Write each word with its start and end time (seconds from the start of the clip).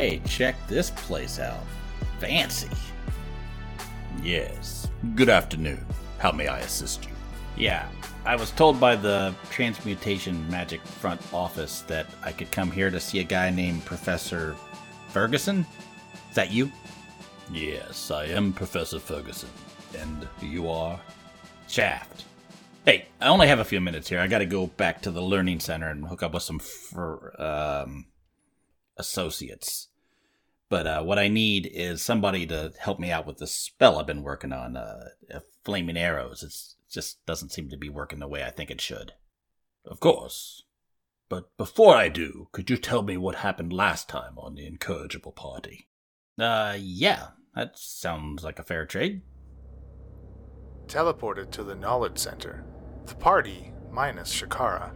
Hey, 0.00 0.22
check 0.24 0.56
this 0.66 0.88
place 0.92 1.38
out. 1.38 1.62
Fancy. 2.20 2.70
Yes. 4.22 4.88
Good 5.14 5.28
afternoon. 5.28 5.84
How 6.16 6.32
may 6.32 6.48
I 6.48 6.60
assist 6.60 7.04
you? 7.04 7.10
Yeah, 7.54 7.86
I 8.24 8.34
was 8.34 8.50
told 8.50 8.80
by 8.80 8.96
the 8.96 9.34
Transmutation 9.50 10.48
Magic 10.48 10.80
front 10.86 11.20
office 11.34 11.82
that 11.82 12.06
I 12.22 12.32
could 12.32 12.50
come 12.50 12.70
here 12.70 12.90
to 12.90 12.98
see 12.98 13.18
a 13.18 13.24
guy 13.24 13.50
named 13.50 13.84
Professor 13.84 14.56
Ferguson. 15.08 15.66
Is 16.30 16.34
that 16.34 16.50
you? 16.50 16.72
Yes, 17.52 18.10
I 18.10 18.24
am 18.24 18.54
Professor 18.54 19.00
Ferguson. 19.00 19.50
And 19.98 20.26
you 20.40 20.70
are? 20.70 20.98
Shaft. 21.68 22.24
Hey, 22.86 23.08
I 23.20 23.28
only 23.28 23.48
have 23.48 23.58
a 23.58 23.66
few 23.66 23.82
minutes 23.82 24.08
here. 24.08 24.20
I 24.20 24.28
got 24.28 24.38
to 24.38 24.46
go 24.46 24.66
back 24.66 25.02
to 25.02 25.10
the 25.10 25.20
learning 25.20 25.60
center 25.60 25.90
and 25.90 26.06
hook 26.06 26.22
up 26.22 26.32
with 26.32 26.42
some 26.42 26.58
fr- 26.58 27.38
um, 27.38 28.06
associates. 28.96 29.88
But 30.70 30.86
uh, 30.86 31.02
what 31.02 31.18
I 31.18 31.28
need 31.28 31.68
is 31.70 32.00
somebody 32.00 32.46
to 32.46 32.72
help 32.78 32.98
me 32.98 33.10
out 33.10 33.26
with 33.26 33.38
this 33.38 33.54
spell 33.54 33.98
I've 33.98 34.06
been 34.06 34.22
working 34.22 34.52
on. 34.52 34.76
Uh, 34.76 35.08
flaming 35.64 35.96
arrows. 35.96 36.42
It 36.42 36.92
just 36.92 37.24
doesn't 37.26 37.52
seem 37.52 37.68
to 37.68 37.76
be 37.76 37.88
working 37.88 38.18
the 38.18 38.28
way 38.28 38.44
I 38.44 38.50
think 38.50 38.70
it 38.70 38.80
should. 38.80 39.12
Of 39.84 40.00
course. 40.00 40.64
But 41.28 41.56
before 41.56 41.94
I 41.94 42.08
do, 42.08 42.48
could 42.52 42.70
you 42.70 42.76
tell 42.76 43.02
me 43.02 43.16
what 43.16 43.36
happened 43.36 43.72
last 43.72 44.08
time 44.08 44.38
on 44.38 44.54
the 44.54 44.66
incorrigible 44.66 45.32
party? 45.32 45.88
Uh, 46.38 46.76
yeah. 46.78 47.28
That 47.54 47.78
sounds 47.78 48.42
like 48.44 48.58
a 48.58 48.64
fair 48.64 48.86
trade. 48.86 49.22
Teleported 50.86 51.50
to 51.52 51.62
the 51.62 51.74
Knowledge 51.74 52.18
Center, 52.18 52.64
the 53.06 53.14
party, 53.14 53.72
minus 53.92 54.32
Shikara, 54.32 54.92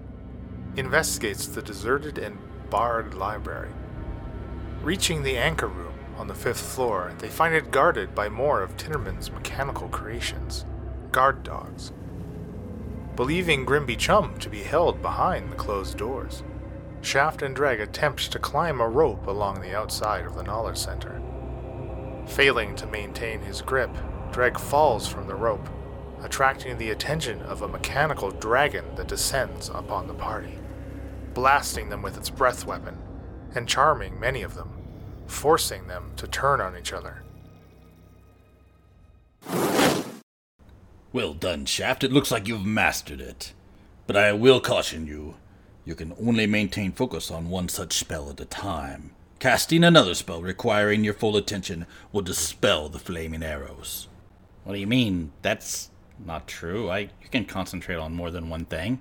investigates 0.76 1.46
the 1.46 1.62
deserted 1.62 2.18
and 2.18 2.38
barred 2.68 3.14
library. 3.14 3.70
Reaching 4.84 5.22
the 5.22 5.38
anchor 5.38 5.66
room 5.66 5.94
on 6.18 6.28
the 6.28 6.34
fifth 6.34 6.60
floor, 6.60 7.14
they 7.18 7.30
find 7.30 7.54
it 7.54 7.70
guarded 7.70 8.14
by 8.14 8.28
more 8.28 8.62
of 8.62 8.76
Tinnerman's 8.76 9.30
mechanical 9.30 9.88
creations 9.88 10.66
guard 11.10 11.42
dogs. 11.42 11.90
Believing 13.16 13.64
Grimby 13.64 13.96
Chum 13.96 14.38
to 14.40 14.50
be 14.50 14.62
held 14.62 15.00
behind 15.00 15.50
the 15.50 15.56
closed 15.56 15.96
doors, 15.96 16.42
Shaft 17.00 17.40
and 17.40 17.56
Dreg 17.56 17.80
attempt 17.80 18.30
to 18.30 18.38
climb 18.38 18.78
a 18.78 18.86
rope 18.86 19.26
along 19.26 19.62
the 19.62 19.74
outside 19.74 20.26
of 20.26 20.34
the 20.34 20.42
Knowledge 20.42 20.76
Center. 20.76 21.18
Failing 22.26 22.76
to 22.76 22.86
maintain 22.86 23.40
his 23.40 23.62
grip, 23.62 23.96
Dreg 24.32 24.58
falls 24.58 25.08
from 25.08 25.26
the 25.26 25.34
rope, 25.34 25.66
attracting 26.20 26.76
the 26.76 26.90
attention 26.90 27.40
of 27.40 27.62
a 27.62 27.68
mechanical 27.68 28.32
dragon 28.32 28.84
that 28.96 29.08
descends 29.08 29.70
upon 29.70 30.08
the 30.08 30.14
party, 30.14 30.58
blasting 31.32 31.88
them 31.88 32.02
with 32.02 32.18
its 32.18 32.28
breath 32.28 32.66
weapon 32.66 32.98
and 33.54 33.68
charming 33.68 34.18
many 34.18 34.42
of 34.42 34.54
them, 34.54 34.73
forcing 35.26 35.86
them 35.86 36.12
to 36.16 36.26
turn 36.26 36.60
on 36.60 36.76
each 36.76 36.92
other. 36.92 37.22
Well 41.12 41.34
done, 41.34 41.64
Shaft. 41.66 42.02
It 42.02 42.12
looks 42.12 42.30
like 42.30 42.48
you've 42.48 42.66
mastered 42.66 43.20
it. 43.20 43.52
But 44.06 44.16
I 44.16 44.32
will 44.32 44.60
caution 44.60 45.06
you 45.06 45.36
you 45.84 45.94
can 45.94 46.14
only 46.18 46.46
maintain 46.46 46.92
focus 46.92 47.30
on 47.30 47.50
one 47.50 47.68
such 47.68 47.92
spell 47.92 48.30
at 48.30 48.40
a 48.40 48.46
time. 48.46 49.10
Casting 49.38 49.84
another 49.84 50.14
spell 50.14 50.40
requiring 50.40 51.04
your 51.04 51.12
full 51.12 51.36
attention 51.36 51.86
will 52.10 52.22
dispel 52.22 52.88
the 52.88 52.98
flaming 52.98 53.42
arrows. 53.42 54.08
What 54.64 54.72
do 54.72 54.78
you 54.78 54.86
mean? 54.86 55.32
That's 55.42 55.90
not 56.24 56.46
true. 56.46 56.88
I 56.88 57.00
you 57.00 57.28
can 57.30 57.44
concentrate 57.44 57.96
on 57.96 58.14
more 58.14 58.30
than 58.30 58.48
one 58.48 58.64
thing. 58.64 59.00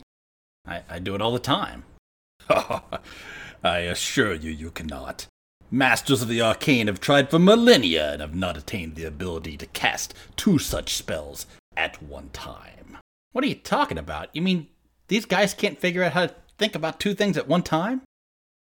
I, 0.66 0.82
I 0.90 1.00
do 1.00 1.16
it 1.16 1.22
all 1.22 1.32
the 1.32 1.40
time. 1.40 1.86
I 2.50 3.78
assure 3.80 4.34
you, 4.34 4.52
you 4.52 4.70
cannot. 4.70 5.28
Masters 5.74 6.22
of 6.22 6.28
the 6.28 6.40
arcane 6.40 6.86
have 6.86 7.00
tried 7.00 7.32
for 7.32 7.40
millennia 7.40 8.12
and 8.12 8.22
have 8.22 8.36
not 8.36 8.56
attained 8.56 8.94
the 8.94 9.06
ability 9.06 9.58
to 9.58 9.66
cast 9.66 10.14
two 10.36 10.60
such 10.60 10.94
spells 10.94 11.48
at 11.76 12.00
one 12.04 12.30
time. 12.30 13.00
What 13.32 13.44
are 13.44 13.48
you 13.48 13.56
talking 13.56 13.98
about? 13.98 14.30
You 14.34 14.44
mean 14.44 14.68
these 15.08 15.26
guys 15.26 15.56
can't 15.56 15.80
figure 15.80 16.04
out 16.04 16.12
how 16.12 16.28
to 16.28 16.36
think 16.60 16.76
about 16.76 17.00
two 17.00 17.16
things 17.16 17.38
at 17.38 17.48
one 17.48 17.64
time? 17.64 18.04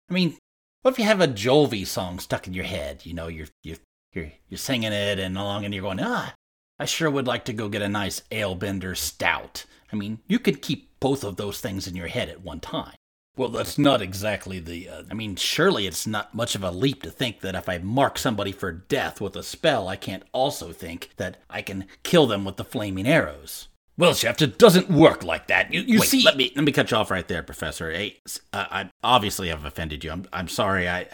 I 0.08 0.14
mean, 0.14 0.38
what 0.80 0.92
if 0.92 0.98
you 0.98 1.04
have 1.04 1.20
a 1.20 1.28
Jolvi 1.28 1.86
song 1.86 2.18
stuck 2.18 2.46
in 2.46 2.54
your 2.54 2.64
head? 2.64 3.04
You 3.04 3.12
know, 3.12 3.28
you're 3.28 3.48
you're 3.62 3.76
you're, 4.14 4.32
you're 4.48 4.56
singing 4.56 4.94
it 4.94 5.18
and 5.18 5.36
along, 5.36 5.66
and 5.66 5.74
you're 5.74 5.82
going, 5.82 6.00
ah, 6.00 6.32
I 6.78 6.86
sure 6.86 7.10
would 7.10 7.26
like 7.26 7.44
to 7.44 7.52
go 7.52 7.68
get 7.68 7.82
a 7.82 7.90
nice 7.90 8.22
alebender 8.30 8.96
stout. 8.96 9.66
I 9.92 9.96
mean, 9.96 10.20
you 10.28 10.38
could 10.38 10.62
keep 10.62 10.88
both 10.98 11.24
of 11.24 11.36
those 11.36 11.60
things 11.60 11.86
in 11.86 11.94
your 11.94 12.08
head 12.08 12.30
at 12.30 12.40
one 12.40 12.60
time. 12.60 12.94
Well, 13.34 13.48
that's 13.48 13.78
not 13.78 14.02
exactly 14.02 14.58
the. 14.58 14.88
Uh, 14.88 15.02
I 15.10 15.14
mean, 15.14 15.36
surely 15.36 15.86
it's 15.86 16.06
not 16.06 16.34
much 16.34 16.54
of 16.54 16.62
a 16.62 16.70
leap 16.70 17.02
to 17.02 17.10
think 17.10 17.40
that 17.40 17.54
if 17.54 17.66
I 17.68 17.78
mark 17.78 18.18
somebody 18.18 18.52
for 18.52 18.72
death 18.72 19.20
with 19.20 19.36
a 19.36 19.42
spell, 19.42 19.88
I 19.88 19.96
can't 19.96 20.24
also 20.32 20.72
think 20.72 21.10
that 21.16 21.38
I 21.48 21.62
can 21.62 21.86
kill 22.02 22.26
them 22.26 22.44
with 22.44 22.56
the 22.56 22.64
flaming 22.64 23.06
arrows. 23.06 23.68
Well, 23.96 24.14
Shaft, 24.14 24.42
it 24.42 24.58
doesn't 24.58 24.90
work 24.90 25.22
like 25.22 25.46
that. 25.46 25.72
You, 25.72 25.80
you 25.80 26.00
Wait, 26.00 26.08
see. 26.08 26.22
let 26.24 26.36
me 26.36 26.52
let 26.56 26.64
me 26.64 26.72
cut 26.72 26.90
you 26.90 26.96
off 26.96 27.10
right 27.10 27.26
there, 27.26 27.42
Professor. 27.42 27.90
Hey, 27.90 28.20
uh, 28.52 28.66
I 28.70 28.90
obviously 29.02 29.48
have 29.48 29.64
offended 29.64 30.04
you. 30.04 30.10
I'm 30.10 30.26
I'm 30.32 30.48
sorry. 30.48 30.88
I, 30.88 31.08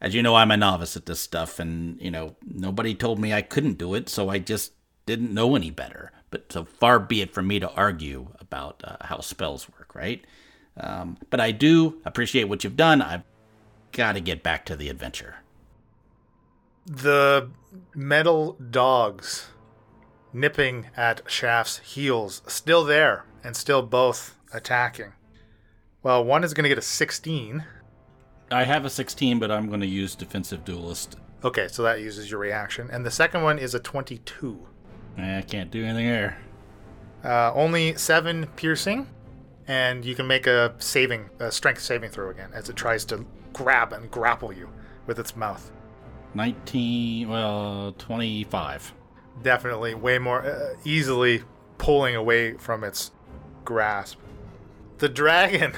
as 0.00 0.14
you 0.14 0.22
know, 0.22 0.34
I'm 0.34 0.50
a 0.50 0.56
novice 0.56 0.96
at 0.96 1.06
this 1.06 1.20
stuff, 1.20 1.58
and 1.58 2.00
you 2.00 2.10
know 2.10 2.36
nobody 2.44 2.94
told 2.94 3.18
me 3.18 3.32
I 3.32 3.42
couldn't 3.42 3.78
do 3.78 3.94
it, 3.94 4.08
so 4.08 4.28
I 4.28 4.38
just 4.38 4.72
didn't 5.06 5.32
know 5.32 5.56
any 5.56 5.70
better. 5.70 6.12
But 6.30 6.52
so 6.52 6.64
far 6.64 6.98
be 6.98 7.20
it 7.22 7.32
from 7.32 7.46
me 7.46 7.60
to 7.60 7.70
argue 7.70 8.28
about 8.40 8.82
uh, 8.84 8.96
how 9.02 9.20
spells 9.20 9.68
work, 9.68 9.94
right? 9.94 10.24
Um, 10.76 11.18
but 11.30 11.40
I 11.40 11.50
do 11.50 12.00
appreciate 12.04 12.44
what 12.44 12.64
you've 12.64 12.76
done. 12.76 13.02
I've 13.02 13.22
got 13.92 14.12
to 14.12 14.20
get 14.20 14.42
back 14.42 14.64
to 14.66 14.76
the 14.76 14.88
adventure. 14.88 15.36
The 16.86 17.50
metal 17.94 18.56
dogs 18.70 19.48
nipping 20.32 20.86
at 20.96 21.20
Shaft's 21.26 21.78
heels, 21.78 22.42
still 22.46 22.84
there 22.84 23.24
and 23.44 23.56
still 23.56 23.82
both 23.82 24.36
attacking. 24.52 25.12
Well, 26.02 26.24
one 26.24 26.42
is 26.42 26.54
going 26.54 26.64
to 26.64 26.68
get 26.68 26.78
a 26.78 26.82
16. 26.82 27.64
I 28.50 28.64
have 28.64 28.84
a 28.84 28.90
16, 28.90 29.38
but 29.38 29.50
I'm 29.50 29.68
going 29.68 29.80
to 29.80 29.86
use 29.86 30.14
Defensive 30.14 30.64
Duelist. 30.64 31.16
Okay, 31.44 31.68
so 31.68 31.82
that 31.82 32.00
uses 32.00 32.30
your 32.30 32.40
reaction. 32.40 32.88
And 32.90 33.04
the 33.04 33.10
second 33.10 33.42
one 33.42 33.58
is 33.58 33.74
a 33.74 33.80
22. 33.80 34.66
I 35.18 35.42
can't 35.46 35.70
do 35.70 35.84
anything 35.84 36.06
there. 36.06 36.38
Uh, 37.24 37.52
only 37.54 37.94
7 37.96 38.46
piercing 38.56 39.06
and 39.72 40.04
you 40.04 40.14
can 40.14 40.26
make 40.26 40.46
a 40.46 40.74
saving, 40.80 41.30
a 41.38 41.50
strength 41.50 41.80
saving 41.80 42.10
throw 42.10 42.28
again 42.28 42.50
as 42.52 42.68
it 42.68 42.76
tries 42.76 43.06
to 43.06 43.24
grab 43.54 43.94
and 43.94 44.10
grapple 44.10 44.52
you 44.52 44.68
with 45.06 45.18
its 45.18 45.34
mouth. 45.34 45.72
19, 46.34 47.26
well, 47.30 47.94
25. 47.96 48.92
Definitely 49.42 49.94
way 49.94 50.18
more 50.18 50.44
uh, 50.44 50.74
easily 50.84 51.44
pulling 51.78 52.14
away 52.14 52.52
from 52.58 52.84
its 52.84 53.12
grasp. 53.64 54.18
The 54.98 55.08
dragon, 55.08 55.72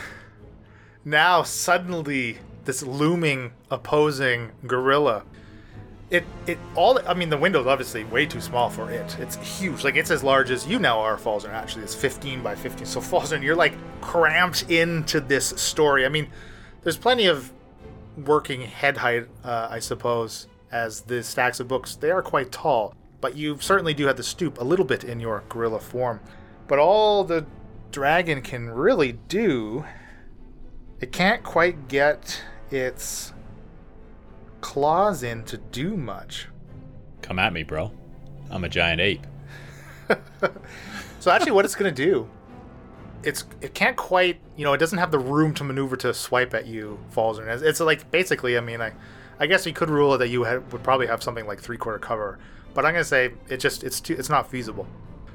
now 1.05 1.45
suddenly 1.45 2.39
this 2.65 2.83
looming 2.83 3.53
opposing 3.71 4.51
gorilla 4.67 5.23
it 6.11 6.25
it 6.47 6.59
all 6.75 7.01
I 7.07 7.15
mean 7.15 7.31
the 7.31 7.37
window's 7.37 7.67
obviously 7.67 8.05
way 8.05 8.27
too 8.27 8.41
small 8.41 8.71
for 8.71 8.91
it. 8.91 9.17
It's 9.19 9.37
huge. 9.37 9.85
Like 9.85 9.97
it's 9.97 10.11
as 10.11 10.23
large 10.23 10.51
as 10.51 10.67
you 10.67 10.79
now 10.79 11.01
are 11.01 11.17
Falzern 11.17 11.53
actually. 11.53 11.85
It's 11.85 11.95
15 11.95 12.43
by 12.43 12.55
15. 12.55 12.87
So 12.87 13.01
Falzern, 13.01 13.43
you're 13.43 13.57
like 13.57 13.75
cramped 14.01 14.71
into 14.71 15.21
this 15.21 15.47
story. 15.47 16.05
I 16.05 16.09
mean, 16.09 16.29
there's 16.83 16.99
plenty 16.99 17.27
of 17.27 17.53
working 18.17 18.63
head 18.63 18.99
height, 18.99 19.27
uh, 19.43 19.69
I 19.71 19.79
suppose, 19.81 20.47
as 20.71 21.03
the 21.03 21.23
stacks 21.23 21.61
of 21.61 21.69
books. 21.69 21.97
They 21.97 22.11
are 22.11 22.23
quite 22.23 22.53
tall, 22.53 22.95
but 23.21 23.37
you 23.37 23.59
certainly 23.61 23.95
do 23.95 24.07
have 24.07 24.17
to 24.17 24.23
stoop 24.23 24.61
a 24.61 24.65
little 24.65 24.85
bit 24.85 25.05
in 25.05 25.21
your 25.21 25.43
gorilla 25.49 25.81
form. 25.81 26.21
But 26.69 26.79
all 26.79 27.25
the 27.25 27.47
dragon 27.91 28.43
can 28.43 28.71
really 28.71 29.13
do, 29.13 29.85
it 31.01 31.13
can't 31.13 31.43
quite 31.43 31.89
get 31.89 32.43
its 32.71 33.34
claws 34.65 35.23
in 35.23 35.45
to 35.45 35.59
do 35.59 35.95
much. 35.95 36.49
Come 37.21 37.39
at 37.39 37.53
me, 37.53 37.65
bro. 37.65 37.93
I'm 38.51 38.65
a 38.65 38.69
giant 38.71 38.99
ape. 38.99 39.27
so 41.21 41.31
actually, 41.31 41.53
what 41.53 41.67
it's 41.67 41.75
going 41.75 41.95
to 41.95 42.05
do, 42.05 42.31
it's 43.23 43.45
it 43.61 43.75
can't 43.75 43.95
quite, 43.95 44.41
you 44.57 44.65
know, 44.65 44.73
it 44.73 44.79
doesn't 44.79 44.97
have 44.97 45.11
the 45.11 45.19
room 45.19 45.53
to 45.57 45.65
maneuver 45.65 45.97
to 45.99 46.15
swipe 46.15 46.55
at 46.55 46.67
you, 46.67 46.99
Falzern. 47.15 47.47
It's, 47.47 47.63
it's 47.63 47.81
like 47.81 48.11
basically, 48.11 48.57
I 48.57 48.63
mean, 48.63 48.81
I, 48.81 48.93
I 49.39 49.47
guess 49.47 49.67
you 49.67 49.75
could 49.75 49.91
rule 49.91 50.15
it 50.15 50.19
that 50.19 50.29
you 50.29 50.45
had, 50.45 50.73
would 50.73 50.83
probably 50.83 51.09
have 51.09 51.23
something 51.23 51.47
like 51.47 51.61
three 51.61 51.77
quarter 51.77 51.99
cover, 51.99 52.39
but 52.73 52.87
I'm 52.87 52.95
going 52.95 53.05
to 53.05 53.09
say 53.09 53.33
it 53.51 53.59
just 53.59 53.85
it's 53.85 54.01
too, 54.01 54.17
it's 54.19 54.31
not 54.31 54.51
feasible. 54.51 54.87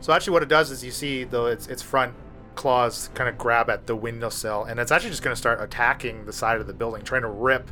So 0.02 0.12
actually, 0.12 0.34
what 0.34 0.42
it 0.42 0.50
does 0.50 0.72
is 0.72 0.84
you 0.84 0.92
see 0.92 1.24
though 1.24 1.46
its 1.46 1.68
its 1.68 1.84
front 1.84 2.16
claws 2.56 3.12
kind 3.14 3.30
of 3.30 3.38
grab 3.38 3.70
at 3.70 3.86
the 3.86 3.96
windowsill, 3.96 4.64
and 4.64 4.80
it's 4.80 4.92
actually 4.92 5.12
just 5.12 5.22
going 5.22 5.36
to 5.36 5.40
start 5.40 5.62
attacking 5.62 6.26
the 6.26 6.34
side 6.34 6.60
of 6.60 6.66
the 6.66 6.74
building, 6.74 7.04
trying 7.04 7.22
to 7.22 7.30
rip 7.30 7.70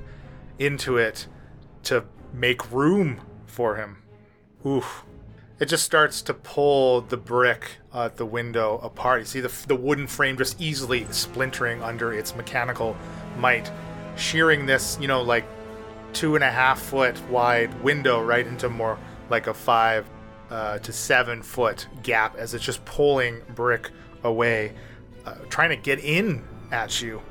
into 0.60 0.98
it 0.98 1.26
to 1.88 2.04
make 2.34 2.72
room 2.72 3.22
for 3.46 3.76
him. 3.76 4.04
Oof. 4.66 5.04
It 5.60 5.66
just 5.66 5.84
starts 5.84 6.22
to 6.24 6.34
pull 6.34 7.02
the 7.02 7.18
brick 7.18 7.78
at 7.94 8.18
the 8.18 8.26
window 8.26 8.78
apart. 8.84 9.22
You 9.22 9.26
see 9.26 9.40
the, 9.40 9.52
the 9.68 9.76
wooden 9.76 10.06
frame 10.06 10.38
just 10.38 10.62
easily 10.62 11.08
splintering 11.12 11.82
under 11.82 12.14
its 12.14 12.36
mechanical 12.36 12.96
might, 13.38 13.72
shearing 14.16 14.66
this, 14.66 14.98
you 15.02 15.08
know, 15.08 15.22
like 15.22 15.46
two 16.14 16.36
and 16.36 16.44
a 16.44 16.52
half 16.52 16.80
foot 16.80 17.20
wide 17.30 17.74
window 17.82 18.24
right 18.24 18.46
into 18.46 18.70
more 18.70 19.00
like 19.30 19.48
a 19.48 19.54
five 19.54 20.08
uh, 20.50 20.78
to 20.80 20.94
seven 20.94 21.42
foot 21.42 21.88
gap 22.04 22.36
as 22.38 22.54
it's 22.54 22.64
just 22.64 22.84
pulling 22.86 23.42
brick 23.56 23.90
away, 24.24 24.74
uh, 25.26 25.36
trying 25.50 25.70
to 25.70 25.76
get 25.76 26.00
in 26.00 26.44
at 26.72 27.02
you. 27.02 27.22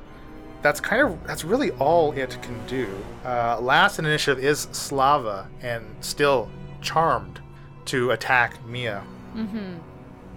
That's 0.66 0.80
kind 0.80 1.00
of 1.00 1.24
that's 1.24 1.44
really 1.44 1.70
all 1.72 2.10
it 2.10 2.36
can 2.42 2.66
do. 2.66 2.88
Uh, 3.24 3.60
last 3.60 4.00
in 4.00 4.04
initiative 4.04 4.42
is 4.42 4.66
Slava 4.72 5.48
and 5.62 5.86
still 6.00 6.50
charmed 6.80 7.40
to 7.84 8.10
attack 8.10 8.64
Mia. 8.66 9.04
Mm-hmm. 9.36 9.76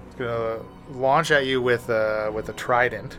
It's 0.06 0.16
gonna 0.18 0.60
launch 0.92 1.31
at 1.31 1.48
you 1.48 1.64
with 1.64 1.90
a 1.90 2.31
with 2.31 2.48
a 2.50 2.54
trident. 2.54 3.18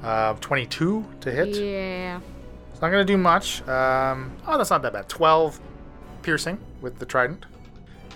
Uh, 0.00 0.34
22 0.34 1.04
to 1.22 1.32
hit. 1.32 1.56
Yeah. 1.56 2.20
It's 2.70 2.80
not 2.80 2.90
going 2.90 3.04
to 3.04 3.12
do 3.12 3.18
much. 3.18 3.66
Um, 3.66 4.30
oh, 4.46 4.56
that's 4.56 4.70
not 4.70 4.80
that 4.82 4.92
bad. 4.92 5.08
12 5.08 5.58
piercing 6.22 6.56
with 6.80 7.00
the 7.00 7.04
trident. 7.04 7.46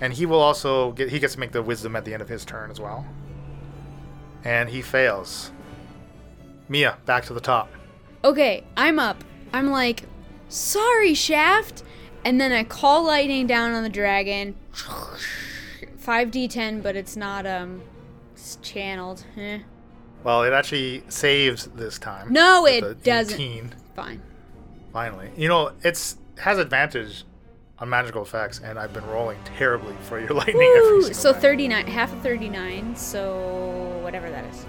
And 0.00 0.12
he 0.12 0.26
will 0.26 0.38
also 0.38 0.92
get, 0.92 1.10
he 1.10 1.18
gets 1.18 1.34
to 1.34 1.40
make 1.40 1.50
the 1.50 1.60
wisdom 1.60 1.96
at 1.96 2.04
the 2.04 2.12
end 2.12 2.22
of 2.22 2.28
his 2.28 2.44
turn 2.44 2.70
as 2.70 2.78
well. 2.78 3.04
And 4.44 4.68
he 4.68 4.80
fails. 4.80 5.50
Mia, 6.68 6.98
back 7.04 7.24
to 7.24 7.34
the 7.34 7.40
top. 7.40 7.68
Okay, 8.24 8.64
I'm 8.76 8.98
up. 8.98 9.24
I'm 9.52 9.70
like, 9.70 10.04
sorry, 10.48 11.14
Shaft. 11.14 11.82
And 12.24 12.40
then 12.40 12.52
I 12.52 12.62
call 12.64 13.04
lightning 13.04 13.46
down 13.46 13.72
on 13.72 13.82
the 13.82 13.88
dragon. 13.88 14.54
5d10, 15.98 16.82
but 16.82 16.96
it's 16.96 17.16
not, 17.16 17.46
um, 17.46 17.82
it's 18.32 18.56
channeled. 18.62 19.24
Eh. 19.36 19.60
Well, 20.24 20.44
it 20.44 20.52
actually 20.52 21.02
saves 21.08 21.66
this 21.66 21.98
time. 21.98 22.32
No, 22.32 22.66
it 22.66 23.02
doesn't. 23.02 23.34
18, 23.34 23.74
Fine. 23.96 24.22
finally. 24.92 25.30
You 25.36 25.48
know, 25.48 25.72
it's 25.82 26.16
has 26.38 26.58
advantage 26.58 27.24
on 27.78 27.88
magical 27.88 28.22
effects, 28.22 28.60
and 28.60 28.78
I've 28.78 28.92
been 28.92 29.06
rolling 29.06 29.38
terribly 29.44 29.94
for 30.02 30.18
your 30.20 30.30
lightning 30.34 30.72
every 30.76 30.96
Woo! 30.98 31.12
So 31.12 31.32
time. 31.32 31.40
39, 31.42 31.86
half 31.88 32.12
of 32.12 32.20
39, 32.20 32.96
so 32.96 33.98
whatever 34.02 34.30
that 34.30 34.44
is. 34.46 34.66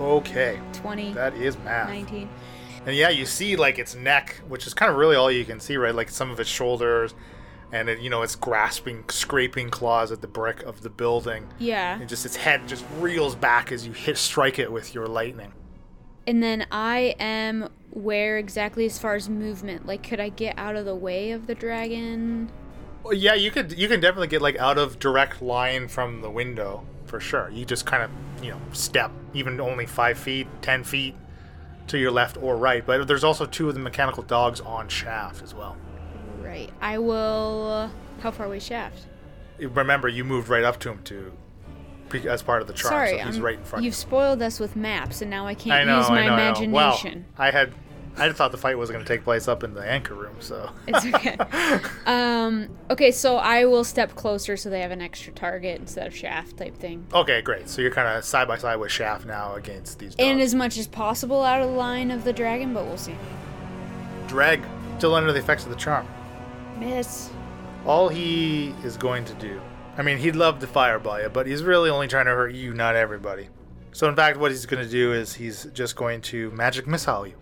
Okay, 0.00 0.60
20, 0.72 1.12
that 1.14 1.34
is 1.34 1.56
math. 1.58 1.88
19. 1.88 2.28
And 2.86 2.94
yeah, 2.94 3.10
you 3.10 3.26
see 3.26 3.56
like 3.56 3.80
its 3.80 3.96
neck, 3.96 4.40
which 4.48 4.66
is 4.66 4.72
kind 4.72 4.90
of 4.90 4.96
really 4.96 5.16
all 5.16 5.30
you 5.30 5.44
can 5.44 5.58
see, 5.58 5.76
right? 5.76 5.94
Like 5.94 6.08
some 6.08 6.30
of 6.30 6.38
its 6.38 6.48
shoulders, 6.48 7.14
and 7.72 7.88
it, 7.88 7.98
you 7.98 8.08
know 8.08 8.22
it's 8.22 8.36
grasping, 8.36 9.04
scraping 9.08 9.70
claws 9.70 10.12
at 10.12 10.20
the 10.20 10.28
brick 10.28 10.62
of 10.62 10.82
the 10.82 10.90
building. 10.90 11.48
Yeah. 11.58 11.98
And 11.98 12.08
just 12.08 12.24
its 12.24 12.36
head 12.36 12.68
just 12.68 12.84
reels 13.00 13.34
back 13.34 13.72
as 13.72 13.84
you 13.84 13.92
hit 13.92 14.16
strike 14.16 14.60
it 14.60 14.70
with 14.70 14.94
your 14.94 15.08
lightning. 15.08 15.52
And 16.28 16.40
then 16.42 16.66
I 16.70 17.16
am 17.18 17.68
where 17.90 18.38
exactly 18.38 18.84
as 18.84 18.98
far 18.98 19.14
as 19.14 19.28
movement? 19.28 19.86
Like, 19.86 20.02
could 20.02 20.20
I 20.20 20.28
get 20.28 20.56
out 20.56 20.76
of 20.76 20.84
the 20.84 20.94
way 20.94 21.32
of 21.32 21.46
the 21.46 21.54
dragon? 21.54 22.50
Well, 23.02 23.14
yeah, 23.14 23.34
you 23.34 23.50
could 23.50 23.76
you 23.76 23.88
can 23.88 23.98
definitely 23.98 24.28
get 24.28 24.42
like 24.42 24.58
out 24.58 24.78
of 24.78 25.00
direct 25.00 25.42
line 25.42 25.88
from 25.88 26.20
the 26.20 26.30
window 26.30 26.86
for 27.06 27.18
sure. 27.18 27.50
You 27.50 27.64
just 27.64 27.84
kind 27.84 28.04
of 28.04 28.10
you 28.44 28.52
know 28.52 28.60
step 28.72 29.10
even 29.34 29.60
only 29.60 29.86
five 29.86 30.18
feet, 30.18 30.46
ten 30.62 30.84
feet 30.84 31.16
to 31.88 31.98
your 31.98 32.10
left 32.10 32.36
or 32.42 32.56
right. 32.56 32.84
But 32.84 33.06
there's 33.08 33.24
also 33.24 33.46
two 33.46 33.68
of 33.68 33.74
the 33.74 33.80
mechanical 33.80 34.22
dogs 34.22 34.60
on 34.60 34.88
shaft 34.88 35.42
as 35.42 35.54
well. 35.54 35.76
Right. 36.40 36.70
I 36.80 36.98
will. 36.98 37.68
Uh, 37.70 38.20
how 38.22 38.30
far 38.30 38.46
away 38.46 38.58
shaft? 38.60 39.06
Remember, 39.58 40.08
you 40.08 40.24
moved 40.24 40.48
right 40.48 40.64
up 40.64 40.78
to 40.80 40.90
him 40.90 41.02
to 41.04 41.32
as 42.28 42.40
part 42.42 42.62
of 42.62 42.68
the 42.68 42.72
charm, 42.72 42.92
Sorry, 42.92 43.10
so 43.18 43.24
he's 43.26 43.34
I'm- 43.36 43.44
right 43.44 43.58
in 43.58 43.64
front. 43.64 43.80
of 43.80 43.82
you. 43.82 43.86
You've 43.88 43.94
spoiled 43.96 44.40
us 44.40 44.60
with 44.60 44.76
maps, 44.76 45.20
and 45.22 45.30
now 45.30 45.46
I 45.46 45.54
can't 45.54 45.72
I 45.80 45.84
know, 45.84 45.98
use 45.98 46.08
my 46.08 46.20
I 46.20 46.26
know, 46.26 46.32
I 46.34 46.36
know. 46.36 46.42
imagination. 46.44 47.24
Well, 47.36 47.44
I 47.46 47.50
had, 47.50 47.72
I 48.18 48.32
thought 48.32 48.50
the 48.50 48.58
fight 48.58 48.78
was 48.78 48.90
going 48.90 49.04
to 49.04 49.08
take 49.08 49.24
place 49.24 49.46
up 49.46 49.62
in 49.62 49.74
the 49.74 49.86
anchor 49.86 50.14
room, 50.14 50.36
so. 50.40 50.70
It's 50.86 51.04
okay. 51.04 51.36
um. 52.06 52.68
Okay, 52.90 53.10
so 53.10 53.36
I 53.36 53.64
will 53.66 53.84
step 53.84 54.14
closer 54.14 54.56
so 54.56 54.70
they 54.70 54.80
have 54.80 54.90
an 54.90 55.02
extra 55.02 55.32
target 55.32 55.80
instead 55.80 56.06
of 56.06 56.16
shaft 56.16 56.56
type 56.56 56.76
thing. 56.78 57.06
okay, 57.12 57.42
great. 57.42 57.68
So 57.68 57.82
you're 57.82 57.90
kind 57.90 58.08
of 58.08 58.24
side 58.24 58.48
by 58.48 58.56
side 58.58 58.76
with 58.76 58.90
Shaft 58.90 59.26
now 59.26 59.54
against 59.54 59.98
these 59.98 60.14
dogs. 60.14 60.28
And 60.28 60.40
as 60.40 60.54
much 60.54 60.78
as 60.78 60.86
possible 60.86 61.42
out 61.42 61.60
of 61.60 61.68
the 61.68 61.76
line 61.76 62.10
of 62.10 62.24
the 62.24 62.32
dragon, 62.32 62.72
but 62.72 62.84
we'll 62.86 62.96
see. 62.96 63.16
Drag 64.28 64.62
still 64.98 65.14
under 65.14 65.32
the 65.32 65.38
effects 65.38 65.64
of 65.64 65.70
the 65.70 65.76
charm. 65.76 66.06
Miss. 66.78 67.30
All 67.84 68.08
he 68.08 68.74
is 68.82 68.96
going 68.96 69.24
to 69.26 69.34
do, 69.34 69.60
I 69.96 70.02
mean, 70.02 70.18
he'd 70.18 70.36
love 70.36 70.58
to 70.60 70.66
fireball 70.66 71.20
you, 71.20 71.28
but 71.28 71.46
he's 71.46 71.62
really 71.62 71.88
only 71.90 72.08
trying 72.08 72.26
to 72.26 72.32
hurt 72.32 72.52
you, 72.54 72.74
not 72.74 72.96
everybody. 72.96 73.48
So 73.92 74.08
in 74.08 74.16
fact, 74.16 74.38
what 74.38 74.50
he's 74.50 74.66
going 74.66 74.84
to 74.84 74.90
do 74.90 75.12
is 75.12 75.34
he's 75.34 75.66
just 75.72 75.96
going 75.96 76.20
to 76.22 76.50
magic 76.50 76.86
missile 76.86 77.26
you. 77.26 77.34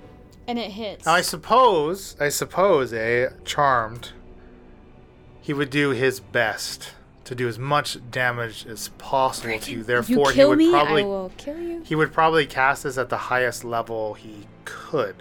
And 0.47 0.59
it 0.59 0.73
hits. 0.73 1.07
Now 1.07 1.15
I 1.15 1.21
suppose, 1.23 2.17
I 2.21 2.29
suppose, 2.29 2.93
a 2.93 3.31
charmed, 3.45 4.13
he 5.41 5.53
would 5.53 5.71
do 5.71 5.91
his 5.91 6.21
best 6.21 6.93
to 7.25 7.35
do 7.35 7.49
as 7.49 7.59
much 7.59 7.99
damage 8.11 8.67
as 8.67 8.89
possible 8.99 9.59
to 9.59 9.71
you. 9.71 9.79
you 9.79 9.85
Therefore, 9.85 10.31
he 10.31 10.45
would 10.45 10.59
me, 10.59 10.71
probably 10.71 11.03
I 11.03 11.07
will 11.07 11.33
kill 11.37 11.59
you. 11.59 11.83
he 11.83 11.95
would 11.95 12.13
probably 12.13 12.47
cast 12.47 12.83
this 12.83 12.99
at 12.99 13.09
the 13.09 13.17
highest 13.17 13.65
level 13.65 14.15
he 14.15 14.47
could, 14.67 15.17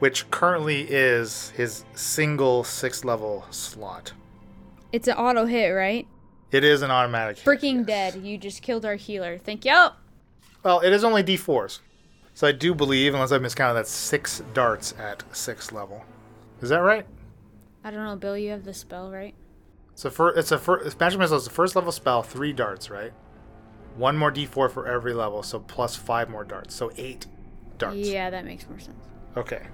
which 0.00 0.28
currently 0.30 0.82
is 0.90 1.50
his 1.50 1.84
single 1.94 2.64
six 2.64 3.04
level 3.04 3.46
slot. 3.50 4.12
It's 4.92 5.06
an 5.06 5.16
auto 5.16 5.44
hit, 5.44 5.68
right? 5.70 6.06
It 6.50 6.64
is 6.64 6.82
an 6.82 6.90
automatic. 6.90 7.38
hit, 7.38 7.44
Freaking 7.46 7.86
yes. 7.88 8.14
dead. 8.14 8.24
You 8.24 8.38
just 8.38 8.62
killed 8.62 8.84
our 8.84 8.96
healer. 8.96 9.38
Thank 9.38 9.64
you. 9.64 9.88
Well, 10.64 10.80
it 10.80 10.92
is 10.92 11.04
only 11.04 11.22
d4s. 11.22 11.78
So 12.38 12.46
I 12.46 12.52
do 12.52 12.72
believe, 12.72 13.14
unless 13.14 13.32
I've 13.32 13.42
miscounted, 13.42 13.74
that's 13.74 13.90
six 13.90 14.44
darts 14.54 14.94
at 14.96 15.24
six 15.32 15.72
level. 15.72 16.04
Is 16.62 16.68
that 16.68 16.78
right? 16.78 17.04
I 17.82 17.90
don't 17.90 18.04
know, 18.04 18.14
Bill. 18.14 18.38
You 18.38 18.52
have 18.52 18.62
the 18.62 18.72
spell, 18.72 19.10
right? 19.10 19.34
So 19.96 20.08
for 20.08 20.30
it's 20.38 20.52
a 20.52 20.58
fir- 20.58 20.88
magic 21.00 21.18
missile 21.18 21.38
is 21.38 21.48
a 21.48 21.50
first 21.50 21.74
level 21.74 21.90
spell, 21.90 22.22
three 22.22 22.52
darts, 22.52 22.90
right? 22.90 23.12
One 23.96 24.16
more 24.16 24.30
d4 24.30 24.70
for 24.70 24.86
every 24.86 25.14
level, 25.14 25.42
so 25.42 25.58
plus 25.58 25.96
five 25.96 26.30
more 26.30 26.44
darts, 26.44 26.76
so 26.76 26.92
eight 26.96 27.26
darts. 27.76 27.96
Yeah, 27.96 28.30
that 28.30 28.44
makes 28.44 28.68
more 28.68 28.78
sense. 28.78 29.04
Okay. 29.36 29.66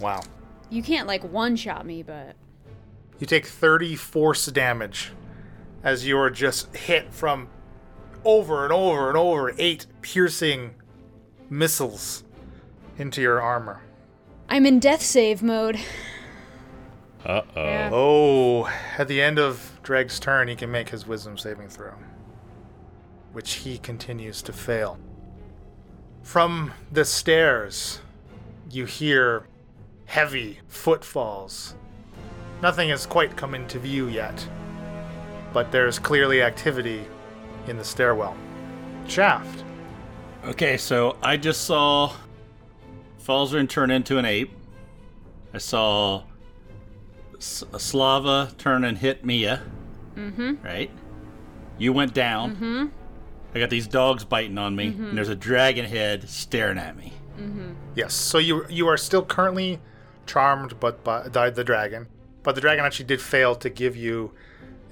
Wow. 0.00 0.22
You 0.70 0.82
can't 0.82 1.06
like 1.06 1.22
one 1.22 1.54
shot 1.54 1.86
me, 1.86 2.02
but 2.02 2.34
You 3.20 3.28
take 3.28 3.46
30 3.46 3.94
force 3.94 4.44
damage 4.46 5.12
as 5.84 6.04
you 6.04 6.18
are 6.18 6.30
just 6.30 6.74
hit 6.74 7.12
from 7.12 7.46
over 8.24 8.64
and 8.64 8.72
over 8.72 9.06
and 9.08 9.16
over 9.16 9.54
eight 9.56 9.86
piercing 10.02 10.74
missiles 11.50 12.24
into 12.98 13.20
your 13.20 13.40
armor. 13.40 13.82
I'm 14.48 14.66
in 14.66 14.78
death 14.78 15.02
save 15.02 15.42
mode. 15.42 15.78
Uh 17.24 17.40
oh. 17.56 17.64
Yeah. 17.64 17.90
Oh, 17.92 18.66
at 18.98 19.08
the 19.08 19.22
end 19.22 19.38
of 19.38 19.78
Dreg's 19.82 20.20
turn, 20.20 20.48
he 20.48 20.56
can 20.56 20.70
make 20.70 20.90
his 20.90 21.06
wisdom 21.06 21.38
saving 21.38 21.68
throw, 21.68 21.94
which 23.32 23.54
he 23.54 23.78
continues 23.78 24.42
to 24.42 24.52
fail. 24.52 24.98
From 26.22 26.72
the 26.92 27.04
stairs, 27.04 28.00
you 28.70 28.84
hear 28.84 29.46
heavy 30.06 30.60
footfalls. 30.68 31.74
Nothing 32.62 32.90
has 32.90 33.06
quite 33.06 33.36
come 33.36 33.54
into 33.54 33.78
view 33.78 34.08
yet, 34.08 34.46
but 35.52 35.72
there's 35.72 35.98
clearly 35.98 36.42
activity 36.42 37.04
in 37.66 37.76
the 37.78 37.84
stairwell. 37.84 38.36
Shaft. 39.06 39.63
Okay, 40.46 40.76
so 40.76 41.16
I 41.22 41.36
just 41.36 41.62
saw 41.62 42.12
Falzarin 43.24 43.68
turn 43.68 43.90
into 43.90 44.18
an 44.18 44.24
ape. 44.24 44.52
I 45.54 45.58
saw 45.58 46.24
S- 47.38 47.64
Slava 47.78 48.52
turn 48.58 48.84
and 48.84 48.98
hit 48.98 49.24
Mia. 49.24 49.62
Mm-hmm. 50.16 50.64
Right? 50.64 50.90
You 51.78 51.92
went 51.92 52.12
down. 52.14 52.56
Mm-hmm. 52.56 52.86
I 53.54 53.58
got 53.58 53.70
these 53.70 53.86
dogs 53.86 54.24
biting 54.24 54.58
on 54.58 54.74
me, 54.76 54.88
and 54.88 55.16
there's 55.16 55.28
a 55.28 55.34
dragon 55.36 55.84
head 55.84 56.28
staring 56.28 56.78
at 56.78 56.96
me. 56.96 57.12
Yes. 57.94 58.12
So 58.14 58.38
you 58.38 58.66
you 58.68 58.88
are 58.88 58.96
still 58.96 59.24
currently 59.24 59.80
charmed, 60.26 60.78
but 60.80 61.02
by 61.04 61.28
by 61.28 61.50
the 61.50 61.64
dragon. 61.64 62.08
But 62.42 62.54
the 62.56 62.60
dragon 62.60 62.84
actually 62.84 63.06
did 63.06 63.20
fail 63.20 63.54
to 63.56 63.70
give 63.70 63.96
you 63.96 64.32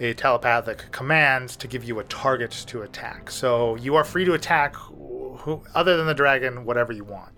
a 0.01 0.15
telepathic 0.15 0.91
command 0.91 1.51
to 1.51 1.69
give 1.69 1.85
you 1.85 1.99
a 1.99 2.05
target 2.05 2.51
to 2.69 2.83
attack. 2.83 3.31
So 3.31 3.77
you 3.77 3.95
are 3.97 4.05
free 4.05 4.25
to 4.25 4.35
attack, 4.35 4.75
who, 4.77 5.63
other 5.75 5.97
than 5.97 6.07
the 6.07 6.15
dragon, 6.15 6.65
whatever 6.65 6.93
you 6.93 7.05
want. 7.05 7.33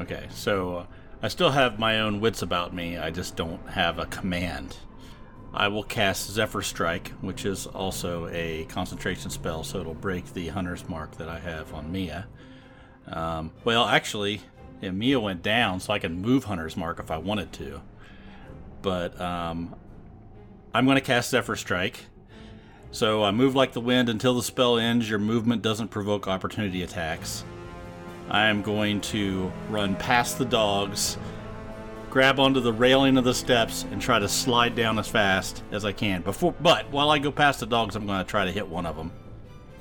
Okay, 0.00 0.26
so 0.30 0.76
uh, 0.76 0.86
I 1.22 1.28
still 1.28 1.50
have 1.50 1.78
my 1.78 2.00
own 2.00 2.20
wits 2.20 2.42
about 2.42 2.74
me. 2.74 2.96
I 2.96 3.10
just 3.10 3.36
don't 3.36 3.66
have 3.70 3.98
a 3.98 4.06
command. 4.06 4.76
I 5.52 5.68
will 5.68 5.82
cast 5.82 6.30
Zephyr 6.30 6.62
Strike, 6.62 7.08
which 7.20 7.44
is 7.44 7.66
also 7.66 8.28
a 8.28 8.64
concentration 8.66 9.30
spell, 9.30 9.64
so 9.64 9.80
it'll 9.80 9.94
break 9.94 10.32
the 10.34 10.48
hunter's 10.48 10.88
mark 10.88 11.16
that 11.16 11.28
I 11.28 11.38
have 11.38 11.72
on 11.72 11.90
Mia. 11.90 12.26
Um, 13.06 13.52
well, 13.64 13.86
actually, 13.86 14.42
yeah, 14.80 14.90
Mia 14.90 15.18
went 15.18 15.42
down, 15.42 15.80
so 15.80 15.92
I 15.92 15.98
can 15.98 16.20
move 16.20 16.44
hunter's 16.44 16.76
mark 16.76 17.00
if 17.00 17.10
I 17.10 17.18
wanted 17.18 17.52
to. 17.54 17.80
But 18.82 19.18
um, 19.20 19.74
I'm 20.78 20.84
going 20.84 20.94
to 20.94 21.00
cast 21.00 21.30
Zephyr 21.30 21.56
Strike. 21.56 22.04
So 22.92 23.24
I 23.24 23.32
move 23.32 23.56
like 23.56 23.72
the 23.72 23.80
wind 23.80 24.08
until 24.08 24.34
the 24.34 24.44
spell 24.44 24.78
ends. 24.78 25.10
Your 25.10 25.18
movement 25.18 25.60
doesn't 25.60 25.88
provoke 25.88 26.28
opportunity 26.28 26.84
attacks. 26.84 27.42
I 28.30 28.46
am 28.46 28.62
going 28.62 29.00
to 29.00 29.50
run 29.70 29.96
past 29.96 30.38
the 30.38 30.44
dogs 30.44 31.18
grab 32.10 32.40
onto 32.40 32.60
the 32.60 32.72
railing 32.72 33.16
of 33.18 33.24
the 33.24 33.34
steps 33.34 33.84
and 33.90 34.00
try 34.00 34.18
to 34.18 34.28
slide 34.28 34.74
down 34.74 34.98
as 34.98 35.08
fast 35.08 35.62
as 35.70 35.84
I 35.84 35.92
can. 35.92 36.22
Before, 36.22 36.54
but 36.60 36.90
while 36.90 37.10
I 37.10 37.18
go 37.18 37.30
past 37.30 37.60
the 37.60 37.66
dogs, 37.66 37.96
I'm 37.96 38.06
going 38.06 38.24
to 38.24 38.30
try 38.30 38.44
to 38.44 38.52
hit 38.52 38.66
one 38.66 38.86
of 38.86 38.96
them. 38.96 39.12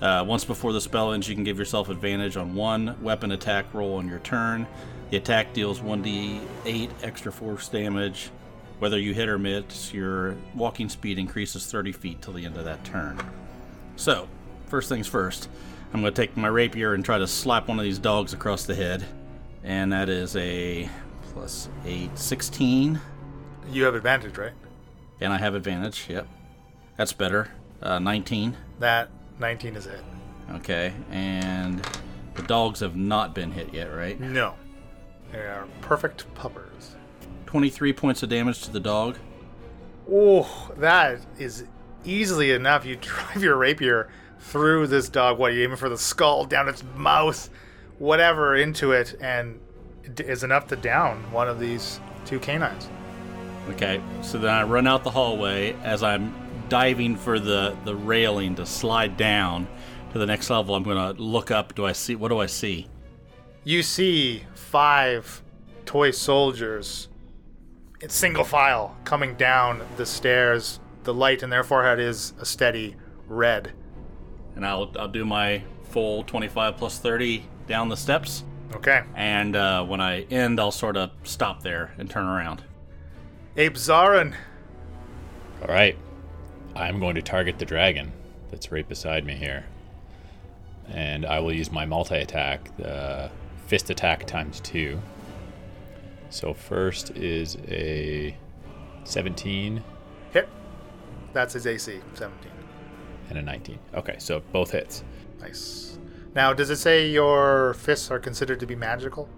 Uh, 0.01 0.25
once 0.27 0.43
before 0.43 0.73
the 0.73 0.81
spell 0.81 1.13
ends, 1.13 1.27
you 1.27 1.35
can 1.35 1.43
give 1.43 1.57
yourself 1.57 1.89
advantage 1.89 2.37
on 2.37 2.53
one 2.53 2.95
weapon 3.01 3.31
attack 3.31 3.73
roll 3.73 3.95
on 3.95 4.07
your 4.07 4.19
turn. 4.19 4.67
The 5.09 5.17
attack 5.17 5.53
deals 5.53 5.79
1d8 5.79 6.89
extra 7.01 7.31
force 7.31 7.69
damage. 7.69 8.29
Whether 8.79 8.99
you 8.99 9.13
hit 9.13 9.27
or 9.27 9.39
miss, 9.39 9.93
your 9.93 10.35
walking 10.53 10.89
speed 10.89 11.17
increases 11.17 11.65
30 11.65 11.91
feet 11.91 12.21
till 12.21 12.33
the 12.33 12.45
end 12.45 12.57
of 12.57 12.65
that 12.65 12.83
turn. 12.83 13.19
So, 13.95 14.27
first 14.67 14.87
things 14.87 15.07
first, 15.07 15.49
I'm 15.93 16.01
going 16.01 16.13
to 16.13 16.21
take 16.21 16.37
my 16.37 16.47
rapier 16.47 16.93
and 16.93 17.03
try 17.03 17.17
to 17.17 17.27
slap 17.27 17.67
one 17.67 17.79
of 17.79 17.83
these 17.83 17.97
dogs 17.97 18.33
across 18.33 18.65
the 18.65 18.75
head. 18.75 19.03
And 19.63 19.91
that 19.91 20.09
is 20.09 20.35
a 20.35 20.89
plus 21.33 21.69
8, 21.85 22.17
16. 22.17 23.01
You 23.71 23.83
have 23.83 23.95
advantage, 23.95 24.37
right? 24.37 24.53
And 25.19 25.33
I 25.33 25.37
have 25.37 25.55
advantage, 25.55 26.05
yep. 26.07 26.27
That's 26.97 27.13
better. 27.13 27.51
Uh, 27.81 27.99
19. 27.99 28.55
That 28.79 29.09
19 29.39 29.75
is 29.75 29.87
it. 29.87 30.01
Okay, 30.53 30.93
and 31.11 31.85
the 32.35 32.43
dogs 32.43 32.79
have 32.79 32.95
not 32.95 33.35
been 33.35 33.51
hit 33.51 33.73
yet, 33.73 33.87
right? 33.87 34.19
No. 34.19 34.53
They 35.31 35.39
are 35.39 35.67
perfect 35.81 36.33
puppers. 36.35 36.66
23 37.47 37.93
points 37.93 38.23
of 38.23 38.29
damage 38.29 38.61
to 38.61 38.71
the 38.71 38.79
dog. 38.79 39.17
Oh, 40.11 40.71
that 40.77 41.19
is 41.39 41.65
easily 42.05 42.51
enough. 42.51 42.85
You 42.85 42.95
drive 43.01 43.41
your 43.41 43.55
rapier 43.55 44.09
through 44.39 44.87
this 44.87 45.09
dog. 45.09 45.39
What, 45.39 45.51
are 45.51 45.55
you 45.55 45.63
aiming 45.63 45.77
for 45.77 45.89
the 45.89 45.97
skull, 45.97 46.45
down 46.45 46.69
its 46.69 46.83
mouth, 46.95 47.49
whatever, 47.97 48.55
into 48.55 48.91
it, 48.91 49.15
and 49.19 49.59
it 50.03 50.19
is 50.19 50.43
enough 50.43 50.67
to 50.67 50.75
down 50.75 51.31
one 51.31 51.47
of 51.47 51.59
these 51.59 51.99
two 52.25 52.39
canines. 52.39 52.87
Okay, 53.69 54.01
so 54.21 54.37
then 54.37 54.53
I 54.53 54.63
run 54.63 54.87
out 54.87 55.03
the 55.03 55.11
hallway 55.11 55.73
as 55.83 56.03
I'm 56.03 56.33
diving 56.69 57.15
for 57.17 57.39
the, 57.39 57.75
the 57.83 57.95
railing 57.95 58.55
to 58.55 58.65
slide 58.65 59.17
down 59.17 59.67
to 60.13 60.19
the 60.19 60.25
next 60.25 60.49
level. 60.49 60.75
I'm 60.75 60.83
going 60.83 61.15
to 61.15 61.21
look 61.21 61.51
up. 61.51 61.75
Do 61.75 61.85
I 61.85 61.91
see? 61.91 62.15
What 62.15 62.29
do 62.29 62.39
I 62.39 62.45
see? 62.45 62.87
You 63.63 63.83
see 63.83 64.43
five 64.53 65.41
toy 65.85 66.11
soldiers 66.11 67.09
in 68.01 68.09
single 68.09 68.43
file 68.43 68.95
coming 69.03 69.35
down 69.35 69.81
the 69.97 70.05
stairs. 70.05 70.79
The 71.03 71.13
light 71.13 71.43
in 71.43 71.49
their 71.49 71.63
forehead 71.63 71.99
is 71.99 72.33
a 72.39 72.45
steady 72.45 72.95
red. 73.27 73.71
And 74.55 74.65
I'll, 74.65 74.91
I'll 74.97 75.07
do 75.07 75.25
my 75.25 75.63
full 75.89 76.23
25 76.23 76.77
plus 76.77 76.99
30 76.99 77.45
down 77.67 77.89
the 77.89 77.97
steps. 77.97 78.43
Okay. 78.73 79.03
And 79.15 79.55
uh, 79.55 79.85
when 79.85 80.01
I 80.01 80.23
end, 80.23 80.59
I'll 80.59 80.71
sort 80.71 80.97
of 80.97 81.11
stop 81.23 81.63
there 81.63 81.93
and 81.97 82.09
turn 82.09 82.25
around. 82.25 82.63
Ape 83.55 83.75
Zarin, 83.75 84.35
All 85.61 85.67
right. 85.67 85.97
I'm 86.75 86.99
going 86.99 87.15
to 87.15 87.23
target 87.23 87.57
the 87.57 87.65
dragon 87.65 88.11
that's 88.51 88.71
right 88.71 88.87
beside 88.87 89.25
me 89.25 89.33
here. 89.33 89.65
And 90.87 91.25
I 91.25 91.39
will 91.39 91.53
use 91.53 91.71
my 91.71 91.85
multi 91.85 92.15
attack, 92.15 92.75
the 92.77 93.31
fist 93.65 93.89
attack 93.89 94.27
times 94.27 94.59
two. 94.59 94.99
So, 96.29 96.53
first 96.53 97.11
is 97.11 97.57
a 97.67 98.35
17 99.05 99.83
hit. 100.31 100.49
That's 101.33 101.53
his 101.53 101.65
AC, 101.67 101.99
17. 102.15 102.51
and 103.29 103.37
a 103.37 103.41
19. 103.41 103.79
Okay, 103.95 104.15
so 104.19 104.41
both 104.51 104.71
hits. 104.71 105.03
Nice. 105.39 105.97
Now, 106.35 106.53
does 106.53 106.69
it 106.69 106.77
say 106.77 107.09
your 107.09 107.73
fists 107.75 108.11
are 108.11 108.19
considered 108.19 108.59
to 108.59 108.65
be 108.65 108.75
magical? 108.75 109.29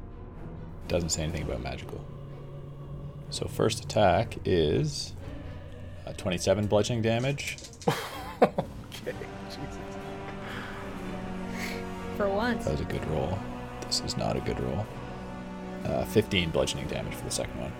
Doesn't 0.87 1.09
say 1.09 1.23
anything 1.23 1.43
about 1.43 1.61
magical. 1.61 2.03
So, 3.29 3.47
first 3.47 3.83
attack 3.83 4.37
is 4.45 5.13
uh, 6.07 6.13
27 6.13 6.67
bludgeoning 6.67 7.01
damage. 7.01 7.57
Okay, 8.41 9.13
Jesus. 9.49 9.77
For 12.15 12.29
once. 12.29 12.63
That 12.65 12.71
was 12.71 12.81
a 12.81 12.85
good 12.85 13.05
roll. 13.09 13.37
This 13.85 14.01
is 14.05 14.15
not 14.17 14.37
a 14.37 14.39
good 14.39 14.59
roll. 14.61 14.85
Uh, 15.85 16.05
15 16.05 16.49
bludgeoning 16.49 16.87
damage 16.87 17.13
for 17.13 17.25
the 17.25 17.31
second 17.31 17.59
one. 17.59 17.71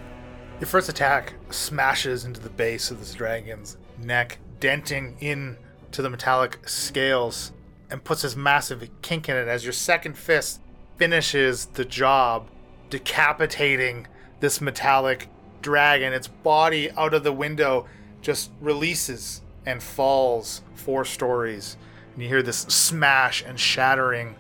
Your 0.60 0.68
first 0.68 0.90
attack 0.90 1.36
smashes 1.52 2.26
into 2.26 2.40
the 2.42 2.50
base 2.50 2.92
of 2.92 3.00
this 3.00 3.14
dragon's 3.14 3.78
neck, 3.98 4.40
denting 4.60 5.18
into 5.20 6.02
the 6.02 6.10
metallic 6.10 6.68
scales 6.68 7.52
and 7.90 8.04
puts 8.04 8.22
this 8.22 8.36
massive 8.36 8.88
kink 9.02 9.30
in 9.30 9.36
it 9.36 9.48
as 9.48 9.64
your 9.64 9.74
second 9.74 10.18
fist 10.18 10.62
finishes 10.98 11.68
the 11.68 11.86
job, 11.86 12.50
decapitating 12.90 14.08
this 14.40 14.62
metallic 14.62 15.30
dragon. 15.62 16.14
Its 16.14 16.28
body 16.28 16.92
out 16.92 17.14
of 17.14 17.24
the 17.24 17.34
window 17.34 17.86
just 18.22 18.52
releases 18.60 19.42
and 19.66 19.82
falls 19.82 20.62
four 20.76 21.06
stories. 21.06 21.78
And 22.14 22.24
you 22.24 22.30
hear 22.30 22.44
this 22.44 22.60
smash 22.62 23.44
and 23.46 23.60
shattering 23.60 24.36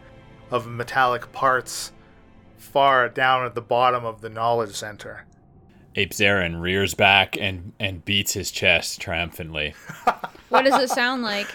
of 0.51 0.67
metallic 0.67 1.31
parts 1.31 1.91
far 2.59 3.09
down 3.09 3.45
at 3.45 3.55
the 3.55 3.61
bottom 3.61 4.05
of 4.05 4.21
the 4.21 4.29
knowledge 4.29 4.75
center. 4.75 5.25
Ape 5.95 6.11
Zarin 6.11 6.61
rears 6.61 6.93
back 6.93 7.35
and, 7.37 7.73
and 7.79 8.05
beats 8.05 8.33
his 8.33 8.51
chest 8.51 9.01
triumphantly, 9.01 9.73
What 10.49 10.63
does 10.65 10.81
it 10.81 10.89
sound 10.89 11.23
like? 11.23 11.47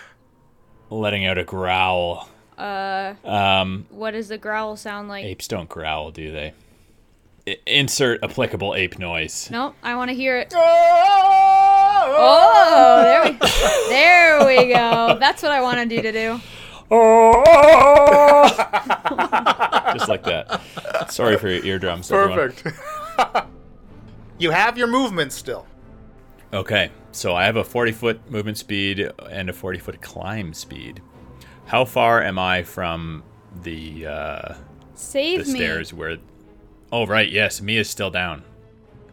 letting 0.91 1.25
out 1.27 1.39
a 1.39 1.45
growl. 1.45 2.29
Uh, 2.59 3.15
Um, 3.25 3.87
what 3.91 4.11
does 4.13 4.29
the 4.29 4.39
growl 4.39 4.77
sound 4.77 5.09
like? 5.09 5.25
apes 5.25 5.49
don't 5.49 5.69
growl, 5.69 6.11
do 6.13 6.31
they? 6.31 6.53
I- 7.49 7.59
insert 7.67 8.23
applicable 8.23 8.75
ape 8.75 8.99
noise. 8.99 9.49
Nope, 9.51 9.75
I 9.83 9.97
want 9.97 10.11
to 10.11 10.15
hear 10.17 10.39
it. 10.39 10.53
Oh, 12.17 13.03
there 13.03 13.25
we, 13.25 13.39
there 13.89 14.47
we 14.47 14.73
go. 14.73 15.17
That's 15.19 15.43
what 15.43 15.53
I 15.53 15.61
wanted 15.61 15.91
you 15.93 16.03
to 16.03 16.13
do. 16.13 16.41
Just 19.95 20.09
like 20.09 20.25
that. 20.25 20.61
Sorry 21.11 21.37
for 21.37 21.49
your 21.49 21.65
eardrums. 21.65 22.11
everyone. 22.11 22.53
Perfect. 22.53 22.79
you 24.39 24.51
have 24.51 24.77
your 24.77 24.89
movement 24.89 25.33
still. 25.33 25.67
Okay, 26.53 26.91
so 27.13 27.35
I 27.35 27.45
have 27.47 27.57
a 27.57 27.65
40 27.65 27.93
foot 27.93 28.31
movement 28.31 28.59
speed 28.59 29.11
and 29.31 29.51
a 29.51 29.53
40 29.53 29.79
foot 29.79 30.01
climb 30.01 30.55
speed. 30.55 31.03
How 31.67 31.85
far 31.85 32.23
am 32.23 32.39
I 32.39 32.63
from 32.63 33.25
the 33.63 34.07
uh, 34.07 34.55
the 34.95 35.37
me. 35.39 35.45
stairs 35.45 35.93
where? 35.93 36.19
Oh 36.93 37.07
right, 37.07 37.31
yes, 37.31 37.61
Mia's 37.61 37.91
still 37.91 38.11
down. 38.11 38.45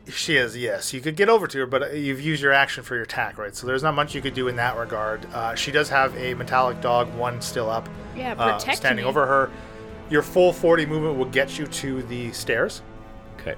She 0.10 0.36
is, 0.36 0.58
yes. 0.58 0.94
You 0.94 1.00
could 1.02 1.16
get 1.16 1.30
over 1.30 1.46
to 1.48 1.60
her, 1.60 1.66
but 1.66 1.96
you've 1.96 2.20
used 2.22 2.42
your 2.42 2.54
action 2.54 2.84
for 2.84 2.96
your 2.96 3.04
attack, 3.04 3.38
right? 3.38 3.56
So 3.56 3.68
there's 3.68 3.84
not 3.84 3.94
much 3.94 4.16
you 4.16 4.22
could 4.22 4.34
do 4.34 4.48
in 4.48 4.56
that 4.56 4.76
regard. 4.76 5.26
Uh, 5.34 5.54
she 5.56 5.72
does 5.72 5.90
have 5.90 6.16
a 6.18 6.34
metallic 6.34 6.82
dog, 6.82 7.14
one 7.16 7.40
still 7.42 7.70
up, 7.70 7.88
Yeah, 8.16 8.34
uh, 8.34 8.58
standing 8.58 9.06
me. 9.06 9.10
over 9.10 9.26
her. 9.28 9.52
Your 10.10 10.24
full 10.24 10.52
40 10.54 10.86
movement 10.88 11.18
will 11.18 11.26
get 11.30 11.58
you 11.60 11.68
to 11.68 12.02
the 12.04 12.32
stairs. 12.32 12.82
Okay. 13.40 13.56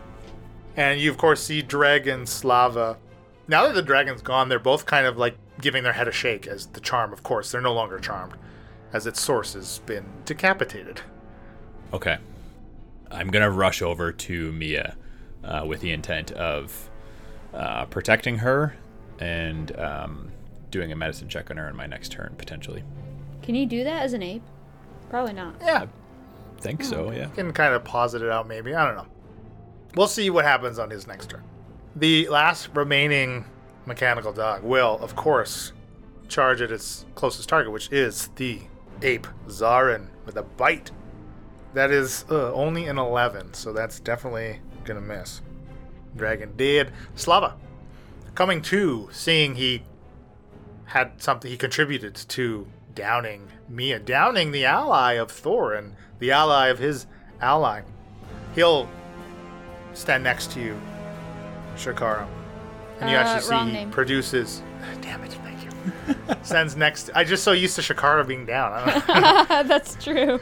And 0.75 1.00
you, 1.00 1.09
of 1.09 1.17
course, 1.17 1.41
see 1.43 1.62
Dreg 1.62 2.07
and 2.07 2.27
Slava. 2.27 2.97
Now 3.47 3.65
that 3.67 3.73
the 3.75 3.81
dragon's 3.81 4.21
gone, 4.21 4.50
they're 4.50 4.59
both 4.59 4.85
kind 4.85 5.07
of 5.07 5.17
like 5.17 5.38
giving 5.62 5.83
their 5.83 5.93
head 5.93 6.07
a 6.07 6.12
shake 6.12 6.45
as 6.45 6.67
the 6.67 6.81
charm, 6.81 7.13
of 7.13 7.23
course, 7.23 7.51
they're 7.51 7.62
no 7.62 7.73
longer 7.73 8.00
charmed, 8.00 8.33
as 8.91 9.07
its 9.07 9.21
source 9.21 9.53
has 9.53 9.79
been 9.79 10.05
decapitated. 10.25 11.01
Okay. 11.93 12.17
I'm 13.09 13.29
gonna 13.29 13.51
rush 13.51 13.81
over 13.81 14.12
to 14.12 14.51
Mia 14.51 14.95
uh, 15.43 15.63
with 15.67 15.81
the 15.81 15.91
intent 15.91 16.31
of 16.31 16.89
uh, 17.53 17.85
protecting 17.85 18.38
her 18.39 18.75
and 19.19 19.77
um, 19.79 20.31
doing 20.71 20.91
a 20.91 20.95
medicine 20.95 21.27
check 21.29 21.51
on 21.51 21.57
her 21.57 21.69
in 21.69 21.75
my 21.75 21.85
next 21.85 22.12
turn 22.12 22.33
potentially. 22.38 22.83
Can 23.41 23.55
you 23.55 23.65
do 23.65 23.83
that 23.83 24.03
as 24.03 24.13
an 24.13 24.23
ape? 24.23 24.43
Probably 25.09 25.33
not. 25.33 25.55
Yeah, 25.62 25.85
Think 26.59 26.83
so, 26.83 27.12
yeah. 27.12 27.27
can 27.27 27.51
kind 27.51 27.73
of 27.73 27.83
posit 27.83 28.21
it 28.21 28.29
out 28.29 28.47
maybe. 28.47 28.73
I 28.73 28.85
don't 28.85 28.95
know. 28.95 29.07
We'll 29.95 30.07
see 30.07 30.29
what 30.29 30.45
happens 30.45 30.79
on 30.79 30.89
his 30.89 31.05
next 31.07 31.29
turn. 31.29 31.43
The 31.95 32.27
last 32.29 32.69
remaining 32.73 33.45
mechanical 33.85 34.31
dog 34.33 34.63
will, 34.63 34.97
of 35.00 35.15
course, 35.15 35.73
charge 36.29 36.62
at 36.62 36.71
its 36.71 37.05
closest 37.15 37.50
target, 37.50 37.71
which 37.71 37.91
is 37.91 38.29
the 38.38 38.62
ape 39.01 39.27
Zarin 39.47 40.07
with 40.25 40.38
a 40.38 40.43
bite. 40.43 40.89
That 41.73 41.91
is 41.91 42.25
uh, 42.31 42.53
only 42.53 42.88
an 42.88 42.97
11, 42.97 43.53
so 43.53 43.73
that's 43.73 44.00
definitely 44.00 44.62
gonna 44.85 45.01
miss. 45.01 45.41
Dragon 46.15 46.53
dead. 46.55 46.91
Slava 47.15 47.55
coming 48.35 48.61
to, 48.63 49.09
seeing 49.11 49.55
he 49.55 49.83
had 50.85 51.21
something 51.21 51.49
he 51.49 51.57
contributed 51.57 52.15
to 52.15 52.67
downing 52.95 53.47
Mia, 53.69 53.99
downing 53.99 54.51
the 54.51 54.65
ally 54.65 55.13
of 55.13 55.31
Thorin, 55.31 55.93
the 56.19 56.31
ally 56.31 56.67
of 56.67 56.77
his 56.79 57.05
ally. 57.41 57.81
He'll 58.55 58.87
stand 59.93 60.23
next 60.23 60.51
to 60.51 60.59
you, 60.59 60.79
Shikara. 61.75 62.27
And 62.99 63.09
you 63.09 63.15
Uh, 63.15 63.19
actually 63.21 63.41
see 63.41 63.65
he 63.65 63.71
name. 63.73 63.91
produces. 63.91 64.61
Damn 65.01 65.23
it, 65.23 65.33
thank 65.33 65.63
you. 65.63 66.35
Stands 66.43 66.75
next. 66.75 67.09
I 67.15 67.23
just 67.23 67.43
so 67.43 67.51
used 67.53 67.75
to 67.77 67.81
Shikara 67.81 68.27
being 68.27 68.45
down. 68.45 68.73
I 68.73 68.85
don't 68.85 69.07
know. 69.49 69.63
That's 69.63 69.95
true. 70.03 70.39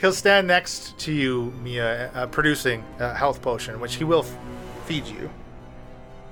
He'll 0.00 0.12
stand 0.12 0.46
next 0.46 0.98
to 1.00 1.12
you, 1.12 1.52
Mia, 1.62 2.10
uh, 2.14 2.26
producing 2.26 2.82
a 2.98 3.14
health 3.14 3.42
potion, 3.42 3.80
which 3.80 3.96
he 3.96 4.04
will 4.04 4.24
f- 4.24 4.34
feed 4.86 5.06
you. 5.06 5.28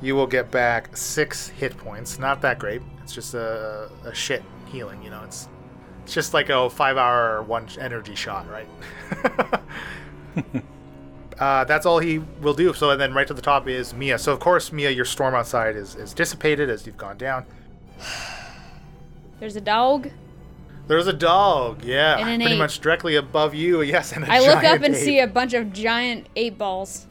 You 0.01 0.15
will 0.15 0.27
get 0.27 0.51
back 0.51 0.97
six 0.97 1.49
hit 1.49 1.77
points. 1.77 2.19
Not 2.19 2.41
that 2.41 2.59
great. 2.59 2.81
It's 3.03 3.13
just 3.13 3.35
a, 3.35 3.91
a 4.05 4.15
shit 4.15 4.43
healing, 4.67 5.03
you 5.03 5.11
know. 5.11 5.23
It's 5.25 5.49
it's 6.05 6.15
just 6.15 6.33
like 6.33 6.49
a 6.49 6.71
five 6.71 6.97
hour 6.97 7.43
one 7.43 7.69
energy 7.79 8.15
shot, 8.15 8.47
right? 8.49 8.69
uh, 11.39 11.65
that's 11.65 11.85
all 11.85 11.99
he 11.99 12.21
will 12.41 12.55
do. 12.55 12.73
So 12.73 12.89
and 12.91 12.99
then 12.99 13.13
right 13.13 13.27
to 13.27 13.35
the 13.35 13.43
top 13.43 13.69
is 13.69 13.93
Mia. 13.93 14.19
So 14.19 14.33
of 14.33 14.41
course, 14.41 14.73
Mia, 14.73 14.89
your 14.89 15.05
storm 15.05 15.35
outside 15.35 15.77
is, 15.77 15.95
is 15.95 16.15
dissipated 16.15 16.71
as 16.71 16.87
you've 16.87 16.97
gone 16.97 17.19
down. 17.19 17.45
There's 19.41 19.57
a 19.57 19.61
dog. 19.61 20.09
There's 20.89 21.07
a 21.07 21.13
dog, 21.13 21.85
yeah, 21.85 22.19
And 22.19 22.29
an 22.29 22.41
pretty 22.41 22.55
ape. 22.55 22.59
much 22.59 22.81
directly 22.81 23.17
above 23.17 23.55
you. 23.55 23.83
Yes, 23.89 24.13
and 24.13 24.25
a 24.25 24.33
I 24.33 24.41
look 24.41 24.65
up 24.65 24.83
and 24.83 24.95
ape. 24.95 25.03
see 25.05 25.21
a 25.21 25.27
bunch 25.27 25.53
of 25.55 25.73
giant 25.73 26.27
eight 26.35 26.59
balls. 26.59 27.07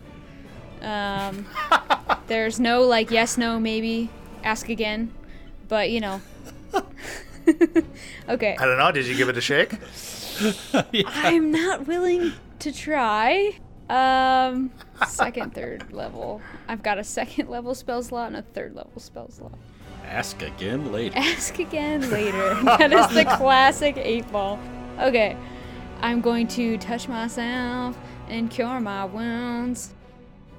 Um, 0.82 1.46
there's 2.28 2.60
no 2.60 2.82
like 2.84 3.10
yes, 3.12 3.38
no, 3.38 3.60
maybe, 3.60 4.10
ask 4.44 4.68
again, 4.70 5.14
but 5.68 5.90
you 5.92 6.02
know. 6.02 6.22
okay, 8.30 8.58
I 8.60 8.66
don't 8.66 8.78
know. 8.78 8.92
Did 8.92 9.06
you 9.08 9.16
give 9.16 9.30
it 9.30 9.38
a 9.38 9.42
shake? 9.42 9.74
I'm 10.94 11.52
not 11.52 11.88
willing 11.88 12.34
to 12.60 12.72
try. 12.72 13.58
Um, 13.90 14.72
second, 15.08 15.54
third 15.54 15.94
level. 15.94 16.42
I've 16.68 16.84
got 16.84 16.98
a 16.98 17.04
second 17.04 17.50
level 17.50 17.74
spell 17.74 18.04
slot 18.04 18.28
and 18.28 18.36
a 18.38 18.42
third 18.42 18.76
level 18.76 19.00
spell 19.00 19.30
slot. 19.32 19.54
Ask 20.08 20.42
again 20.42 20.92
later. 20.92 21.14
Ask 21.18 21.60
again 21.60 22.10
later. 22.10 22.56
that 22.64 22.92
is 22.94 23.08
the 23.16 23.26
classic 23.38 23.98
eight 23.98 24.30
ball. 24.32 24.60
Okay, 25.00 25.38
I'm 26.02 26.22
going 26.22 26.48
to 26.50 26.78
touch 26.78 27.08
myself 27.08 27.98
and 28.30 28.50
cure 28.50 28.80
my 28.80 29.06
wounds, 29.06 29.94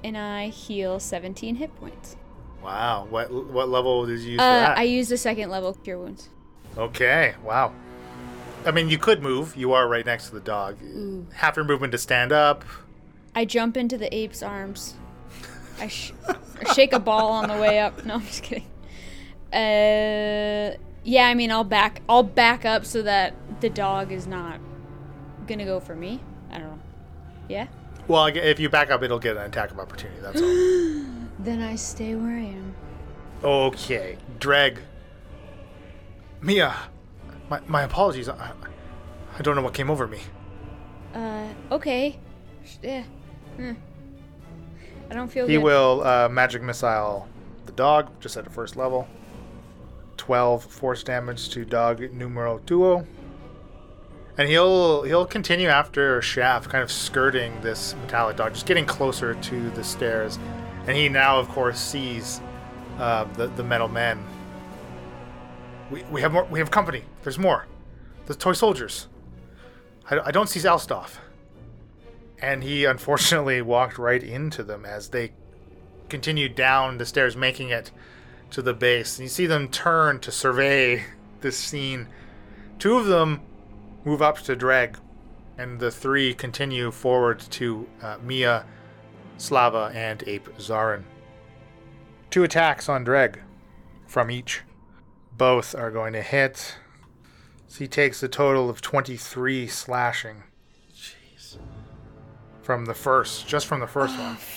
and 0.03 0.17
I 0.17 0.47
heal 0.47 0.99
17 0.99 1.55
hit 1.55 1.75
points. 1.75 2.15
Wow. 2.63 3.07
What 3.09 3.31
what 3.31 3.69
level 3.69 4.05
did 4.05 4.19
you 4.19 4.31
use 4.33 4.39
for 4.39 4.43
Uh, 4.45 4.59
that? 4.59 4.77
I 4.77 4.83
used 4.83 5.11
a 5.11 5.17
second 5.17 5.49
level 5.49 5.73
cure 5.73 5.97
wounds. 5.97 6.29
Okay. 6.77 7.33
Wow. 7.43 7.73
I 8.65 8.71
mean, 8.71 8.89
you 8.89 8.97
could 8.97 9.21
move. 9.23 9.55
You 9.55 9.71
are 9.73 9.87
right 9.87 10.05
next 10.05 10.27
to 10.29 10.35
the 10.35 10.41
dog. 10.41 10.77
Half 11.33 11.55
your 11.55 11.63
movement 11.65 11.91
to 11.93 11.97
stand 11.97 12.31
up. 12.33 12.63
I 13.33 13.45
jump 13.45 13.77
into 13.77 13.97
the 13.97 14.13
ape's 14.13 14.43
arms. 14.43 14.95
I 15.79 15.87
sh- 15.87 16.11
or 16.27 16.65
shake 16.75 16.91
a 16.91 16.99
ball 16.99 17.31
on 17.31 17.47
the 17.47 17.55
way 17.57 17.79
up. 17.79 18.03
No, 18.05 18.15
I'm 18.15 18.25
just 18.25 18.43
kidding. 18.43 18.65
Uh, 19.53 20.77
yeah, 21.03 21.27
I 21.27 21.33
mean, 21.33 21.51
I'll 21.51 21.63
back. 21.63 22.01
I'll 22.07 22.23
back 22.23 22.65
up 22.65 22.85
so 22.85 23.01
that 23.01 23.33
the 23.61 23.69
dog 23.69 24.11
is 24.11 24.27
not 24.27 24.59
gonna 25.47 25.65
go 25.65 25.79
for 25.79 25.95
me. 25.95 26.19
I 26.51 26.59
don't 26.59 26.69
know. 26.69 26.79
Yeah. 27.47 27.67
Well, 28.07 28.25
if 28.27 28.59
you 28.59 28.69
back 28.69 28.89
up, 28.91 29.03
it'll 29.03 29.19
get 29.19 29.37
an 29.37 29.43
attack 29.43 29.71
of 29.71 29.79
opportunity. 29.79 30.19
That's 30.21 30.41
all. 30.41 31.05
Then 31.39 31.61
I 31.61 31.75
stay 31.75 32.15
where 32.15 32.35
I 32.37 32.41
am. 32.47 32.75
okay. 33.43 34.17
Dreg. 34.39 34.79
Mia. 36.41 36.75
My, 37.49 37.61
my 37.65 37.83
apologies. 37.83 38.27
I, 38.27 38.51
I 39.37 39.41
don't 39.41 39.55
know 39.55 39.61
what 39.61 39.73
came 39.73 39.89
over 39.89 40.05
me. 40.05 40.19
Uh, 41.13 41.47
okay. 41.71 42.19
Yeah. 42.83 43.03
Hmm. 43.55 43.71
I 45.09 45.13
don't 45.15 45.31
feel 45.31 45.47
He 45.47 45.53
good. 45.55 45.63
will 45.63 46.03
uh, 46.05 46.27
magic 46.29 46.61
missile 46.61 47.27
the 47.65 47.71
dog 47.71 48.09
just 48.19 48.35
at 48.35 48.43
the 48.43 48.49
first 48.49 48.75
level. 48.75 49.07
12 50.19 50.63
force 50.63 51.01
damage 51.03 51.49
to 51.49 51.65
dog 51.65 51.99
numero 52.13 52.59
duo. 52.59 53.07
And 54.37 54.47
he'll 54.47 55.03
he'll 55.03 55.25
continue 55.25 55.67
after 55.67 56.21
Shaft, 56.21 56.69
kind 56.69 56.83
of 56.83 56.91
skirting 56.91 57.59
this 57.61 57.95
metallic 58.01 58.37
dog, 58.37 58.53
just 58.53 58.65
getting 58.65 58.85
closer 58.85 59.33
to 59.33 59.69
the 59.71 59.83
stairs. 59.83 60.37
And 60.87 60.95
he 60.95 61.09
now, 61.09 61.39
of 61.39 61.49
course, 61.49 61.79
sees 61.79 62.41
uh, 62.99 63.23
the 63.33 63.47
the 63.47 63.63
metal 63.63 63.87
men. 63.87 64.23
We, 65.89 66.03
we 66.03 66.21
have 66.21 66.31
more. 66.31 66.45
We 66.45 66.59
have 66.59 66.69
company. 66.69 67.03
There's 67.23 67.39
more. 67.39 67.65
The 68.27 68.35
toy 68.35 68.53
soldiers. 68.53 69.07
I, 70.09 70.19
I 70.19 70.31
don't 70.31 70.47
see 70.47 70.59
Alstoff 70.59 71.17
and 72.41 72.63
he 72.63 72.85
unfortunately 72.85 73.61
walked 73.61 73.97
right 73.97 74.23
into 74.23 74.63
them 74.63 74.85
as 74.85 75.09
they 75.09 75.31
continued 76.07 76.55
down 76.55 76.97
the 76.97 77.05
stairs, 77.05 77.35
making 77.35 77.69
it 77.69 77.91
to 78.51 78.61
the 78.61 78.73
base. 78.73 79.17
And 79.17 79.25
you 79.25 79.29
see 79.29 79.45
them 79.45 79.67
turn 79.67 80.19
to 80.19 80.31
survey 80.31 81.03
this 81.41 81.57
scene. 81.57 82.07
Two 82.77 82.97
of 82.97 83.05
them 83.05 83.41
move 84.05 84.21
up 84.21 84.39
to 84.39 84.55
Dreg, 84.55 84.97
and 85.57 85.79
the 85.79 85.91
three 85.91 86.33
continue 86.33 86.91
forward 86.91 87.39
to 87.39 87.87
uh, 88.01 88.17
Mia, 88.23 88.65
Slava, 89.37 89.91
and 89.93 90.23
Ape 90.27 90.49
Zarin. 90.57 91.03
Two 92.29 92.43
attacks 92.43 92.87
on 92.87 93.03
Dreg 93.03 93.41
from 94.07 94.31
each. 94.31 94.61
Both 95.37 95.73
are 95.75 95.91
going 95.91 96.13
to 96.13 96.21
hit. 96.21 96.75
So 97.67 97.79
he 97.79 97.87
takes 97.87 98.21
a 98.23 98.27
total 98.27 98.69
of 98.69 98.81
23 98.81 99.67
slashing 99.67 100.43
Jeez. 100.93 101.57
from 102.61 102.85
the 102.85 102.93
first, 102.93 103.47
just 103.47 103.67
from 103.67 103.79
the 103.79 103.87
first 103.87 104.17
one. 104.17 104.37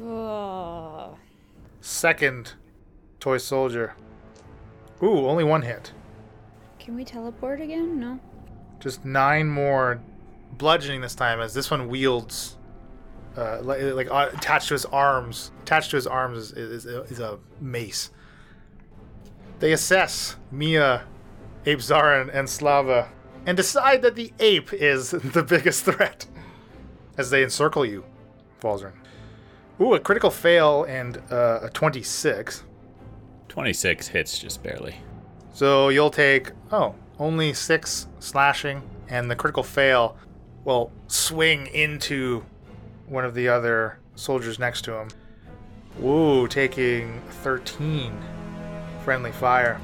Oh. 0.00 1.16
Second, 1.80 2.52
toy 3.20 3.38
soldier. 3.38 3.94
Ooh, 5.02 5.26
only 5.26 5.44
one 5.44 5.62
hit. 5.62 5.92
Can 6.78 6.96
we 6.96 7.04
teleport 7.04 7.60
again? 7.60 8.00
No. 8.00 8.18
Just 8.80 9.04
nine 9.04 9.48
more 9.48 10.00
bludgeoning 10.52 11.00
this 11.00 11.14
time, 11.14 11.40
as 11.40 11.54
this 11.54 11.70
one 11.70 11.88
wields, 11.88 12.56
uh, 13.36 13.58
like, 13.62 13.80
like 13.82 14.10
uh, 14.10 14.30
attached 14.32 14.68
to 14.68 14.74
his 14.74 14.84
arms. 14.86 15.52
Attached 15.62 15.90
to 15.90 15.96
his 15.96 16.06
arms 16.06 16.52
is, 16.52 16.84
is, 16.84 16.86
is 16.86 17.20
a 17.20 17.38
mace. 17.60 18.10
They 19.60 19.72
assess 19.72 20.36
Mia, 20.50 21.04
Ape 21.66 21.80
Zarin, 21.80 22.30
and 22.32 22.48
Slava, 22.48 23.10
and 23.46 23.56
decide 23.56 24.02
that 24.02 24.14
the 24.14 24.32
ape 24.38 24.72
is 24.72 25.10
the 25.10 25.42
biggest 25.42 25.84
threat 25.84 26.26
as 27.16 27.30
they 27.30 27.42
encircle 27.42 27.84
you, 27.84 28.04
Falzern. 28.60 28.92
Ooh, 29.80 29.94
a 29.94 30.00
critical 30.00 30.30
fail 30.30 30.84
and 30.84 31.18
uh, 31.30 31.60
a 31.62 31.70
26. 31.70 32.64
26 33.48 34.08
hits 34.08 34.38
just 34.38 34.62
barely. 34.62 34.96
So 35.52 35.88
you'll 35.88 36.10
take, 36.10 36.52
oh, 36.70 36.94
only 37.18 37.52
six 37.52 38.06
slashing, 38.20 38.82
and 39.08 39.30
the 39.30 39.36
critical 39.36 39.62
fail 39.62 40.16
will 40.64 40.92
swing 41.08 41.66
into 41.68 42.44
one 43.06 43.24
of 43.24 43.34
the 43.34 43.48
other 43.48 43.98
soldiers 44.14 44.58
next 44.58 44.82
to 44.82 44.92
him. 44.92 45.08
Woo, 45.98 46.46
taking 46.46 47.20
13 47.42 48.16
friendly 49.04 49.32
fire. 49.32 49.80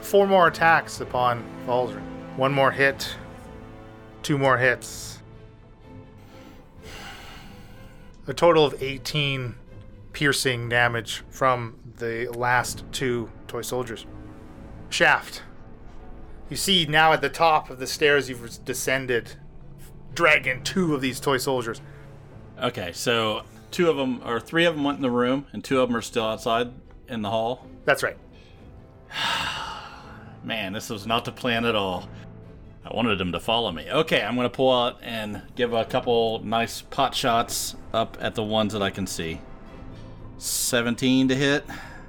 Four 0.00 0.26
more 0.26 0.48
attacks 0.48 1.00
upon 1.00 1.44
Falzern. 1.66 2.02
One 2.36 2.52
more 2.52 2.72
hit, 2.72 3.14
two 4.22 4.38
more 4.38 4.56
hits. 4.58 5.20
A 8.26 8.34
total 8.34 8.64
of 8.64 8.82
18 8.82 9.54
piercing 10.12 10.68
damage 10.68 11.22
from 11.30 11.78
the 11.96 12.28
last 12.36 12.84
two 12.92 13.30
toy 13.46 13.62
soldiers. 13.62 14.06
Shaft. 14.90 15.42
You 16.50 16.56
see 16.56 16.84
now 16.86 17.12
at 17.12 17.22
the 17.22 17.30
top 17.30 17.70
of 17.70 17.78
the 17.78 17.86
stairs 17.86 18.28
you've 18.28 18.64
descended, 18.64 19.36
dragging 20.14 20.62
two 20.62 20.94
of 20.94 21.00
these 21.00 21.18
toy 21.18 21.38
soldiers. 21.38 21.80
Okay, 22.62 22.92
so 22.92 23.42
two 23.70 23.88
of 23.88 23.96
them 23.96 24.20
or 24.24 24.38
three 24.38 24.66
of 24.66 24.74
them 24.74 24.84
went 24.84 24.96
in 24.96 25.02
the 25.02 25.10
room, 25.10 25.46
and 25.52 25.64
two 25.64 25.80
of 25.80 25.88
them 25.88 25.96
are 25.96 26.02
still 26.02 26.24
outside 26.24 26.72
in 27.08 27.22
the 27.22 27.30
hall. 27.30 27.66
That's 27.84 28.02
right. 28.02 28.18
Man, 30.44 30.72
this 30.72 30.90
was 30.90 31.06
not 31.06 31.24
the 31.24 31.32
plan 31.32 31.64
at 31.64 31.74
all. 31.74 32.08
I 32.84 32.94
wanted 32.94 33.18
them 33.18 33.32
to 33.32 33.40
follow 33.40 33.70
me. 33.70 33.88
Okay, 33.90 34.22
I'm 34.22 34.34
gonna 34.34 34.50
pull 34.50 34.72
out 34.72 34.98
and 35.02 35.42
give 35.54 35.72
a 35.72 35.84
couple 35.84 36.40
nice 36.44 36.82
pot 36.82 37.14
shots 37.14 37.76
up 37.92 38.18
at 38.20 38.34
the 38.34 38.42
ones 38.42 38.72
that 38.72 38.82
I 38.82 38.90
can 38.90 39.06
see. 39.06 39.40
17 40.42 41.28
to 41.28 41.36
hit. 41.36 41.64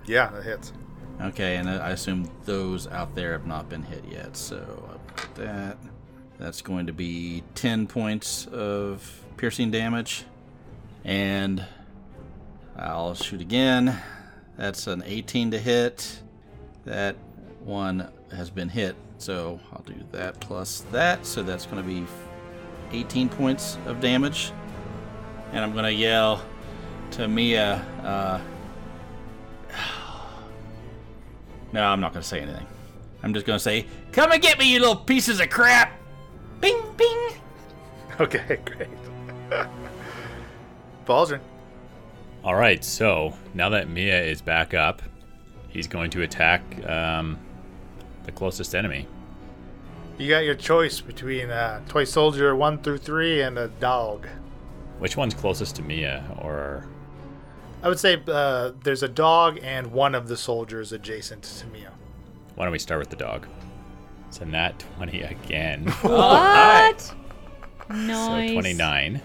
Yeah, 0.06 0.30
that 0.30 0.44
hits. 0.44 0.74
Okay, 1.22 1.58
and 1.58 1.70
I 1.70 1.92
assume 1.92 2.30
those 2.46 2.88
out 2.88 3.14
there 3.16 3.34
have 3.34 3.46
not 3.46 3.70
been 3.70 3.84
hit 3.84 4.04
yet, 4.10 4.36
so 4.36 4.58
I'll 4.90 5.00
put 5.16 5.36
that. 5.36 5.78
That's 6.40 6.62
going 6.62 6.88
to 6.88 6.94
be 6.94 7.44
10 7.54 7.86
points 7.86 8.48
of 8.48 9.24
piercing 9.38 9.70
damage. 9.70 10.24
And 11.06 11.64
I'll 12.76 13.14
shoot 13.14 13.40
again. 13.40 14.02
That's 14.58 14.88
an 14.88 15.04
18 15.06 15.52
to 15.52 15.60
hit. 15.60 16.22
That 16.86 17.16
one 17.64 18.10
has 18.32 18.50
been 18.50 18.70
hit, 18.70 18.96
so 19.20 19.60
I'll 19.72 19.84
do 19.84 19.96
that 20.12 20.40
plus 20.40 20.82
that. 20.92 21.26
So 21.26 21.44
that's 21.44 21.68
going 21.68 21.82
to 21.82 21.88
be 21.88 22.06
18 22.92 23.30
points 23.30 23.78
of 23.86 24.02
damage. 24.02 24.52
And 25.52 25.64
I'm 25.64 25.72
going 25.74 25.86
to 25.86 25.94
yell 25.94 26.44
to 27.14 27.28
Mia, 27.28 27.76
uh, 28.04 28.42
No, 31.72 31.84
I'm 31.84 32.00
not 32.00 32.12
going 32.14 32.24
to 32.24 32.28
say 32.28 32.40
anything. 32.40 32.66
I'm 33.22 33.34
just 33.34 33.46
going 33.46 33.58
to 33.58 33.64
say, 33.64 33.86
Come 34.12 34.32
and 34.32 34.42
get 34.42 34.58
me, 34.58 34.72
you 34.72 34.80
little 34.80 34.96
pieces 34.96 35.40
of 35.40 35.50
crap! 35.50 36.00
Bing, 36.60 36.82
bing! 36.98 37.20
Okay, 38.20 38.60
great. 38.64 38.90
Baldrin. 41.06 41.40
All 42.44 42.54
right, 42.54 42.84
so 42.84 43.34
now 43.56 43.70
that 43.70 43.90
Mia 43.90 44.22
is 44.24 44.40
back 44.40 44.76
up, 44.76 45.02
he's 45.70 45.88
going 45.88 46.12
to 46.12 46.22
attack 46.22 46.62
um, 46.88 47.40
the 48.26 48.32
closest 48.32 48.76
enemy. 48.76 49.08
You 50.20 50.30
got 50.30 50.44
your 50.44 50.54
choice 50.54 51.02
between 51.02 51.50
a 51.50 51.82
toy 51.88 52.04
soldier 52.04 52.56
one 52.56 52.78
through 52.84 53.00
three 53.00 53.42
and 53.42 53.58
a 53.58 53.70
dog. 53.70 54.28
Which 55.00 55.18
one's 55.18 55.34
closest 55.34 55.76
to 55.78 55.82
Mia? 55.82 56.24
Or 56.40 56.86
I 57.84 57.90
would 57.90 58.00
say 58.00 58.22
uh, 58.28 58.72
there's 58.84 59.04
a 59.04 59.10
dog 59.10 59.60
and 59.62 59.92
one 59.92 60.16
of 60.16 60.28
the 60.30 60.38
soldiers 60.38 60.92
adjacent 60.94 61.44
to 61.44 61.68
Mia. 61.68 61.92
why 62.56 62.64
don't 62.66 62.72
we 62.72 62.80
start 62.80 63.00
with 63.00 63.10
the 63.10 63.16
dog? 63.18 63.46
It's 64.30 64.40
a 64.40 64.46
nat 64.46 64.84
20 64.98 65.22
again. 65.22 65.88
What? 66.02 67.14
Nice. 67.90 68.50
So 68.50 68.54
29 68.54 69.22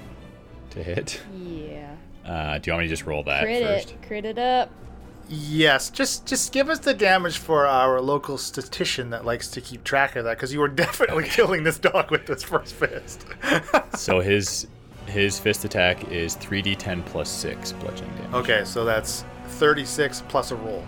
to 0.70 0.82
hit. 0.82 1.20
Yeah. 1.40 1.94
Uh, 2.26 2.58
do 2.58 2.68
you 2.68 2.74
want 2.74 2.82
me 2.82 2.88
to 2.88 2.92
just 2.92 3.06
roll 3.06 3.22
that 3.22 3.44
Crit 3.44 3.62
first? 3.62 3.90
it. 3.92 4.02
Crit 4.06 4.24
it 4.24 4.38
up. 4.38 4.70
Yes, 5.30 5.90
just 5.90 6.26
just 6.26 6.52
give 6.52 6.68
us 6.68 6.78
the 6.80 6.94
damage 6.94 7.38
for 7.38 7.66
our 7.66 8.00
local 8.00 8.36
statistician 8.38 9.10
that 9.10 9.24
likes 9.26 9.48
to 9.48 9.60
keep 9.60 9.84
track 9.84 10.16
of 10.16 10.24
that, 10.24 10.36
because 10.38 10.52
you 10.52 10.58
were 10.58 10.68
definitely 10.84 11.24
killing 11.24 11.62
this 11.64 11.78
dog 11.78 12.10
with 12.10 12.26
this 12.26 12.42
first 12.42 12.74
fist. 12.74 13.24
So 13.96 14.20
his 14.20 14.66
his 15.08 15.38
fist 15.38 15.64
attack 15.64 16.10
is 16.10 16.36
3d10 16.36 17.04
plus 17.06 17.28
6 17.30 17.72
bludgeoning 17.74 18.14
damage. 18.16 18.34
okay, 18.34 18.64
so 18.64 18.84
that's 18.84 19.24
36 19.48 20.22
plus 20.28 20.50
a 20.50 20.56
roll 20.56 20.84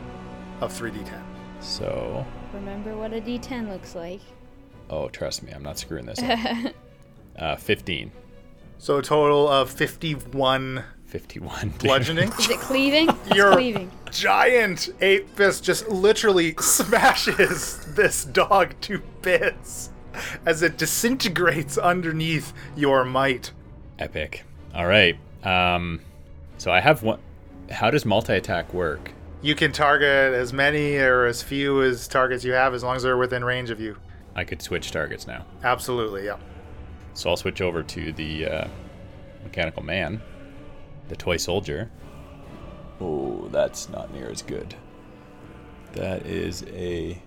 of 0.61 0.73
3d10. 0.73 1.23
So, 1.61 2.25
Remember 2.55 2.97
what 2.97 3.13
a 3.13 3.21
D10 3.21 3.69
looks 3.71 3.95
like. 3.95 4.21
oh, 4.89 5.09
trust 5.09 5.43
me, 5.43 5.53
I'm 5.53 5.63
not 5.63 5.79
screwing 5.79 6.07
this 6.07 6.19
up. 6.23 6.75
uh, 7.39 7.57
15. 7.57 8.11
So 8.79 8.97
a 8.99 9.03
total 9.03 9.47
of 9.49 9.71
51 9.71 10.83
51. 11.05 11.69
bludgeoning. 11.79 12.31
Is 12.39 12.49
it 12.51 12.59
cleaving? 12.61 13.09
It's 13.27 13.37
Your 13.37 13.53
cleaving. 13.53 13.91
giant 14.11 14.89
ape 15.01 15.29
fist 15.31 15.65
just 15.65 15.89
literally 15.89 16.55
smashes 16.61 17.85
this 17.95 18.25
dog 18.25 18.75
to 18.83 19.03
bits 19.21 19.91
as 20.47 20.63
it 20.63 20.79
disintegrates 20.79 21.77
underneath 21.79 22.53
your 22.77 23.05
might. 23.05 23.53
Epic. 24.01 24.45
All 24.75 24.87
right. 24.87 25.17
Um, 25.45 26.01
so 26.59 26.73
I 26.73 26.81
have 26.81 27.03
one. 27.03 27.21
How 27.71 27.91
does 27.91 28.05
multi 28.05 28.33
attack 28.35 28.73
work? 28.75 29.13
You 29.43 29.55
can 29.55 29.73
target 29.73 30.35
as 30.35 30.53
many 30.53 30.97
or 30.97 31.27
as 31.27 31.43
few 31.43 31.83
as 31.83 32.09
targets 32.09 32.45
you 32.45 32.53
have 32.53 32.75
as 32.75 32.83
long 32.83 32.97
as 32.97 33.03
they're 33.03 33.17
within 33.17 33.45
range 33.45 33.71
of 33.71 33.81
you. 33.81 33.97
I 34.35 34.45
could 34.45 34.61
switch 34.61 34.91
targets 34.91 35.27
now. 35.27 35.47
Absolutely, 35.63 36.25
yeah. 36.25 36.37
So 37.15 37.31
I'll 37.31 37.37
switch 37.37 37.61
over 37.61 37.83
to 37.83 38.13
the 38.13 38.47
uh, 38.47 38.69
mechanical 39.43 39.83
man, 39.83 40.21
the 41.09 41.17
toy 41.17 41.37
soldier. 41.37 41.91
Oh, 43.01 43.49
that's 43.49 43.89
not 43.89 44.13
near 44.13 44.29
as 44.29 44.43
good. 44.43 44.75
That 45.93 46.27
is 46.27 46.65
a 46.69 47.21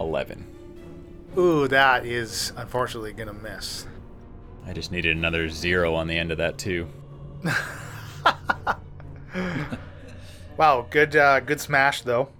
11. 0.00 0.46
Ooh, 1.38 1.68
that 1.68 2.06
is 2.06 2.52
unfortunately 2.56 3.12
gonna 3.12 3.34
miss. 3.34 3.86
I 4.66 4.72
just 4.72 4.92
needed 4.92 5.16
another 5.16 5.48
zero 5.48 5.94
on 5.94 6.08
the 6.08 6.18
end 6.18 6.32
of 6.32 6.38
that 6.38 6.58
too. 6.58 6.88
Wow, 10.56 10.86
good 10.88 11.14
uh, 11.14 11.40
good 11.40 11.60
smash 11.60 12.00
though. 12.00 12.30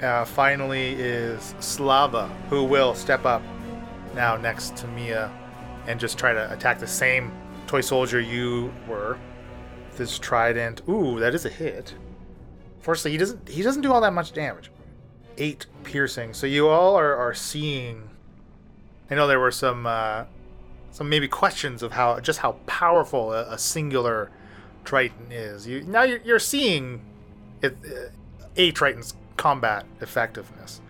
Uh, 0.00 0.24
finally 0.24 0.92
is 0.92 1.56
Slava, 1.58 2.28
who 2.48 2.64
will 2.64 2.94
step 2.94 3.24
up 3.24 3.42
now 4.14 4.36
next 4.36 4.76
to 4.76 4.86
Mia 4.88 5.30
and 5.88 5.98
just 5.98 6.18
try 6.18 6.32
to 6.32 6.52
attack 6.52 6.78
the 6.78 6.86
same 6.86 7.32
toy 7.66 7.80
soldier 7.80 8.20
you 8.20 8.72
were. 8.88 9.18
This 9.96 10.18
trident. 10.18 10.82
Ooh, 10.88 11.18
that 11.18 11.34
is 11.34 11.44
a 11.44 11.48
hit. 11.48 11.94
Fortunately, 12.78 13.10
he 13.10 13.18
doesn't 13.18 13.48
he 13.48 13.62
doesn't 13.62 13.82
do 13.82 13.92
all 13.92 14.00
that 14.02 14.12
much 14.12 14.32
damage. 14.32 14.70
Eight 15.36 15.66
piercing. 15.82 16.34
So 16.34 16.46
you 16.46 16.68
all 16.68 16.94
are, 16.94 17.16
are 17.16 17.34
seeing. 17.34 18.08
I 19.10 19.16
know 19.16 19.26
there 19.26 19.40
were 19.40 19.50
some 19.50 19.86
uh, 19.86 20.24
some 20.92 21.08
maybe 21.08 21.26
questions 21.26 21.82
of 21.82 21.92
how 21.92 22.20
just 22.20 22.38
how 22.38 22.52
powerful 22.66 23.32
a, 23.32 23.54
a 23.54 23.58
singular 23.58 24.30
Triton 24.84 25.32
is. 25.32 25.66
You 25.66 25.82
now 25.82 26.04
you're, 26.04 26.20
you're 26.20 26.38
seeing 26.38 27.00
it, 27.62 27.76
uh, 27.84 28.10
a 28.56 28.70
Triton's 28.70 29.14
combat 29.36 29.84
effectiveness. 30.00 30.80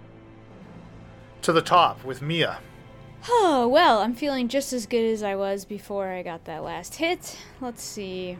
To 1.42 1.52
the 1.52 1.62
top 1.62 2.04
with 2.04 2.20
Mia. 2.22 2.58
Oh, 3.28 3.68
well, 3.68 4.00
I'm 4.00 4.14
feeling 4.14 4.48
just 4.48 4.72
as 4.72 4.86
good 4.86 5.04
as 5.04 5.22
I 5.22 5.36
was 5.36 5.64
before 5.64 6.08
I 6.08 6.22
got 6.22 6.44
that 6.44 6.64
last 6.64 6.96
hit. 6.96 7.38
Let's 7.60 7.82
see. 7.82 8.36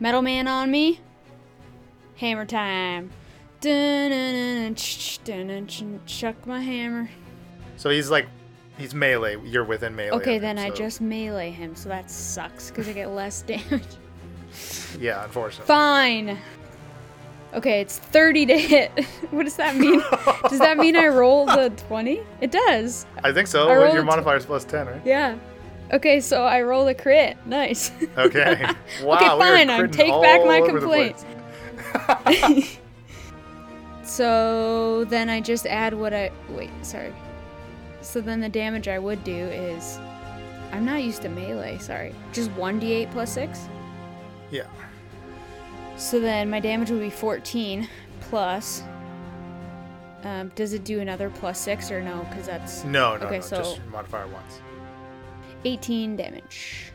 Metal 0.00 0.22
Man 0.22 0.48
on 0.48 0.70
me. 0.70 1.00
Hammer 2.16 2.46
time. 2.46 3.10
Chuck 6.06 6.46
my 6.46 6.60
hammer. 6.60 7.10
So 7.76 7.90
he's 7.90 8.10
like, 8.10 8.26
he's 8.80 8.94
melee. 8.94 9.36
You're 9.44 9.64
within 9.64 9.94
melee. 9.94 10.16
Okay, 10.16 10.36
of 10.36 10.42
him, 10.42 10.56
then 10.56 10.58
I 10.58 10.70
so- 10.70 10.74
just 10.74 11.00
melee 11.00 11.50
him, 11.50 11.74
so 11.76 11.88
that 11.88 12.10
sucks 12.10 12.70
because 12.70 12.88
I 12.88 12.92
get 12.92 13.10
less 13.10 13.42
damage. 13.46 13.84
Yeah, 14.98 15.22
unfortunately. 15.24 15.66
Fine. 15.66 16.38
Okay, 17.52 17.80
it's 17.80 17.98
30 17.98 18.46
to 18.46 18.58
hit. 18.58 19.04
what 19.30 19.44
does 19.44 19.56
that 19.56 19.76
mean? 19.76 20.00
does 20.48 20.58
that 20.60 20.76
mean 20.78 20.96
I 20.96 21.08
roll 21.08 21.46
the 21.46 21.70
20? 21.88 22.20
It 22.40 22.50
does. 22.50 23.06
I 23.24 23.32
think 23.32 23.46
so. 23.48 23.68
I 23.68 23.72
Your 23.92 24.02
rolled- 24.02 24.06
modifier's 24.06 24.46
plus 24.46 24.64
10, 24.64 24.86
right? 24.86 25.00
Yeah. 25.04 25.36
Okay, 25.92 26.20
so 26.20 26.44
I 26.44 26.62
roll 26.62 26.86
a 26.86 26.94
crit. 26.94 27.36
Nice. 27.46 27.90
Okay. 28.16 28.64
Wow. 29.02 29.16
okay, 29.16 29.34
we 29.34 29.40
fine. 29.40 29.70
I 29.70 29.86
take 29.88 30.12
back 30.22 30.44
my 30.46 30.60
complaint. 30.60 31.16
So 34.04 35.04
then 35.04 35.28
I 35.30 35.40
just 35.40 35.66
add 35.66 35.94
what 35.94 36.12
I. 36.12 36.30
Wait, 36.48 36.70
sorry. 36.82 37.12
So 38.02 38.20
then 38.20 38.40
the 38.40 38.48
damage 38.48 38.88
I 38.88 38.98
would 38.98 39.22
do 39.24 39.32
is. 39.34 39.98
I'm 40.72 40.84
not 40.84 41.02
used 41.02 41.22
to 41.22 41.28
melee, 41.28 41.78
sorry. 41.78 42.14
Just 42.32 42.50
1d8 42.52 43.10
plus 43.10 43.32
6? 43.32 43.68
Yeah. 44.52 44.62
So 45.96 46.20
then 46.20 46.48
my 46.48 46.60
damage 46.60 46.90
would 46.90 47.00
be 47.00 47.10
14 47.10 47.88
plus. 48.20 48.82
Um, 50.22 50.52
does 50.54 50.72
it 50.72 50.84
do 50.84 51.00
another 51.00 51.28
plus 51.30 51.58
6 51.60 51.90
or 51.90 52.00
no? 52.02 52.24
Because 52.30 52.46
that's 52.46 52.84
No, 52.84 53.16
no, 53.16 53.26
Okay, 53.26 53.36
no. 53.38 53.40
so- 53.40 53.56
Just 53.58 53.80
modifier 53.90 54.26
once. 54.28 54.60
18 55.64 56.14
damage. 56.16 56.92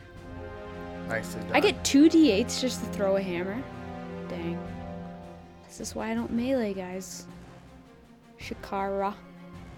Nicely 1.08 1.40
done. 1.42 1.50
I 1.52 1.60
get 1.60 1.82
2d8s 1.84 2.60
just 2.60 2.80
to 2.84 2.90
throw 2.90 3.16
a 3.16 3.22
hammer. 3.22 3.62
Dang. 4.28 4.58
This 5.68 5.80
is 5.80 5.94
why 5.94 6.10
I 6.10 6.14
don't 6.14 6.32
melee, 6.32 6.72
guys. 6.72 7.26
Shikara, 8.40 9.14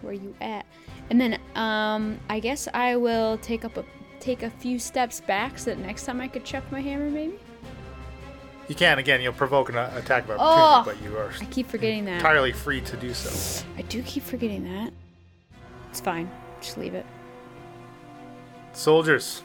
where 0.02 0.12
you 0.12 0.34
at? 0.40 0.66
And 1.10 1.20
then, 1.20 1.38
um, 1.54 2.18
I 2.28 2.40
guess 2.40 2.68
I 2.74 2.96
will 2.96 3.38
take 3.38 3.64
up 3.64 3.76
a 3.76 3.84
take 4.20 4.42
a 4.42 4.50
few 4.50 4.78
steps 4.78 5.20
back 5.20 5.58
so 5.58 5.70
that 5.70 5.78
next 5.78 6.04
time 6.04 6.20
I 6.20 6.26
could 6.28 6.44
chuck 6.44 6.64
my 6.72 6.80
hammer, 6.80 7.08
maybe. 7.08 7.38
You 8.66 8.74
can 8.74 8.98
again. 8.98 9.20
You'll 9.22 9.32
provoke 9.32 9.68
an 9.70 9.76
attack 9.76 10.24
of 10.28 10.36
Oh. 10.38 10.82
but 10.84 11.00
you 11.02 11.16
are 11.16 11.30
I 11.40 11.44
keep 11.46 11.68
forgetting 11.68 12.04
that. 12.06 12.16
entirely 12.16 12.52
free 12.52 12.80
to 12.82 12.96
do 12.96 13.14
so. 13.14 13.64
I 13.78 13.82
do 13.82 14.02
keep 14.02 14.22
forgetting 14.24 14.64
that. 14.64 14.92
It's 15.90 16.00
fine. 16.00 16.30
Just 16.60 16.76
leave 16.76 16.94
it. 16.94 17.06
Soldiers. 18.72 19.42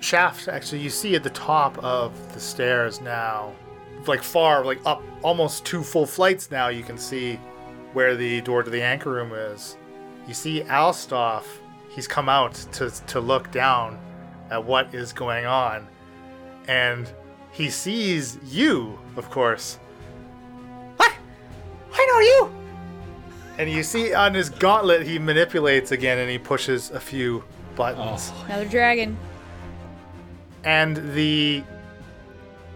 Shaft. 0.00 0.48
Actually, 0.48 0.80
you 0.80 0.90
see 0.90 1.14
at 1.16 1.22
the 1.24 1.30
top 1.30 1.76
of 1.78 2.12
the 2.32 2.40
stairs 2.40 3.00
now, 3.00 3.52
like 4.06 4.22
far, 4.22 4.64
like 4.64 4.78
up, 4.86 5.02
almost 5.22 5.64
two 5.66 5.82
full 5.82 6.06
flights. 6.06 6.50
Now 6.50 6.68
you 6.68 6.82
can 6.84 6.96
see 6.96 7.38
where 7.98 8.14
the 8.14 8.40
door 8.42 8.62
to 8.62 8.70
the 8.70 8.80
anchor 8.80 9.10
room 9.10 9.32
is. 9.32 9.76
You 10.28 10.32
see 10.32 10.60
Alstoff. 10.60 11.42
He's 11.88 12.06
come 12.06 12.28
out 12.28 12.54
to 12.74 12.90
to 13.08 13.18
look 13.18 13.50
down 13.50 13.98
at 14.50 14.64
what 14.64 14.94
is 14.94 15.12
going 15.12 15.46
on, 15.46 15.84
and 16.68 17.12
he 17.50 17.68
sees 17.70 18.38
you, 18.44 18.96
of 19.16 19.28
course. 19.30 19.80
What? 20.96 21.12
I 21.92 22.06
know 22.06 22.20
you. 22.20 22.54
And 23.58 23.68
you 23.68 23.82
see 23.82 24.14
on 24.14 24.32
his 24.32 24.48
gauntlet, 24.48 25.04
he 25.04 25.18
manipulates 25.18 25.90
again 25.90 26.18
and 26.18 26.30
he 26.30 26.38
pushes 26.38 26.92
a 26.92 27.00
few 27.00 27.42
buttons. 27.74 28.30
Oh. 28.32 28.44
Another 28.46 28.68
dragon. 28.68 29.18
And 30.62 31.14
the 31.14 31.64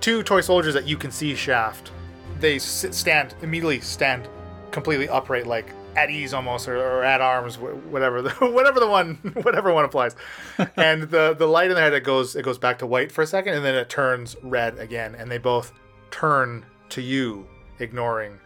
two 0.00 0.24
toy 0.24 0.40
soldiers 0.40 0.74
that 0.74 0.88
you 0.88 0.96
can 0.96 1.12
see 1.12 1.36
shaft, 1.36 1.92
they 2.40 2.58
sit, 2.58 2.92
stand, 2.92 3.36
immediately 3.40 3.80
stand 3.80 4.28
completely 4.72 5.08
upright, 5.08 5.46
like 5.46 5.66
at 5.96 6.10
ease 6.10 6.34
almost, 6.34 6.68
or, 6.68 6.76
or 6.76 7.04
at 7.04 7.20
arms, 7.20 7.58
whatever 7.58 8.22
the, 8.22 8.30
whatever 8.40 8.80
the 8.80 8.88
one, 8.88 9.14
whatever 9.42 9.72
one 9.72 9.84
applies. 9.84 10.16
and 10.76 11.02
the, 11.04 11.34
the 11.38 11.46
light 11.46 11.70
in 11.70 11.74
there 11.74 11.84
head, 11.84 11.94
it 11.94 12.04
goes, 12.04 12.34
it 12.34 12.42
goes 12.42 12.58
back 12.58 12.78
to 12.78 12.86
white 12.86 13.12
for 13.12 13.22
a 13.22 13.26
second, 13.26 13.54
and 13.54 13.64
then 13.64 13.74
it 13.74 13.88
turns 13.88 14.36
red 14.42 14.78
again. 14.78 15.14
And 15.14 15.30
they 15.30 15.38
both 15.38 15.72
turn 16.10 16.64
to 16.90 17.00
you, 17.00 17.46
ignoring 17.78 18.38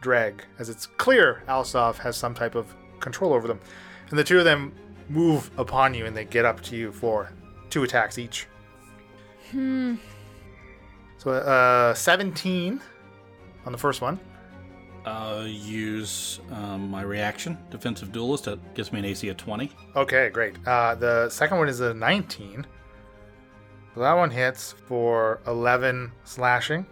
Dreg, 0.00 0.44
as 0.58 0.68
it's 0.68 0.86
clear 0.86 1.42
Alsov 1.48 1.96
has 1.98 2.16
some 2.16 2.34
type 2.34 2.54
of 2.54 2.74
control 3.00 3.32
over 3.32 3.46
them. 3.48 3.60
And 4.10 4.18
the 4.18 4.24
two 4.24 4.38
of 4.38 4.44
them 4.44 4.74
move 5.08 5.50
upon 5.58 5.94
you 5.94 6.06
and 6.06 6.16
they 6.16 6.24
get 6.24 6.44
up 6.44 6.60
to 6.62 6.76
you 6.76 6.92
for 6.92 7.30
two 7.70 7.82
attacks 7.82 8.18
each. 8.18 8.46
Hmm. 9.50 9.96
So 11.18 11.30
uh, 11.30 11.94
17 11.94 12.80
on 13.64 13.72
the 13.72 13.78
first 13.78 14.00
one. 14.00 14.20
Uh, 15.04 15.44
use 15.46 16.40
um, 16.50 16.90
my 16.90 17.02
reaction, 17.02 17.58
defensive 17.70 18.10
duelist. 18.10 18.44
That 18.44 18.74
gives 18.74 18.90
me 18.90 19.00
an 19.00 19.04
AC 19.04 19.28
of 19.28 19.36
20. 19.36 19.70
Okay, 19.96 20.30
great. 20.30 20.56
Uh, 20.66 20.94
the 20.94 21.28
second 21.28 21.58
one 21.58 21.68
is 21.68 21.80
a 21.80 21.92
19. 21.92 22.66
So 23.94 24.00
that 24.00 24.14
one 24.14 24.30
hits 24.30 24.74
for 24.88 25.40
11 25.46 26.10
slashing. 26.24 26.86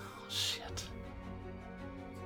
Oh, 0.00 0.24
shit. 0.28 0.84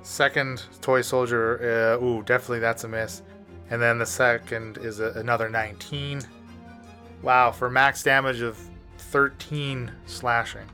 Second 0.03 0.63
toy 0.81 1.01
soldier, 1.01 1.97
uh, 1.99 2.03
ooh, 2.03 2.21
definitely 2.23 2.59
that's 2.59 2.83
a 2.83 2.87
miss. 2.87 3.21
And 3.69 3.81
then 3.81 3.97
the 3.97 4.05
second 4.05 4.77
is 4.77 4.99
a, 4.99 5.11
another 5.11 5.49
19. 5.49 6.21
Wow, 7.21 7.51
for 7.51 7.69
max 7.69 8.03
damage 8.03 8.41
of 8.41 8.57
13 8.97 9.91
slashing. 10.05 10.67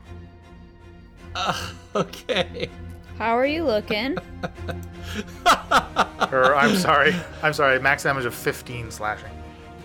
Okay. 1.96 2.68
How 3.18 3.38
are 3.38 3.46
you 3.46 3.64
looking? 3.64 4.16
or 6.32 6.54
I'm 6.56 6.74
sorry, 6.76 7.14
I'm 7.42 7.52
sorry, 7.52 7.78
max 7.78 8.02
damage 8.02 8.24
of 8.24 8.34
15 8.34 8.90
slashing. 8.90 9.30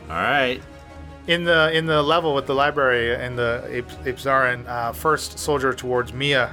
All 0.10 0.16
right. 0.16 0.62
In 1.28 1.44
the 1.44 1.72
in 1.72 1.86
the 1.86 2.02
level 2.02 2.34
with 2.34 2.48
the 2.48 2.56
library 2.56 3.14
in 3.24 3.36
the 3.36 3.64
Ape- 3.70 3.88
Apesaren, 4.06 4.68
uh, 4.68 4.92
first 4.92 5.38
soldier 5.38 5.74
towards 5.74 6.12
Mia, 6.12 6.52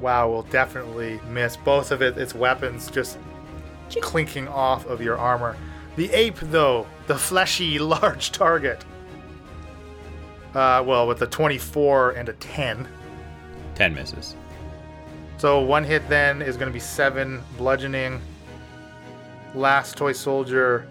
wow, 0.00 0.28
will 0.28 0.44
definitely 0.44 1.20
miss 1.28 1.56
both 1.56 1.90
of 1.90 2.00
it. 2.00 2.16
Its 2.16 2.34
weapons 2.34 2.90
just 2.90 3.18
clinking 4.00 4.48
off 4.48 4.86
of 4.86 5.02
your 5.02 5.18
armor. 5.18 5.56
The 5.96 6.10
ape, 6.12 6.38
though, 6.40 6.86
the 7.06 7.16
fleshy, 7.18 7.78
large 7.80 8.32
target. 8.32 8.84
Uh, 10.54 10.82
well, 10.86 11.06
with 11.06 11.20
a 11.22 11.26
24 11.26 12.12
and 12.12 12.28
a 12.28 12.32
10. 12.34 12.88
10 13.74 13.94
misses. 13.94 14.36
So 15.42 15.58
one 15.58 15.82
hit 15.82 16.08
then 16.08 16.40
is 16.40 16.56
going 16.56 16.68
to 16.68 16.72
be 16.72 16.78
seven 16.78 17.42
bludgeoning. 17.58 18.20
Last 19.56 19.96
toy 19.96 20.12
soldier 20.12 20.86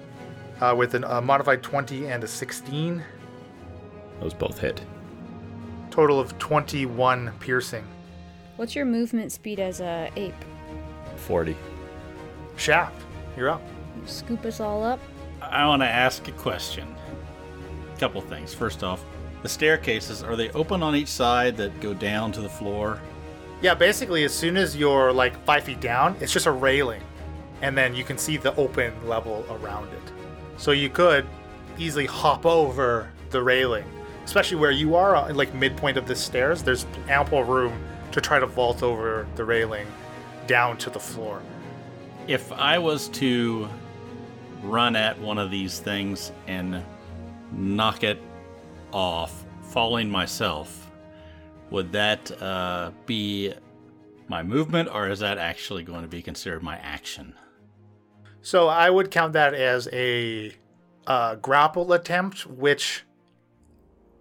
uh, 0.59 0.75
with 0.77 0.93
an- 0.93 1.05
a 1.05 1.21
modified 1.21 1.63
20 1.63 2.07
and 2.07 2.21
a 2.21 2.27
16. 2.27 3.01
Those 4.19 4.33
both 4.33 4.59
hit. 4.59 4.81
Total 5.89 6.19
of 6.19 6.37
21 6.37 7.31
piercing. 7.39 7.85
What's 8.57 8.75
your 8.75 8.83
movement 8.83 9.31
speed 9.31 9.61
as 9.61 9.79
a 9.79 10.11
ape? 10.17 10.35
40. 11.15 11.55
Shaft, 12.57 13.05
you're 13.37 13.47
up. 13.47 13.61
You 14.01 14.05
scoop 14.05 14.43
us 14.43 14.59
all 14.59 14.83
up. 14.83 14.99
I 15.41 15.65
want 15.65 15.81
to 15.81 15.87
ask 15.87 16.27
a 16.27 16.33
question. 16.33 16.93
A 17.95 17.97
Couple 17.97 18.19
things. 18.19 18.53
First 18.53 18.83
off, 18.83 19.05
the 19.43 19.47
staircases 19.47 20.23
are 20.23 20.35
they 20.35 20.49
open 20.49 20.83
on 20.83 20.93
each 20.93 21.07
side 21.07 21.55
that 21.55 21.79
go 21.79 21.93
down 21.93 22.33
to 22.33 22.41
the 22.41 22.49
floor? 22.49 22.99
Yeah, 23.61 23.75
basically, 23.75 24.23
as 24.23 24.33
soon 24.33 24.57
as 24.57 24.75
you're 24.75 25.13
like 25.13 25.37
five 25.45 25.63
feet 25.63 25.79
down, 25.79 26.15
it's 26.19 26.33
just 26.33 26.47
a 26.47 26.51
railing, 26.51 27.03
and 27.61 27.77
then 27.77 27.93
you 27.93 28.03
can 28.03 28.17
see 28.17 28.37
the 28.37 28.55
open 28.55 28.91
level 29.07 29.45
around 29.51 29.87
it. 29.93 30.11
So 30.57 30.71
you 30.71 30.89
could 30.89 31.27
easily 31.77 32.07
hop 32.07 32.45
over 32.45 33.11
the 33.29 33.41
railing, 33.41 33.85
especially 34.25 34.57
where 34.57 34.71
you 34.71 34.95
are, 34.95 35.15
uh, 35.15 35.33
like 35.33 35.53
midpoint 35.53 35.97
of 35.97 36.07
the 36.07 36.15
stairs. 36.15 36.63
There's 36.63 36.87
ample 37.07 37.43
room 37.43 37.79
to 38.11 38.19
try 38.19 38.39
to 38.39 38.47
vault 38.47 38.81
over 38.81 39.27
the 39.35 39.45
railing 39.45 39.87
down 40.47 40.77
to 40.79 40.89
the 40.89 40.99
floor. 40.99 41.41
If 42.27 42.51
I 42.51 42.79
was 42.79 43.09
to 43.09 43.69
run 44.63 44.95
at 44.95 45.19
one 45.19 45.37
of 45.37 45.51
these 45.51 45.79
things 45.79 46.31
and 46.47 46.83
knock 47.51 48.03
it 48.03 48.19
off, 48.91 49.45
falling 49.61 50.09
myself, 50.09 50.80
would 51.71 51.91
that 51.93 52.31
uh, 52.41 52.91
be 53.05 53.53
my 54.27 54.43
movement, 54.43 54.89
or 54.93 55.09
is 55.09 55.19
that 55.19 55.37
actually 55.37 55.83
going 55.83 56.03
to 56.03 56.07
be 56.07 56.21
considered 56.21 56.61
my 56.61 56.77
action? 56.77 57.33
So 58.41 58.67
I 58.67 58.89
would 58.89 59.11
count 59.11 59.33
that 59.33 59.53
as 59.53 59.87
a 59.91 60.53
uh, 61.07 61.35
grapple 61.35 61.93
attempt, 61.93 62.45
which 62.45 63.03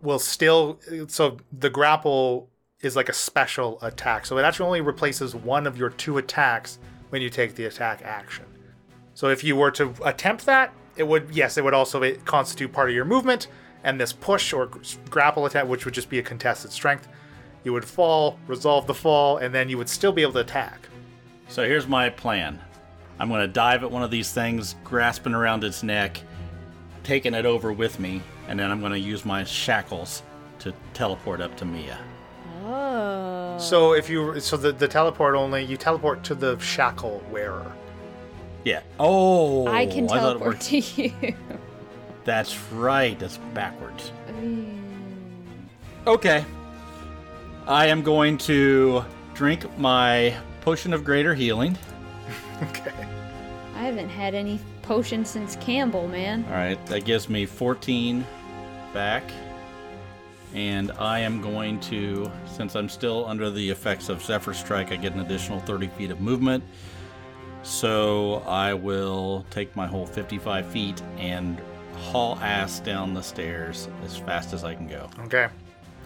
will 0.02 0.18
still. 0.18 0.80
So 1.08 1.38
the 1.52 1.70
grapple 1.70 2.50
is 2.80 2.96
like 2.96 3.08
a 3.08 3.12
special 3.12 3.78
attack. 3.82 4.26
So 4.26 4.38
it 4.38 4.42
actually 4.42 4.66
only 4.66 4.80
replaces 4.80 5.34
one 5.34 5.66
of 5.66 5.76
your 5.76 5.90
two 5.90 6.18
attacks 6.18 6.78
when 7.10 7.20
you 7.20 7.28
take 7.28 7.54
the 7.54 7.66
attack 7.66 8.02
action. 8.04 8.46
So 9.14 9.28
if 9.28 9.44
you 9.44 9.56
were 9.56 9.70
to 9.72 9.94
attempt 10.04 10.46
that, 10.46 10.72
it 10.96 11.06
would 11.06 11.30
yes, 11.30 11.56
it 11.56 11.64
would 11.64 11.74
also 11.74 12.14
constitute 12.24 12.72
part 12.72 12.88
of 12.88 12.94
your 12.94 13.04
movement. 13.04 13.48
And 13.82 13.98
this 13.98 14.12
push 14.12 14.52
or 14.52 14.70
grapple 15.08 15.46
attack, 15.46 15.66
which 15.66 15.84
would 15.86 15.94
just 15.94 16.10
be 16.10 16.18
a 16.18 16.22
contested 16.22 16.70
strength, 16.70 17.08
you 17.64 17.72
would 17.72 17.84
fall, 17.84 18.38
resolve 18.46 18.86
the 18.86 18.94
fall, 18.94 19.38
and 19.38 19.54
then 19.54 19.68
you 19.68 19.78
would 19.78 19.88
still 19.88 20.12
be 20.12 20.22
able 20.22 20.32
to 20.34 20.40
attack. 20.40 20.88
So 21.48 21.64
here's 21.64 21.86
my 21.86 22.08
plan. 22.08 22.60
I'm 23.18 23.28
going 23.28 23.40
to 23.42 23.48
dive 23.48 23.82
at 23.82 23.90
one 23.90 24.02
of 24.02 24.10
these 24.10 24.32
things, 24.32 24.76
grasping 24.82 25.34
around 25.34 25.62
its 25.62 25.82
neck, 25.82 26.20
taking 27.02 27.34
it 27.34 27.44
over 27.44 27.72
with 27.72 28.00
me, 28.00 28.22
and 28.48 28.58
then 28.58 28.70
I'm 28.70 28.80
going 28.80 28.92
to 28.92 28.98
use 28.98 29.24
my 29.24 29.44
shackles 29.44 30.22
to 30.60 30.72
teleport 30.94 31.40
up 31.40 31.56
to 31.58 31.64
Mia. 31.64 31.98
Oh. 32.64 33.58
So 33.58 33.92
if 33.92 34.08
you 34.08 34.38
so 34.40 34.56
the, 34.56 34.72
the 34.72 34.88
teleport 34.88 35.34
only 35.34 35.64
you 35.64 35.76
teleport 35.76 36.22
to 36.24 36.34
the 36.34 36.58
shackle 36.58 37.22
wearer. 37.30 37.70
Yeah. 38.64 38.82
Oh, 38.98 39.66
I 39.66 39.86
can 39.86 40.04
oh, 40.04 40.14
teleport 40.14 40.40
worked- 40.40 40.62
to 40.62 40.78
you. 40.78 41.12
That's 42.24 42.58
right. 42.72 43.18
That's 43.18 43.38
backwards. 43.54 44.12
Okay. 46.06 46.44
I 47.70 47.86
am 47.86 48.02
going 48.02 48.36
to 48.38 49.04
drink 49.32 49.78
my 49.78 50.36
potion 50.62 50.92
of 50.92 51.04
greater 51.04 51.34
healing. 51.34 51.78
Okay. 52.62 52.92
I 53.74 53.84
haven't 53.84 54.10
had 54.10 54.34
any 54.34 54.60
potion 54.82 55.24
since 55.24 55.56
Campbell, 55.56 56.08
man. 56.08 56.44
All 56.44 56.52
right, 56.52 56.86
that 56.88 57.06
gives 57.06 57.30
me 57.30 57.46
14 57.46 58.26
back. 58.92 59.22
And 60.52 60.92
I 60.98 61.20
am 61.20 61.40
going 61.40 61.80
to, 61.80 62.30
since 62.44 62.76
I'm 62.76 62.90
still 62.90 63.24
under 63.24 63.50
the 63.50 63.70
effects 63.70 64.10
of 64.10 64.22
Zephyr 64.22 64.52
Strike, 64.52 64.92
I 64.92 64.96
get 64.96 65.14
an 65.14 65.20
additional 65.20 65.58
30 65.60 65.86
feet 65.88 66.10
of 66.10 66.20
movement. 66.20 66.62
So 67.62 68.42
I 68.46 68.74
will 68.74 69.46
take 69.48 69.74
my 69.74 69.86
whole 69.86 70.04
55 70.04 70.66
feet 70.66 71.00
and 71.16 71.58
haul 71.96 72.36
ass 72.40 72.80
down 72.80 73.14
the 73.14 73.22
stairs 73.22 73.88
as 74.04 74.18
fast 74.18 74.52
as 74.52 74.64
I 74.64 74.74
can 74.74 74.86
go. 74.86 75.08
Okay. 75.20 75.48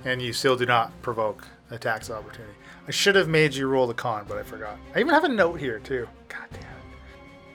And 0.05 0.23
you 0.23 0.33
still 0.33 0.55
do 0.55 0.67
not 0.67 0.93
provoke 1.03 1.49
attacks 1.71 2.09
of 2.09 2.17
opportunity. 2.17 2.55
I 2.87 2.91
should 2.91 3.15
have 3.17 3.29
made 3.29 3.55
you 3.55 3.67
roll 3.67 3.87
the 3.87 3.95
con, 3.95 4.27
but 4.29 4.37
I 4.39 4.43
forgot. 4.43 4.79
I 4.95 5.01
even 5.01 5.13
have 5.15 5.25
a 5.25 5.29
note 5.29 5.59
here 5.61 5.79
too. 5.79 6.09
God 6.29 6.47
damn 6.53 6.61
it. 6.61 6.69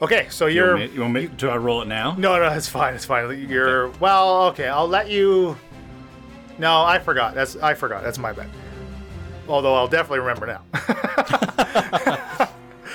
Okay, 0.02 0.28
so 0.30 0.46
You 0.48 0.56
you're 0.56 0.78
want 0.78 0.90
me, 0.90 0.96
you 0.96 1.02
want 1.02 1.14
me 1.14 1.28
to 1.28 1.50
I 1.50 1.58
roll 1.58 1.82
it 1.82 1.88
now? 1.88 2.16
No, 2.18 2.38
no, 2.38 2.52
it's 2.54 2.68
fine. 2.70 2.96
It's 2.96 3.06
fine. 3.06 3.48
You're 3.50 3.90
well, 4.00 4.48
okay, 4.48 4.68
I'll 4.68 4.88
let 4.88 5.10
you 5.10 5.58
No, 6.58 6.84
I 6.84 7.00
forgot. 7.00 7.36
That's 7.36 7.56
I 7.58 7.74
forgot. 7.74 8.04
That's 8.04 8.18
my 8.18 8.32
bad. 8.34 8.50
Although 9.48 9.74
I'll 9.76 9.88
definitely 9.88 10.20
remember 10.20 10.48
now. 10.48 10.64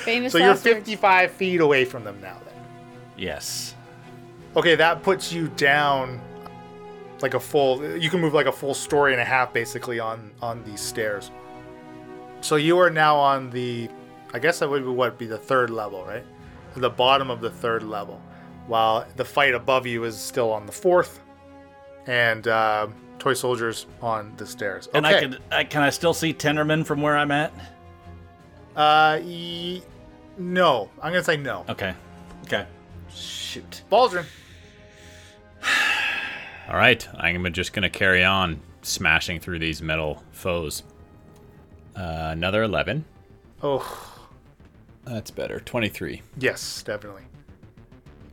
Famous 0.04 0.32
so 0.32 0.38
you're 0.38 0.54
55 0.54 1.30
feet 1.32 1.60
away 1.60 1.84
from 1.84 2.04
them 2.04 2.20
now 2.20 2.38
then. 2.44 2.54
Yes. 3.16 3.74
Okay, 4.56 4.74
that 4.76 5.02
puts 5.02 5.32
you 5.32 5.48
down 5.56 6.20
like 7.24 7.32
a 7.32 7.40
full. 7.40 7.82
You 7.96 8.10
can 8.10 8.20
move 8.20 8.34
like 8.34 8.44
a 8.44 8.52
full 8.52 8.74
story 8.74 9.12
and 9.12 9.20
a 9.20 9.24
half 9.24 9.50
basically 9.50 9.98
on 9.98 10.30
on 10.42 10.62
these 10.64 10.80
stairs. 10.80 11.30
So 12.42 12.56
you 12.56 12.78
are 12.78 12.90
now 12.90 13.16
on 13.16 13.48
the, 13.48 13.88
I 14.34 14.38
guess 14.38 14.58
that 14.58 14.68
would 14.68 14.82
be 14.82 14.90
what 14.90 15.16
be 15.16 15.24
the 15.24 15.38
third 15.38 15.70
level, 15.70 16.04
right? 16.04 16.22
The 16.76 16.90
bottom 16.90 17.30
of 17.30 17.40
the 17.40 17.48
third 17.48 17.82
level, 17.82 18.20
while 18.66 19.06
the 19.16 19.24
fight 19.24 19.54
above 19.54 19.86
you 19.86 20.04
is 20.04 20.18
still 20.18 20.52
on 20.52 20.66
the 20.66 20.72
fourth, 20.72 21.20
and 22.06 22.46
uh, 22.46 22.88
toy 23.18 23.32
soldiers 23.32 23.86
on 24.02 24.34
the 24.36 24.46
stairs. 24.46 24.88
Okay. 24.88 24.98
And 24.98 25.06
I 25.06 25.20
can 25.20 25.38
I, 25.50 25.64
can 25.64 25.80
I 25.80 25.88
still 25.88 26.12
see 26.12 26.34
Tenderman 26.34 26.84
from 26.84 27.00
where 27.00 27.16
I'm 27.16 27.30
at? 27.30 27.54
Uh, 28.76 29.18
y- 29.24 29.80
no, 30.36 30.90
I'm 31.00 31.12
gonna 31.12 31.24
say 31.24 31.38
no. 31.38 31.64
Okay. 31.70 31.94
Okay. 32.42 32.66
Shoot. 33.08 33.82
Baldrin. 33.90 34.26
All 36.68 36.76
right, 36.76 37.06
I'm 37.16 37.50
just 37.52 37.72
gonna 37.72 37.90
carry 37.90 38.24
on 38.24 38.60
smashing 38.82 39.40
through 39.40 39.58
these 39.58 39.82
metal 39.82 40.22
foes. 40.32 40.82
Uh, 41.96 42.30
another 42.32 42.62
11. 42.62 43.04
Oh, 43.62 44.10
That's 45.04 45.30
better. 45.30 45.60
23. 45.60 46.22
yes, 46.38 46.82
definitely. 46.82 47.22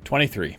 23. 0.03 0.57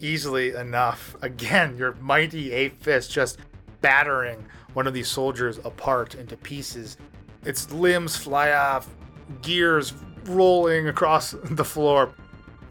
easily 0.00 0.54
enough. 0.54 1.14
Again, 1.22 1.76
your 1.76 1.94
mighty 2.00 2.52
ape 2.52 2.82
fist 2.82 3.10
just 3.12 3.38
battering 3.80 4.44
one 4.74 4.86
of 4.86 4.94
these 4.94 5.08
soldiers 5.08 5.58
apart 5.64 6.14
into 6.16 6.36
pieces. 6.36 6.96
Its 7.44 7.70
limbs 7.72 8.16
fly 8.16 8.52
off, 8.52 8.88
gears 9.42 9.92
rolling 10.26 10.88
across 10.88 11.32
the 11.44 11.64
floor. 11.64 12.12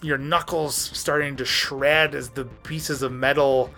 your 0.02 0.18
knuckles 0.18 0.76
starting 0.76 1.36
to 1.38 1.46
shred 1.46 2.16
as 2.16 2.30
the 2.30 2.46
pieces 2.64 3.02
of 3.04 3.12
metal 3.12 3.70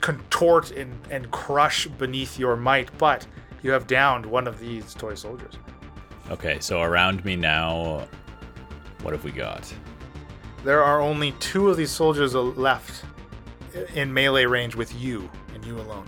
contort 0.00 0.70
and, 0.72 0.92
and 1.10 1.30
crush 1.30 1.86
beneath 1.86 2.38
your 2.38 2.56
might, 2.56 2.96
but 2.98 3.26
you 3.62 3.70
have 3.70 3.86
downed 3.86 4.24
one 4.24 4.46
of 4.46 4.58
these 4.58 4.94
toy 4.94 5.14
soldiers. 5.14 5.54
Okay, 6.30 6.58
so 6.60 6.82
around 6.82 7.24
me 7.24 7.36
now, 7.36 8.06
what 9.02 9.12
have 9.12 9.24
we 9.24 9.30
got? 9.30 9.72
There 10.64 10.82
are 10.82 11.00
only 11.00 11.32
two 11.32 11.70
of 11.70 11.76
these 11.76 11.90
soldiers 11.90 12.34
left 12.34 13.04
in 13.94 14.12
melee 14.12 14.44
range 14.44 14.74
with 14.74 14.94
you 15.00 15.30
and 15.54 15.64
you 15.64 15.78
alone, 15.78 16.06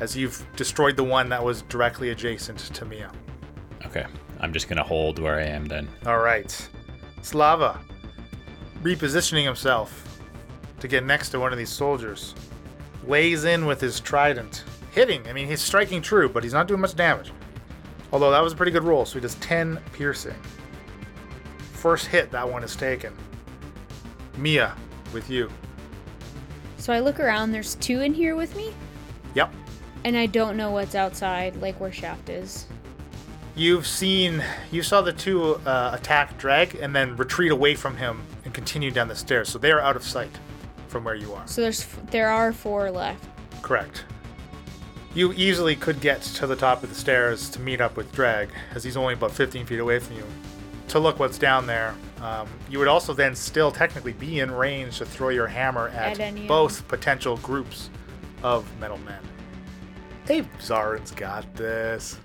as 0.00 0.16
you've 0.16 0.44
destroyed 0.56 0.96
the 0.96 1.04
one 1.04 1.28
that 1.28 1.42
was 1.42 1.62
directly 1.62 2.10
adjacent 2.10 2.58
to 2.58 2.84
Mia. 2.84 3.12
Okay, 3.84 4.06
I'm 4.40 4.52
just 4.52 4.68
gonna 4.68 4.82
hold 4.82 5.18
where 5.18 5.38
I 5.38 5.44
am 5.44 5.66
then. 5.66 5.88
All 6.06 6.18
right. 6.18 6.68
Slava, 7.22 7.80
repositioning 8.82 9.44
himself 9.44 10.20
to 10.80 10.88
get 10.88 11.04
next 11.04 11.30
to 11.30 11.40
one 11.40 11.52
of 11.52 11.58
these 11.58 11.70
soldiers, 11.70 12.34
lays 13.06 13.44
in 13.44 13.66
with 13.66 13.80
his 13.80 14.00
trident, 14.00 14.64
hitting. 14.92 15.26
I 15.28 15.32
mean, 15.32 15.46
he's 15.48 15.60
striking 15.60 16.02
true, 16.02 16.28
but 16.28 16.42
he's 16.42 16.52
not 16.52 16.66
doing 16.68 16.80
much 16.80 16.94
damage. 16.94 17.32
Although 18.12 18.30
that 18.30 18.42
was 18.42 18.52
a 18.52 18.56
pretty 18.56 18.72
good 18.72 18.84
roll, 18.84 19.04
so 19.04 19.14
he 19.14 19.20
does 19.20 19.34
10 19.36 19.78
piercing. 19.92 20.34
First 21.72 22.06
hit, 22.06 22.30
that 22.32 22.48
one 22.48 22.62
is 22.64 22.74
taken. 22.76 23.14
Mia, 24.36 24.74
with 25.12 25.30
you. 25.30 25.50
So 26.78 26.92
I 26.92 27.00
look 27.00 27.20
around, 27.20 27.52
there's 27.52 27.74
two 27.76 28.00
in 28.00 28.14
here 28.14 28.36
with 28.36 28.54
me, 28.56 28.72
Yep. 29.34 29.52
and 30.04 30.16
I 30.16 30.26
don't 30.26 30.56
know 30.56 30.70
what's 30.70 30.94
outside, 30.94 31.56
like 31.56 31.80
where 31.80 31.92
Shaft 31.92 32.28
is. 32.28 32.66
You've 33.54 33.86
seen, 33.86 34.44
you 34.70 34.82
saw 34.82 35.00
the 35.00 35.12
two 35.12 35.54
uh, 35.66 35.92
attack 35.94 36.36
Dreg 36.38 36.74
and 36.80 36.94
then 36.94 37.16
retreat 37.16 37.50
away 37.50 37.74
from 37.74 37.96
him 37.96 38.22
and 38.44 38.52
continue 38.52 38.90
down 38.90 39.08
the 39.08 39.16
stairs. 39.16 39.48
So 39.48 39.58
they 39.58 39.72
are 39.72 39.80
out 39.80 39.96
of 39.96 40.02
sight 40.04 40.30
from 40.96 41.04
where 41.04 41.14
you 41.14 41.34
are. 41.34 41.46
So 41.46 41.60
there's 41.60 41.86
there 42.10 42.30
are 42.30 42.54
four 42.54 42.90
left. 42.90 43.22
Correct. 43.60 44.06
You 45.14 45.34
easily 45.34 45.76
could 45.76 46.00
get 46.00 46.22
to 46.22 46.46
the 46.46 46.56
top 46.56 46.82
of 46.82 46.88
the 46.88 46.94
stairs 46.94 47.50
to 47.50 47.60
meet 47.60 47.82
up 47.82 47.98
with 47.98 48.10
Dreg, 48.12 48.48
as 48.74 48.82
he's 48.82 48.96
only 48.96 49.12
about 49.12 49.32
15 49.32 49.66
feet 49.66 49.78
away 49.78 49.98
from 49.98 50.16
you, 50.16 50.24
to 50.88 50.98
look 50.98 51.18
what's 51.18 51.36
down 51.36 51.66
there. 51.66 51.94
Um, 52.22 52.48
you 52.70 52.78
would 52.78 52.88
also 52.88 53.12
then 53.12 53.34
still 53.34 53.70
technically 53.70 54.14
be 54.14 54.40
in 54.40 54.50
range 54.50 54.96
to 54.98 55.04
throw 55.04 55.28
your 55.28 55.46
hammer 55.46 55.88
at, 55.88 56.18
At 56.18 56.48
both 56.48 56.88
potential 56.88 57.36
groups 57.38 57.90
of 58.42 58.64
metal 58.80 58.98
men. 58.98 59.20
Hey, 60.26 60.42
Zarin's 60.60 61.10
got 61.10 61.54
this. 61.54 62.18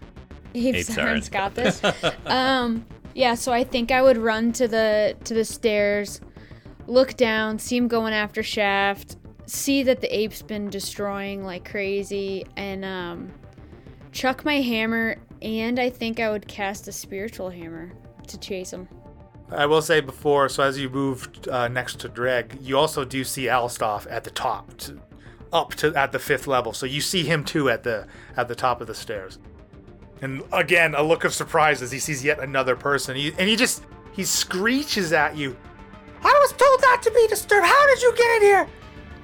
Abe 0.55 0.75
Abe 0.75 0.85
Saren's 0.85 1.27
Saren. 1.27 1.31
got 1.31 1.55
this. 1.55 1.81
um, 2.25 2.85
yeah. 3.15 3.35
So 3.35 3.51
I 3.51 3.65
think 3.65 3.91
I 3.91 4.01
would 4.01 4.17
run 4.17 4.53
to 4.53 4.67
the 4.69 5.17
to 5.25 5.33
the 5.33 5.43
stairs, 5.43 6.21
look 6.91 7.15
down, 7.15 7.57
see 7.57 7.77
him 7.77 7.87
going 7.87 8.13
after 8.13 8.43
Shaft, 8.43 9.15
see 9.45 9.81
that 9.83 10.01
the 10.01 10.15
ape's 10.15 10.41
been 10.41 10.69
destroying 10.69 11.43
like 11.43 11.69
crazy, 11.69 12.45
and 12.57 12.83
um, 12.83 13.31
chuck 14.11 14.43
my 14.43 14.59
hammer. 14.61 15.15
And 15.41 15.79
I 15.79 15.89
think 15.89 16.19
I 16.19 16.29
would 16.29 16.47
cast 16.47 16.87
a 16.87 16.91
spiritual 16.91 17.49
hammer 17.49 17.91
to 18.27 18.37
chase 18.37 18.71
him. 18.71 18.87
I 19.49 19.65
will 19.65 19.81
say 19.81 20.01
before, 20.01 20.49
so 20.49 20.63
as 20.63 20.77
you 20.77 20.89
move 20.89 21.29
uh, 21.49 21.67
next 21.67 21.99
to 22.01 22.09
Dreg, 22.09 22.57
you 22.61 22.77
also 22.77 23.03
do 23.03 23.23
see 23.23 23.45
Alstoff 23.45 24.05
at 24.09 24.23
the 24.23 24.29
top, 24.29 24.77
to, 24.77 25.01
up 25.51 25.73
to 25.75 25.95
at 25.95 26.11
the 26.11 26.19
fifth 26.19 26.47
level. 26.47 26.73
So 26.73 26.85
you 26.85 27.01
see 27.01 27.23
him 27.23 27.43
too 27.43 27.69
at 27.69 27.83
the 27.83 28.07
at 28.37 28.47
the 28.47 28.55
top 28.55 28.81
of 28.81 28.87
the 28.87 28.95
stairs. 28.95 29.39
And 30.21 30.43
again, 30.53 30.93
a 30.93 31.01
look 31.01 31.23
of 31.23 31.33
surprise 31.33 31.81
as 31.81 31.91
he 31.91 31.99
sees 31.99 32.23
yet 32.23 32.39
another 32.39 32.75
person. 32.75 33.15
He, 33.15 33.33
and 33.37 33.49
he 33.49 33.55
just 33.55 33.83
he 34.13 34.23
screeches 34.23 35.11
at 35.13 35.35
you. 35.35 35.57
I 36.23 36.39
was 36.41 36.53
told 36.53 36.81
not 36.81 37.01
to 37.03 37.11
be 37.11 37.27
disturbed. 37.27 37.65
How 37.65 37.87
did 37.87 38.01
you 38.01 38.15
get 38.15 38.35
in 38.37 38.41
here? 38.41 38.67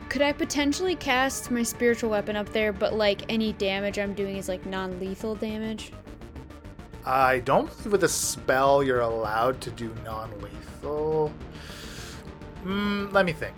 Could 0.10 0.22
I 0.22 0.32
potentially 0.32 0.96
cast 0.96 1.52
my 1.52 1.64
spiritual 1.64 2.10
weapon 2.10 2.36
up 2.36 2.50
there, 2.50 2.72
but 2.72 2.94
like 2.94 3.24
any 3.30 3.54
damage 3.54 4.00
I'm 4.00 4.14
doing 4.14 4.38
is 4.38 4.48
like 4.48 4.66
non-lethal 4.66 5.36
damage? 5.36 5.92
I 7.06 7.40
don't 7.40 7.68
believe 7.68 7.92
with 7.92 8.04
a 8.04 8.10
spell 8.10 8.84
you're 8.84 9.02
allowed 9.02 9.62
to 9.62 9.72
do 9.72 9.94
non-lethal. 10.04 11.32
Hmm, 12.64 13.08
let 13.12 13.26
me 13.26 13.34
think. 13.34 13.56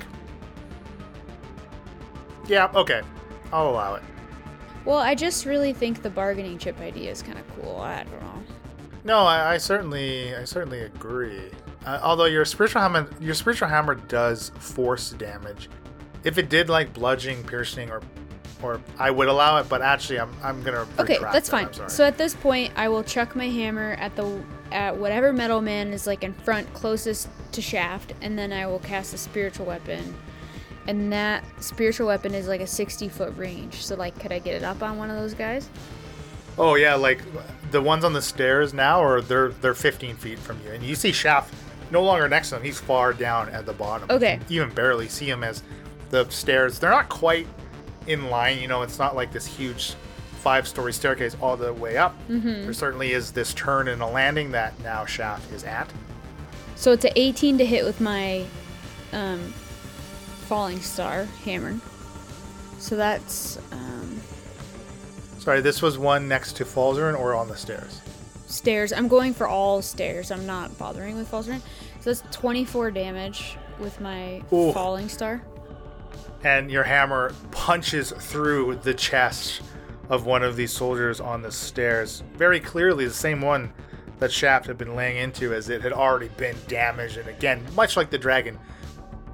Yeah, 2.47 2.71
okay. 2.75 3.01
I'll 3.51 3.69
allow 3.69 3.95
it. 3.95 4.03
Well, 4.85 4.97
I 4.97 5.13
just 5.13 5.45
really 5.45 5.73
think 5.73 6.01
the 6.01 6.09
bargaining 6.09 6.57
chip 6.57 6.79
idea 6.79 7.11
is 7.11 7.21
kind 7.21 7.37
of 7.37 7.47
cool. 7.55 7.79
I 7.79 8.03
don't 8.03 8.21
know. 8.21 8.43
No, 9.03 9.19
I, 9.19 9.53
I 9.53 9.57
certainly, 9.57 10.35
I 10.35 10.43
certainly 10.45 10.81
agree. 10.81 11.49
Uh, 11.85 11.99
although 12.03 12.25
your 12.25 12.45
spiritual 12.45 12.81
hammer, 12.81 13.09
your 13.19 13.33
spiritual 13.33 13.67
hammer 13.67 13.95
does 13.95 14.49
force 14.59 15.11
damage. 15.11 15.69
If 16.23 16.37
it 16.37 16.49
did 16.49 16.69
like 16.69 16.93
bludgeoning, 16.93 17.43
piercing, 17.43 17.89
or, 17.89 18.01
or 18.61 18.81
I 18.97 19.11
would 19.11 19.29
allow 19.29 19.57
it. 19.57 19.69
But 19.69 19.81
actually, 19.81 20.19
I'm, 20.19 20.33
I'm 20.43 20.61
gonna. 20.63 20.85
Okay, 20.99 21.17
that's 21.19 21.49
that, 21.49 21.73
fine. 21.73 21.89
So 21.89 22.03
at 22.03 22.17
this 22.17 22.35
point, 22.35 22.73
I 22.75 22.89
will 22.89 23.03
chuck 23.03 23.35
my 23.35 23.47
hammer 23.47 23.93
at 23.99 24.15
the 24.15 24.43
at 24.71 24.95
whatever 24.95 25.31
metal 25.33 25.61
man 25.61 25.93
is 25.93 26.05
like 26.05 26.23
in 26.23 26.33
front, 26.33 26.71
closest 26.73 27.29
to 27.53 27.61
Shaft, 27.61 28.13
and 28.21 28.37
then 28.37 28.51
I 28.51 28.67
will 28.67 28.79
cast 28.79 29.13
a 29.13 29.17
spiritual 29.17 29.65
weapon. 29.65 30.15
And 30.87 31.13
that 31.13 31.43
spiritual 31.61 32.07
weapon 32.07 32.33
is 32.33 32.47
like 32.47 32.61
a 32.61 32.67
60 32.67 33.09
foot 33.09 33.37
range. 33.37 33.85
So 33.85 33.95
like, 33.95 34.17
could 34.19 34.31
I 34.31 34.39
get 34.39 34.55
it 34.55 34.63
up 34.63 34.81
on 34.81 34.97
one 34.97 35.09
of 35.09 35.17
those 35.17 35.33
guys? 35.33 35.69
oh 36.59 36.75
yeah, 36.75 36.93
like 36.93 37.21
the 37.71 37.81
ones 37.81 38.03
on 38.03 38.13
the 38.13 38.21
stairs 38.21 38.73
now, 38.73 39.01
or 39.01 39.21
they're 39.21 39.49
they're 39.49 39.73
15 39.73 40.17
feet 40.17 40.37
from 40.37 40.59
you, 40.63 40.71
and 40.71 40.83
you 40.83 40.93
see 40.93 41.11
Shaft 41.11 41.53
no 41.91 42.03
longer 42.03 42.27
next 42.27 42.49
to 42.49 42.57
him. 42.57 42.63
He's 42.63 42.79
far 42.79 43.13
down 43.13 43.49
at 43.49 43.65
the 43.65 43.73
bottom. 43.73 44.09
Okay. 44.09 44.39
You 44.47 44.63
can 44.63 44.73
barely 44.73 45.07
see 45.07 45.29
him 45.29 45.43
as 45.43 45.63
the 46.09 46.29
stairs. 46.29 46.79
They're 46.79 46.89
not 46.89 47.09
quite 47.09 47.47
in 48.07 48.29
line. 48.29 48.59
You 48.59 48.67
know, 48.67 48.81
it's 48.81 48.99
not 48.99 49.15
like 49.15 49.31
this 49.31 49.45
huge 49.45 49.95
five-story 50.41 50.93
staircase 50.93 51.35
all 51.41 51.57
the 51.57 51.73
way 51.73 51.97
up. 51.97 52.15
Mm-hmm. 52.29 52.63
There 52.63 52.73
certainly 52.73 53.11
is 53.11 53.31
this 53.31 53.53
turn 53.53 53.87
and 53.87 54.01
a 54.01 54.07
landing 54.07 54.51
that 54.51 54.79
now 54.81 55.05
Shaft 55.05 55.51
is 55.51 55.63
at. 55.63 55.91
So 56.75 56.93
it's 56.93 57.05
a 57.05 57.19
18 57.19 57.57
to 57.57 57.65
hit 57.65 57.83
with 57.83 57.99
my 57.99 58.45
um, 59.11 59.39
falling 60.47 60.79
star 60.79 61.25
hammer. 61.43 61.77
So 62.77 62.95
that's 62.95 63.57
um, 63.73 64.21
Sorry, 65.39 65.61
this 65.61 65.81
was 65.81 65.97
one 65.97 66.27
next 66.27 66.57
to 66.57 66.65
Falzarin 66.65 67.17
or 67.17 67.33
on 67.33 67.47
the 67.47 67.55
stairs. 67.55 68.01
Stairs. 68.49 68.91
I'm 68.91 69.07
going 69.07 69.33
for 69.33 69.47
all 69.47 69.81
stairs. 69.81 70.31
I'm 70.31 70.45
not 70.45 70.77
bothering 70.77 71.15
with 71.15 71.31
Falzarin. 71.31 71.61
So 72.01 72.11
that's 72.11 72.23
24 72.35 72.91
damage 72.91 73.57
with 73.79 73.99
my 74.01 74.41
Ooh. 74.51 74.73
falling 74.73 75.09
star. 75.09 75.41
And 76.43 76.71
your 76.71 76.83
hammer 76.83 77.33
punches 77.51 78.11
through 78.11 78.75
the 78.83 78.93
chest 78.93 79.61
of 80.09 80.25
one 80.25 80.43
of 80.43 80.55
these 80.55 80.71
soldiers 80.71 81.19
on 81.19 81.41
the 81.41 81.51
stairs. 81.51 82.23
Very 82.35 82.59
clearly, 82.59 83.05
the 83.05 83.13
same 83.13 83.41
one 83.41 83.71
that 84.19 84.31
Shaft 84.31 84.65
had 84.65 84.77
been 84.77 84.95
laying 84.95 85.17
into, 85.17 85.53
as 85.53 85.69
it 85.69 85.81
had 85.81 85.93
already 85.93 86.29
been 86.29 86.55
damaged. 86.67 87.17
And 87.17 87.29
again, 87.29 87.65
much 87.75 87.95
like 87.95 88.09
the 88.09 88.17
dragon, 88.17 88.57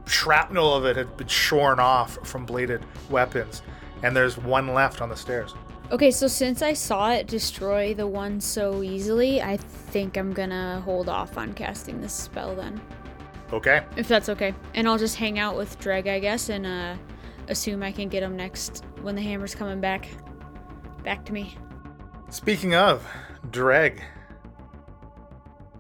shrapnel 0.06 0.73
of 0.73 0.86
it 0.86 0.95
had 0.95 1.15
been 1.17 1.28
shorn 1.28 1.80
off 1.80 2.17
from 2.28 2.45
bladed 2.45 2.86
weapons. 3.10 3.62
And 4.04 4.15
there's 4.15 4.38
one 4.38 4.73
left 4.73 5.01
on 5.01 5.10
the 5.10 5.15
stairs. 5.15 5.54
Okay, 5.91 6.10
so 6.10 6.28
since 6.28 6.63
I 6.63 6.74
saw 6.74 7.12
it 7.12 7.28
destroy 7.28 7.93
the 7.93 8.08
one 8.08 8.41
so 8.41 8.82
easily, 8.82 9.41
I 9.41 9.58
think 9.58 10.17
I'm 10.17 10.34
gonna 10.34 10.82
hold 10.84 11.08
off 11.08 11.38
on 11.38 11.54
casting 11.54 12.02
this 12.02 12.13
spell 12.13 12.56
then. 12.56 12.82
Okay. 13.54 13.84
If 13.95 14.08
that's 14.08 14.28
okay. 14.30 14.56
And 14.74 14.88
I'll 14.88 14.98
just 14.98 15.15
hang 15.15 15.38
out 15.38 15.56
with 15.56 15.78
Dreg, 15.80 16.08
I 16.08 16.19
guess, 16.19 16.50
and 16.50 16.65
uh, 16.65 16.95
assume 17.50 17.84
I 17.84 17.91
can 17.91 18.10
get 18.10 18.24
him 18.24 18.36
next 18.36 18.84
when 19.04 19.15
the 19.15 19.21
hammer's 19.21 19.54
coming 19.54 19.80
back. 19.80 20.07
Back 21.03 21.24
to 21.26 21.34
me. 21.34 21.55
Speaking 22.32 22.74
of 22.74 23.07
Dreg, 23.51 24.01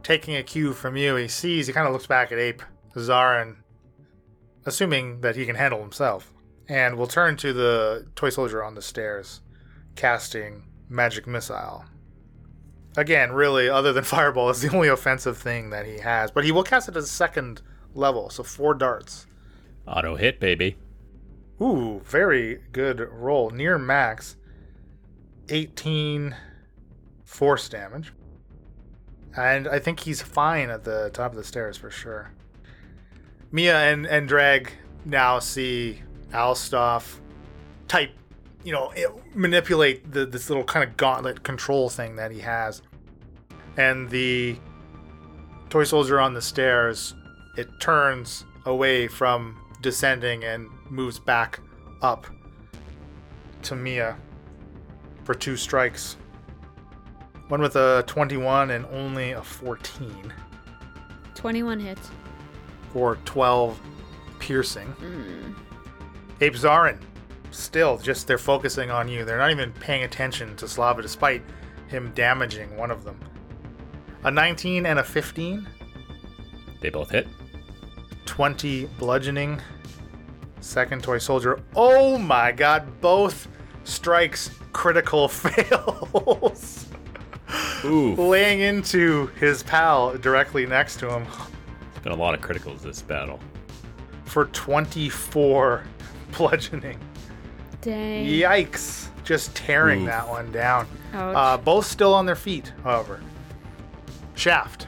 taking 0.03 0.35
a 0.35 0.43
cue 0.43 0.73
from 0.73 0.95
you, 0.95 1.15
he 1.15 1.27
sees, 1.27 1.65
he 1.65 1.73
kind 1.73 1.87
of 1.87 1.93
looks 1.93 2.05
back 2.05 2.31
at 2.31 2.37
Ape, 2.37 2.61
Zarin, 2.95 3.55
assuming 4.65 5.21
that 5.21 5.35
he 5.35 5.47
can 5.47 5.55
handle 5.55 5.81
himself, 5.81 6.31
and 6.69 6.95
will 6.95 7.07
turn 7.07 7.35
to 7.37 7.51
the 7.51 8.07
toy 8.15 8.29
soldier 8.29 8.63
on 8.63 8.75
the 8.75 8.81
stairs, 8.83 9.41
casting 9.95 10.63
Magic 10.89 11.27
Missile. 11.27 11.85
Again, 12.97 13.31
really, 13.31 13.69
other 13.69 13.93
than 13.93 14.03
Fireball, 14.05 14.49
is 14.49 14.61
the 14.61 14.73
only 14.73 14.87
offensive 14.87 15.37
thing 15.37 15.69
that 15.71 15.85
he 15.85 15.99
has, 15.99 16.31
but 16.31 16.43
he 16.43 16.51
will 16.51 16.63
cast 16.63 16.89
it 16.89 16.95
as 16.95 17.05
a 17.05 17.07
second 17.07 17.61
level, 17.93 18.29
so 18.29 18.43
four 18.43 18.73
darts. 18.73 19.27
Auto 19.87 20.15
hit, 20.15 20.39
baby. 20.39 20.77
Ooh, 21.61 22.01
very 22.03 22.59
good 22.71 22.99
roll. 23.11 23.49
Near 23.49 23.77
max. 23.77 24.35
18 25.49 26.35
force 27.23 27.69
damage. 27.69 28.11
And 29.37 29.67
I 29.67 29.79
think 29.79 30.01
he's 30.01 30.21
fine 30.21 30.69
at 30.69 30.83
the 30.83 31.09
top 31.13 31.31
of 31.31 31.37
the 31.37 31.43
stairs 31.43 31.77
for 31.77 31.89
sure. 31.89 32.31
Mia 33.51 33.77
and, 33.77 34.05
and 34.05 34.27
Dreg 34.27 34.71
now 35.05 35.39
see 35.39 36.01
Alstoff 36.31 37.19
type, 37.87 38.11
you 38.65 38.73
know, 38.73 38.91
it- 38.95 39.09
manipulate 39.35 40.11
the, 40.11 40.25
this 40.25 40.49
little 40.49 40.63
kind 40.65 40.83
of 40.87 40.97
gauntlet 40.97 41.43
control 41.43 41.89
thing 41.89 42.15
that 42.17 42.31
he 42.31 42.39
has. 42.41 42.81
And 43.77 44.09
the 44.09 44.57
toy 45.69 45.83
soldier 45.85 46.19
on 46.19 46.33
the 46.33 46.41
stairs, 46.41 47.13
it 47.57 47.67
turns 47.79 48.43
away 48.65 49.07
from 49.07 49.57
descending 49.81 50.43
and 50.43 50.67
moves 50.89 51.19
back 51.19 51.59
up 52.01 52.25
to 53.63 53.75
Mia 53.75 54.17
for 55.23 55.33
two 55.35 55.55
strikes. 55.55 56.17
One 57.49 57.61
with 57.61 57.75
a 57.75 58.03
21 58.07 58.71
and 58.71 58.85
only 58.87 59.31
a 59.31 59.41
14 59.43 60.33
21 61.35 61.79
hits. 61.79 62.09
for 62.91 63.17
12 63.25 63.79
piercing. 64.39 64.87
Hmm. 64.87 65.53
Ape 66.41 66.53
Zarin, 66.55 66.97
still 67.55 67.97
just 67.97 68.27
they're 68.27 68.37
focusing 68.37 68.91
on 68.91 69.07
you. 69.07 69.25
They're 69.25 69.37
not 69.37 69.51
even 69.51 69.71
paying 69.73 70.03
attention 70.03 70.55
to 70.57 70.67
Slava 70.67 71.01
despite 71.01 71.41
him 71.87 72.11
damaging 72.15 72.75
one 72.77 72.91
of 72.91 73.03
them. 73.03 73.19
A 74.23 74.31
19 74.31 74.85
and 74.85 74.99
a 74.99 75.03
15, 75.03 75.67
They 76.81 76.89
both 76.89 77.11
hit. 77.11 77.27
20 78.25 78.85
bludgeoning. 78.97 79.61
Second 80.61 81.03
toy 81.03 81.19
soldier. 81.19 81.61
Oh 81.75 82.17
my 82.17 82.51
god, 82.51 82.99
both 83.01 83.47
strikes 83.83 84.49
critical 84.73 85.27
fails. 85.29 86.87
Ooh, 87.85 88.15
Laying 88.15 88.61
into 88.61 89.27
his 89.39 89.61
pal 89.61 90.17
directly 90.17 90.65
next 90.65 90.97
to 90.99 91.09
him 91.09 91.27
it's 91.93 92.03
been 92.03 92.11
a 92.11 92.15
lot 92.15 92.33
of 92.33 92.41
criticals 92.41 92.81
this 92.81 93.01
battle. 93.03 93.39
for 94.25 94.45
24 94.45 95.83
bludgeoning. 96.37 96.99
Dang. 97.85 98.25
Yikes. 98.25 99.09
Just 99.23 99.55
tearing 99.55 100.01
Oof. 100.01 100.07
that 100.07 100.27
one 100.27 100.51
down. 100.51 100.87
Ouch. 101.13 101.35
Uh, 101.35 101.57
both 101.57 101.85
still 101.85 102.15
on 102.15 102.25
their 102.25 102.35
feet, 102.35 102.73
however. 102.83 103.21
Shaft. 104.33 104.87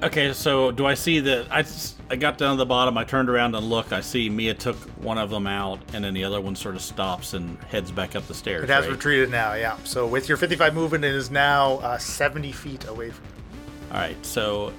Okay, 0.00 0.32
so 0.32 0.70
do 0.70 0.86
I 0.86 0.94
see 0.94 1.18
that? 1.18 1.48
I, 1.50 1.64
I 2.12 2.16
got 2.16 2.38
down 2.38 2.52
to 2.52 2.58
the 2.58 2.66
bottom. 2.66 2.96
I 2.96 3.02
turned 3.02 3.28
around 3.28 3.56
and 3.56 3.68
look. 3.68 3.92
I 3.92 4.00
see 4.00 4.30
Mia 4.30 4.54
took 4.54 4.76
one 5.02 5.18
of 5.18 5.30
them 5.30 5.48
out, 5.48 5.80
and 5.92 6.04
then 6.04 6.14
the 6.14 6.22
other 6.22 6.40
one 6.40 6.54
sort 6.54 6.76
of 6.76 6.80
stops 6.80 7.34
and 7.34 7.60
heads 7.64 7.90
back 7.90 8.14
up 8.14 8.24
the 8.28 8.34
stairs. 8.34 8.62
It 8.62 8.68
has 8.68 8.84
right? 8.84 8.92
retreated 8.92 9.28
now, 9.28 9.54
yeah. 9.54 9.76
So 9.82 10.06
with 10.06 10.28
your 10.28 10.38
55 10.38 10.74
movement, 10.74 11.04
it 11.04 11.12
is 11.12 11.28
now 11.32 11.78
uh, 11.78 11.98
70 11.98 12.52
feet 12.52 12.86
away 12.86 13.10
from 13.10 13.24
you. 13.24 13.94
All 13.94 13.98
right, 13.98 14.24
so 14.24 14.72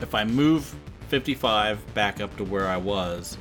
if 0.00 0.14
I 0.14 0.24
move 0.24 0.74
55 1.08 1.92
back 1.92 2.22
up 2.22 2.34
to 2.38 2.44
where 2.44 2.66
I 2.66 2.78
was, 2.78 3.36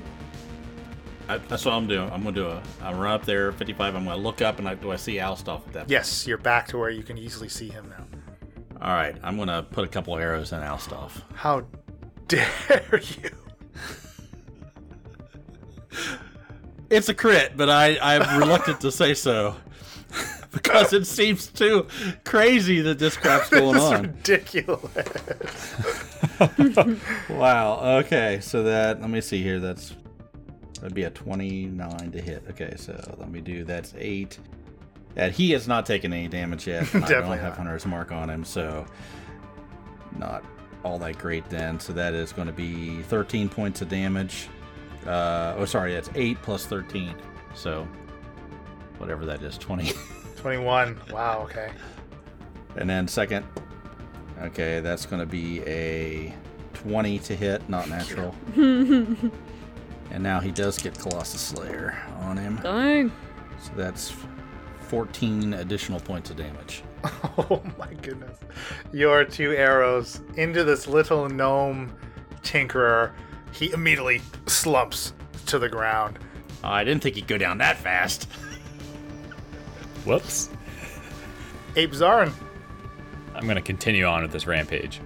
I, 1.29 1.37
that's 1.37 1.63
what 1.63 1.73
I'm 1.75 1.87
doing. 1.87 2.09
I'm 2.11 2.23
gonna 2.23 2.35
do 2.35 2.47
a. 2.47 2.61
I'm 2.81 2.97
run 2.97 3.13
up 3.13 3.23
there, 3.25 3.51
55. 3.51 3.95
I'm 3.95 4.03
gonna 4.05 4.17
look 4.17 4.41
up, 4.41 4.57
and 4.59 4.67
I, 4.67 4.73
do 4.75 4.91
I 4.91 4.95
see 4.95 5.15
Alstoff 5.17 5.59
at 5.67 5.73
that? 5.73 5.79
point? 5.81 5.89
Yes, 5.91 6.25
you're 6.27 6.37
back 6.39 6.67
to 6.69 6.77
where 6.77 6.89
you 6.89 7.03
can 7.03 7.17
easily 7.17 7.47
see 7.49 7.69
him 7.69 7.87
now. 7.89 8.05
All 8.81 8.93
right, 8.93 9.15
I'm 9.23 9.37
gonna 9.37 9.61
put 9.63 9.83
a 9.85 9.87
couple 9.87 10.17
arrows 10.17 10.51
in 10.53 10.59
Alstoff. 10.61 11.21
How 11.35 11.65
dare 12.27 12.47
you? 13.21 13.29
It's 16.89 17.09
a 17.09 17.13
crit, 17.13 17.55
but 17.55 17.69
I 17.69 17.97
I'm 18.01 18.39
reluctant 18.39 18.81
to 18.81 18.91
say 18.91 19.13
so 19.13 19.55
because 20.51 20.93
it 20.93 21.05
seems 21.05 21.45
too 21.47 21.85
crazy 22.23 22.81
that 22.81 22.97
this 22.97 23.15
crap's 23.15 23.49
going 23.51 23.73
This 23.75 23.83
is 23.83 23.91
on. 23.91 24.01
ridiculous. 24.03 25.75
Wow. 27.29 27.97
Okay, 27.99 28.39
so 28.41 28.63
that 28.63 29.01
let 29.01 29.09
me 29.11 29.21
see 29.21 29.43
here. 29.43 29.59
That's 29.59 29.93
that'd 30.79 30.93
be 30.93 31.03
a 31.03 31.09
29 31.09 32.11
to 32.11 32.21
hit. 32.21 32.43
Okay, 32.51 32.73
so 32.77 33.15
let 33.17 33.29
me 33.29 33.41
do 33.41 33.63
that's 33.63 33.93
eight. 33.97 34.39
And 35.15 35.33
he 35.33 35.51
has 35.51 35.67
not 35.67 35.85
taken 35.85 36.13
any 36.13 36.27
damage 36.27 36.67
yet. 36.67 36.83
I 36.95 36.99
Definitely 36.99 37.09
don't 37.09 37.29
have 37.39 37.43
not. 37.49 37.57
Hunter's 37.57 37.85
mark 37.85 38.11
on 38.11 38.29
him, 38.29 38.43
so 38.43 38.85
not 40.17 40.43
all 40.83 40.99
that 40.99 41.17
great 41.17 41.49
then. 41.49 41.79
So 41.79 41.93
that 41.93 42.13
is 42.13 42.31
going 42.31 42.47
to 42.47 42.53
be 42.53 43.01
13 43.03 43.49
points 43.49 43.81
of 43.81 43.89
damage. 43.89 44.47
Uh, 45.05 45.55
oh, 45.57 45.65
sorry, 45.65 45.93
that's 45.93 46.09
eight 46.15 46.41
plus 46.41 46.65
13. 46.65 47.15
So 47.55 47.87
whatever 48.97 49.25
that 49.25 49.41
is, 49.41 49.57
20. 49.57 49.91
21. 50.37 50.99
Wow, 51.11 51.41
okay. 51.43 51.71
And 52.77 52.89
then 52.89 53.07
second, 53.07 53.45
okay, 54.41 54.79
that's 54.79 55.05
going 55.05 55.19
to 55.19 55.25
be 55.25 55.61
a 55.63 56.33
20 56.75 57.19
to 57.19 57.35
hit, 57.35 57.67
not 57.69 57.89
natural. 57.89 58.33
and 60.11 60.23
now 60.23 60.39
he 60.39 60.51
does 60.51 60.77
get 60.77 60.97
Colossus 60.97 61.41
Slayer 61.41 61.97
on 62.21 62.37
him. 62.37 62.59
Dang. 62.63 63.11
So 63.59 63.71
that's 63.75 64.13
14 64.87 65.53
additional 65.55 65.99
points 65.99 66.29
of 66.29 66.37
damage. 66.37 66.83
Oh 67.37 67.63
my 67.77 67.93
goodness. 68.01 68.37
Your 68.91 69.23
two 69.23 69.51
arrows 69.53 70.19
into 70.35 70.65
this 70.65 70.87
little 70.87 71.29
gnome 71.29 71.95
tinkerer. 72.41 73.13
He 73.53 73.71
immediately 73.71 74.21
slumps 74.47 75.13
to 75.45 75.57
the 75.57 75.69
ground. 75.69 76.19
Oh, 76.63 76.67
I 76.67 76.83
didn't 76.83 77.01
think 77.01 77.15
he'd 77.15 77.27
go 77.27 77.37
down 77.37 77.57
that 77.59 77.77
fast. 77.77 78.25
Whoops. 80.05 80.49
Ape 81.77 81.91
Zarin. 81.91 82.33
I'm 83.33 83.47
gonna 83.47 83.61
continue 83.61 84.03
on 84.05 84.21
with 84.21 84.31
this 84.31 84.45
rampage. 84.45 84.99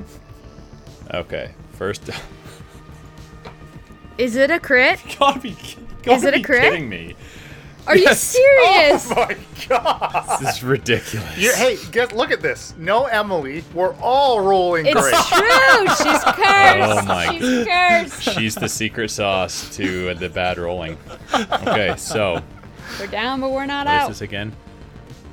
okay, 1.14 1.52
first. 1.72 2.10
Is 4.18 4.36
it 4.36 4.50
a 4.50 4.58
crit? 4.60 5.00
gotta 5.18 5.38
be, 5.40 5.56
gotta 6.02 6.16
Is 6.18 6.24
it 6.24 6.34
a 6.34 6.42
crit? 6.42 6.62
kidding 6.62 6.88
me. 6.88 7.14
Are 7.86 7.96
you 7.96 8.12
serious? 8.14 9.10
Oh 9.10 9.14
my 9.14 9.36
god. 9.68 10.38
This 10.40 10.56
is 10.56 10.62
ridiculous. 10.62 11.38
You're, 11.38 11.56
hey, 11.56 11.78
get 11.90 12.14
look 12.14 12.30
at 12.30 12.42
this. 12.42 12.74
No 12.76 13.04
Emily. 13.06 13.64
We're 13.72 13.94
all 13.94 14.40
rolling 14.42 14.84
It's 14.86 14.94
great. 15.00 15.14
true. 15.14 15.88
She's 15.88 16.22
cursed. 16.24 16.90
Oh 16.90 17.02
my- 17.06 17.38
She's 17.38 17.66
cursed. 17.66 18.22
She's 18.38 18.54
the 18.56 18.68
secret 18.68 19.10
sauce 19.10 19.74
to 19.76 20.12
the 20.14 20.28
bad 20.28 20.58
rolling. 20.58 20.98
Okay, 21.34 21.94
so 21.96 22.42
We're 23.00 23.06
down, 23.06 23.40
but 23.40 23.52
we're 23.52 23.64
not 23.66 23.86
what 23.86 23.94
is 23.94 24.02
out. 24.02 24.08
this 24.08 24.20
again? 24.20 24.52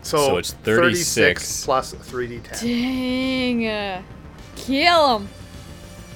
So, 0.04 0.18
So 0.28 0.38
it's 0.38 0.52
36. 0.54 1.66
plus 1.66 1.94
3d10. 1.96 2.62
Dang. 2.62 3.68
uh, 3.68 4.02
Kill 4.56 5.18
him. 5.20 5.28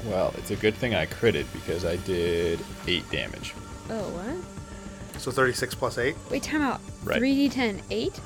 Well, 0.05 0.33
it's 0.37 0.51
a 0.51 0.55
good 0.55 0.75
thing 0.75 0.95
I 0.95 1.05
critted 1.05 1.45
because 1.53 1.85
I 1.85 1.97
did 1.97 2.59
eight 2.87 3.09
damage. 3.11 3.53
Oh, 3.89 4.09
what? 4.09 5.21
So 5.21 5.31
36 5.31 5.75
plus 5.75 5.97
8. 5.97 6.15
Wait, 6.31 6.43
time 6.43 6.61
out. 6.61 6.79
Right. 7.03 7.21
3d10, 7.21 7.81
8? 7.89 8.21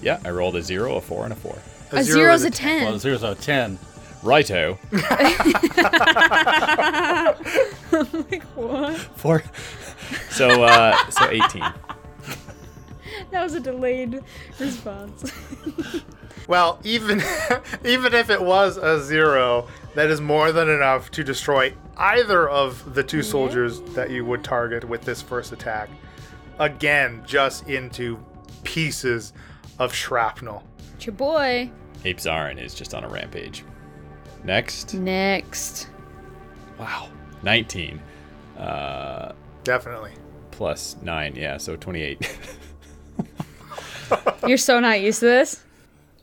Yeah, 0.00 0.20
I 0.24 0.30
rolled 0.30 0.56
a 0.56 0.62
zero, 0.62 0.96
a 0.96 1.00
four, 1.00 1.24
and 1.24 1.32
a 1.32 1.36
four. 1.36 1.58
A 1.90 2.02
zero 2.02 2.32
is 2.32 2.44
a 2.44 2.48
a 2.48 2.50
10. 2.50 2.84
Well, 2.84 2.94
a 2.94 2.98
zero's 2.98 3.22
a 3.22 3.34
10. 3.34 3.78
Righto. 4.22 4.78
I'm 4.92 5.06
like, 8.30 8.42
what? 8.54 8.96
Four. 9.16 9.42
So, 10.30 10.62
uh, 10.62 10.96
so 11.10 11.28
18. 11.28 11.62
That 13.30 13.42
was 13.42 13.54
a 13.54 13.60
delayed 13.60 14.22
response. 14.60 15.32
Well, 16.48 16.78
even 16.84 17.22
even 17.84 18.14
if 18.14 18.30
it 18.30 18.40
was 18.40 18.76
a 18.76 19.02
zero, 19.02 19.68
that 19.94 20.10
is 20.10 20.20
more 20.20 20.52
than 20.52 20.68
enough 20.68 21.10
to 21.12 21.24
destroy 21.24 21.74
either 21.96 22.48
of 22.48 22.94
the 22.94 23.02
two 23.02 23.22
soldiers 23.22 23.80
that 23.94 24.10
you 24.10 24.24
would 24.24 24.42
target 24.42 24.84
with 24.84 25.02
this 25.02 25.20
first 25.22 25.52
attack. 25.52 25.88
Again, 26.58 27.22
just 27.26 27.68
into 27.68 28.18
pieces 28.64 29.32
of 29.78 29.92
shrapnel. 29.94 30.62
it's 30.94 31.06
your 31.06 31.14
boy. 31.14 31.70
Ape 32.04 32.18
Zarin 32.18 32.60
is 32.60 32.74
just 32.74 32.94
on 32.94 33.04
a 33.04 33.08
rampage. 33.08 33.64
Next. 34.44 34.94
Next. 34.94 35.88
Wow. 36.78 37.08
19. 37.42 38.00
Uh, 38.58 39.32
Definitely. 39.64 40.12
plus 40.50 40.96
9. 41.02 41.36
Yeah, 41.36 41.56
so 41.56 41.76
28. 41.76 42.38
You're 44.46 44.58
so 44.58 44.80
not 44.80 45.00
used 45.00 45.20
to 45.20 45.26
this. 45.26 45.62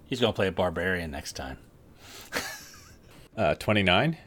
He's 0.05 0.19
going 0.19 0.33
to 0.33 0.35
play 0.35 0.47
a 0.47 0.51
barbarian 0.51 1.11
next 1.11 1.33
time. 1.33 1.57
Uh, 3.37 3.55
29 3.55 4.17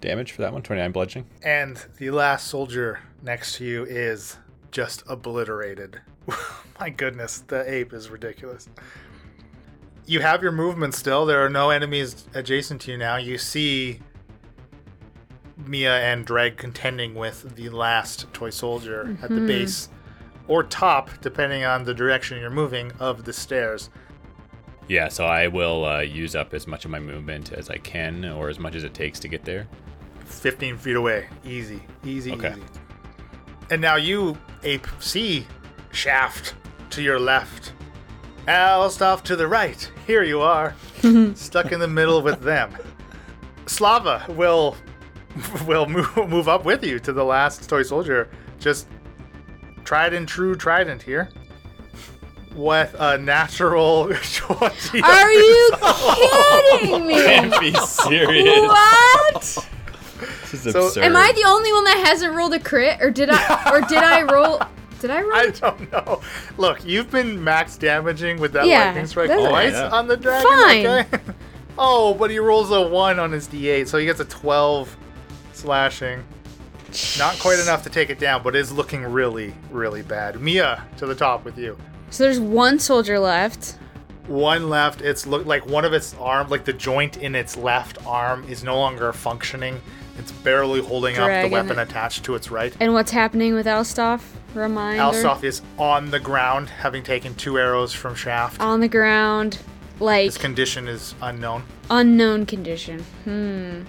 damage 0.00 0.32
for 0.32 0.42
that 0.42 0.52
one. 0.52 0.62
29 0.62 0.92
bludgeoning. 0.92 1.28
And 1.42 1.76
the 1.98 2.10
last 2.10 2.48
soldier 2.48 3.00
next 3.22 3.56
to 3.56 3.64
you 3.64 3.84
is 3.84 4.36
just 4.70 5.02
obliterated. 5.08 6.00
My 6.80 6.90
goodness, 6.90 7.42
the 7.46 7.70
ape 7.70 7.92
is 7.92 8.10
ridiculous. 8.10 8.68
You 10.06 10.20
have 10.20 10.42
your 10.42 10.52
movement 10.52 10.94
still. 10.94 11.26
There 11.26 11.44
are 11.44 11.50
no 11.50 11.70
enemies 11.70 12.26
adjacent 12.34 12.82
to 12.82 12.92
you 12.92 12.98
now. 12.98 13.16
You 13.16 13.36
see 13.36 14.00
Mia 15.66 15.98
and 15.98 16.24
Dreg 16.24 16.56
contending 16.56 17.14
with 17.14 17.56
the 17.56 17.68
last 17.68 18.32
toy 18.32 18.50
soldier 18.50 19.18
at 19.22 19.28
the 19.28 19.40
base 19.40 19.88
or 20.46 20.62
top, 20.62 21.10
depending 21.20 21.64
on 21.64 21.84
the 21.84 21.92
direction 21.92 22.40
you're 22.40 22.48
moving, 22.48 22.90
of 22.98 23.24
the 23.24 23.32
stairs. 23.32 23.90
Yeah, 24.88 25.08
so 25.08 25.26
I 25.26 25.48
will 25.48 25.84
uh, 25.84 26.00
use 26.00 26.34
up 26.34 26.54
as 26.54 26.66
much 26.66 26.84
of 26.84 26.90
my 26.90 26.98
movement 26.98 27.52
as 27.52 27.68
I 27.68 27.76
can, 27.76 28.24
or 28.24 28.48
as 28.48 28.58
much 28.58 28.74
as 28.74 28.84
it 28.84 28.94
takes 28.94 29.20
to 29.20 29.28
get 29.28 29.44
there. 29.44 29.68
15 30.24 30.78
feet 30.78 30.96
away. 30.96 31.28
Easy, 31.44 31.82
easy, 32.04 32.32
Okay. 32.32 32.52
easy. 32.52 32.62
And 33.70 33.82
now 33.82 33.96
you, 33.96 34.38
Ape 34.62 34.86
C, 34.98 35.46
shaft 35.92 36.54
to 36.90 37.02
your 37.02 37.20
left. 37.20 37.72
Alstoff 38.46 39.22
to 39.24 39.36
the 39.36 39.46
right. 39.46 39.90
Here 40.06 40.22
you 40.22 40.40
are, 40.40 40.74
stuck 41.34 41.70
in 41.72 41.80
the 41.80 41.88
middle 41.88 42.22
with 42.22 42.40
them. 42.40 42.74
Slava 43.66 44.24
will 44.30 44.74
will 45.66 45.86
move, 45.88 46.16
move 46.28 46.48
up 46.48 46.64
with 46.64 46.82
you 46.82 46.98
to 47.00 47.12
the 47.12 47.24
last 47.24 47.68
toy 47.68 47.82
soldier. 47.82 48.30
Just 48.58 48.88
tried 49.84 50.14
and 50.14 50.26
true 50.26 50.54
trident 50.56 51.02
here. 51.02 51.28
With 52.54 52.94
a 52.98 53.18
natural 53.18 54.06
20. 54.32 55.02
Are 55.02 55.32
you 55.32 55.70
kidding 56.80 57.06
me? 57.06 57.14
Can't 57.14 57.60
be 57.60 57.72
serious. 57.74 58.66
What? 58.68 59.68
This 60.50 60.66
is 60.66 60.72
So- 60.72 60.86
absurd. 60.88 61.04
Am 61.04 61.14
I 61.16 61.32
the 61.32 61.44
only 61.46 61.72
one 61.72 61.84
that 61.84 62.02
hasn't 62.06 62.34
rolled 62.34 62.54
a 62.54 62.58
crit, 62.58 63.00
or 63.00 63.10
did 63.10 63.30
I? 63.30 63.70
Or 63.72 63.80
did 63.82 63.98
I 63.98 64.22
roll? 64.32 64.60
Did 65.00 65.10
I 65.10 65.20
roll? 65.22 65.32
I 65.34 65.50
don't 65.50 65.92
know. 65.92 66.20
Look, 66.56 66.84
you've 66.84 67.10
been 67.10 67.42
max 67.44 67.76
damaging 67.76 68.40
with 68.40 68.52
that 68.54 68.66
Yeah, 68.66 68.86
lightning 68.86 69.06
strike 69.06 69.28
that's- 69.28 69.48
twice 69.48 69.72
yeah. 69.74 69.90
on 69.90 70.08
the 70.08 70.16
dragon. 70.16 70.48
Fine. 70.50 70.86
Okay? 70.86 71.18
oh, 71.78 72.14
but 72.14 72.30
he 72.30 72.38
rolls 72.40 72.72
a 72.72 72.82
one 72.88 73.20
on 73.20 73.30
his 73.30 73.46
d8, 73.46 73.86
so 73.86 73.98
he 73.98 74.06
gets 74.06 74.18
a 74.20 74.24
12 74.24 74.96
slashing. 75.52 76.24
Not 77.18 77.38
quite 77.38 77.60
enough 77.60 77.82
to 77.84 77.90
take 77.90 78.10
it 78.10 78.18
down, 78.18 78.42
but 78.42 78.56
is 78.56 78.72
looking 78.72 79.04
really, 79.04 79.54
really 79.70 80.02
bad. 80.02 80.40
Mia 80.40 80.82
to 80.96 81.06
the 81.06 81.14
top 81.14 81.44
with 81.44 81.56
you. 81.58 81.76
So 82.10 82.24
there's 82.24 82.40
one 82.40 82.78
soldier 82.78 83.18
left. 83.18 83.76
One 84.26 84.68
left. 84.68 85.00
It's 85.00 85.26
look 85.26 85.46
like 85.46 85.66
one 85.66 85.84
of 85.84 85.92
its 85.92 86.14
arm, 86.20 86.48
like 86.48 86.64
the 86.64 86.72
joint 86.72 87.16
in 87.16 87.34
its 87.34 87.56
left 87.56 88.04
arm, 88.06 88.44
is 88.48 88.62
no 88.62 88.76
longer 88.78 89.12
functioning. 89.12 89.80
It's 90.18 90.32
barely 90.32 90.80
holding 90.82 91.16
up 91.16 91.42
the 91.42 91.48
weapon 91.48 91.78
attached 91.78 92.24
to 92.24 92.34
its 92.34 92.50
right. 92.50 92.74
And 92.80 92.92
what's 92.92 93.10
happening 93.12 93.54
with 93.54 93.66
Alstoff? 93.66 94.20
Reminder. 94.54 95.02
Alstoff 95.02 95.44
is 95.44 95.62
on 95.78 96.10
the 96.10 96.18
ground, 96.18 96.68
having 96.68 97.02
taken 97.02 97.34
two 97.36 97.58
arrows 97.58 97.92
from 97.92 98.14
Shaft. 98.14 98.60
on 98.60 98.80
the 98.80 98.88
ground, 98.88 99.58
like 100.00 100.24
His 100.24 100.38
condition 100.38 100.88
is 100.88 101.14
unknown. 101.22 101.62
unknown 101.90 102.46
condition. 102.46 103.00
Hmm. 103.24 103.82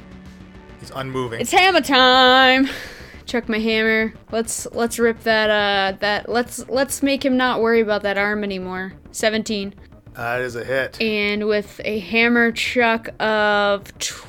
He's 0.80 0.92
unmoving. 0.92 1.42
It's 1.42 1.52
hammer 1.52 1.82
time. 1.82 2.70
Chuck 3.30 3.48
my 3.48 3.60
hammer. 3.60 4.12
Let's 4.32 4.66
let's 4.72 4.98
rip 4.98 5.20
that 5.22 5.52
uh 5.52 5.98
that 6.00 6.28
let's 6.30 6.68
let's 6.68 7.04
make 7.04 7.24
him 7.24 7.38
not 7.38 7.62
worry 7.62 7.80
about 7.80 8.02
that 8.02 8.18
arm 8.18 8.44
anymore. 8.44 8.94
17. 9.12 9.76
that 10.16 10.42
is 10.42 10.56
a 10.56 10.64
hit. 10.64 11.00
And 11.00 11.46
with 11.48 11.80
a 11.86 12.00
hammer 12.00 12.52
chuck 12.52 13.10
of 13.22 13.96
tw- 14.00 14.26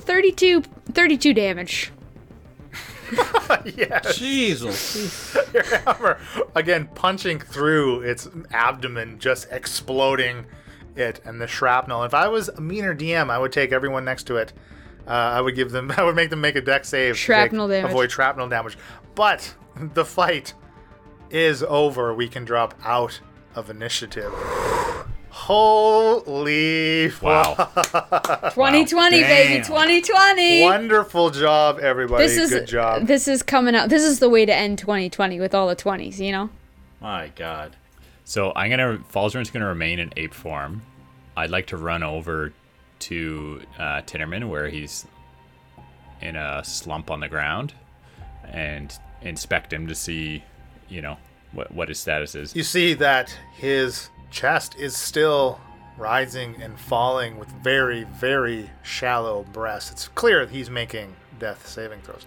32 0.00 0.62
32 0.62 1.34
damage. 1.34 1.92
yes. 3.76 4.16
Jesus. 4.16 5.36
Your 5.52 5.64
hammer 5.64 6.18
again 6.54 6.88
punching 6.94 7.38
through 7.38 8.00
its 8.00 8.30
abdomen, 8.50 9.18
just 9.18 9.46
exploding 9.50 10.46
it 10.96 11.20
and 11.26 11.38
the 11.38 11.46
shrapnel. 11.46 12.02
If 12.04 12.14
I 12.14 12.28
was 12.28 12.48
a 12.48 12.62
meaner 12.62 12.94
DM, 12.94 13.28
I 13.28 13.38
would 13.38 13.52
take 13.52 13.72
everyone 13.72 14.06
next 14.06 14.24
to 14.28 14.36
it. 14.36 14.54
Uh, 15.06 15.10
I 15.10 15.40
would 15.40 15.54
give 15.54 15.70
them. 15.70 15.90
I 15.96 16.02
would 16.04 16.16
make 16.16 16.30
them 16.30 16.40
make 16.40 16.56
a 16.56 16.60
Dex 16.60 16.88
save. 16.88 17.16
Shrapnel 17.18 17.68
damage. 17.68 17.90
Avoid 17.90 18.10
shrapnel 18.10 18.48
damage. 18.48 18.76
But 19.14 19.54
the 19.76 20.04
fight 20.04 20.54
is 21.30 21.62
over. 21.62 22.14
We 22.14 22.28
can 22.28 22.44
drop 22.44 22.74
out 22.84 23.20
of 23.54 23.70
initiative. 23.70 24.32
Holy 25.30 27.10
Wow. 27.20 27.54
2020 27.54 29.20
baby, 29.22 29.64
2020. 29.64 30.62
Wonderful 30.62 31.30
job, 31.30 31.78
everybody. 31.80 32.24
this 32.26 32.36
is 32.36 32.50
Good 32.50 32.66
job. 32.66 33.06
this 33.06 33.26
is 33.26 33.42
coming 33.42 33.74
out. 33.74 33.88
This 33.88 34.02
is 34.02 34.18
the 34.18 34.28
way 34.28 34.44
to 34.46 34.54
end 34.54 34.78
2020 34.78 35.40
with 35.40 35.54
all 35.54 35.68
the 35.68 35.76
20s, 35.76 36.18
you 36.18 36.32
know? 36.32 36.50
My 37.00 37.30
God. 37.34 37.76
So 38.24 38.52
I'm 38.54 38.70
gonna 38.70 38.98
Falzarin's 39.12 39.50
gonna 39.50 39.66
remain 39.66 39.98
in 39.98 40.12
ape 40.16 40.34
form. 40.34 40.82
I'd 41.36 41.50
like 41.50 41.66
to 41.68 41.76
run 41.76 42.02
over 42.02 42.52
to 43.02 43.62
uh, 43.78 44.02
Tinnerman 44.02 44.48
where 44.48 44.68
he's 44.68 45.06
in 46.20 46.36
a 46.36 46.62
slump 46.64 47.10
on 47.10 47.20
the 47.20 47.28
ground 47.28 47.74
and 48.44 48.96
inspect 49.22 49.72
him 49.72 49.86
to 49.88 49.94
see, 49.94 50.44
you 50.88 51.02
know, 51.02 51.16
what 51.52 51.72
what 51.72 51.88
his 51.88 51.98
status 51.98 52.34
is. 52.34 52.54
You 52.54 52.62
see 52.62 52.94
that 52.94 53.36
his 53.54 54.08
chest 54.30 54.76
is 54.78 54.96
still 54.96 55.60
rising 55.98 56.60
and 56.62 56.78
falling 56.78 57.38
with 57.38 57.48
very, 57.62 58.04
very 58.04 58.70
shallow 58.82 59.44
breaths. 59.52 59.90
It's 59.90 60.08
clear 60.08 60.46
that 60.46 60.54
he's 60.54 60.70
making 60.70 61.14
death 61.38 61.66
saving 61.66 62.00
throws. 62.00 62.26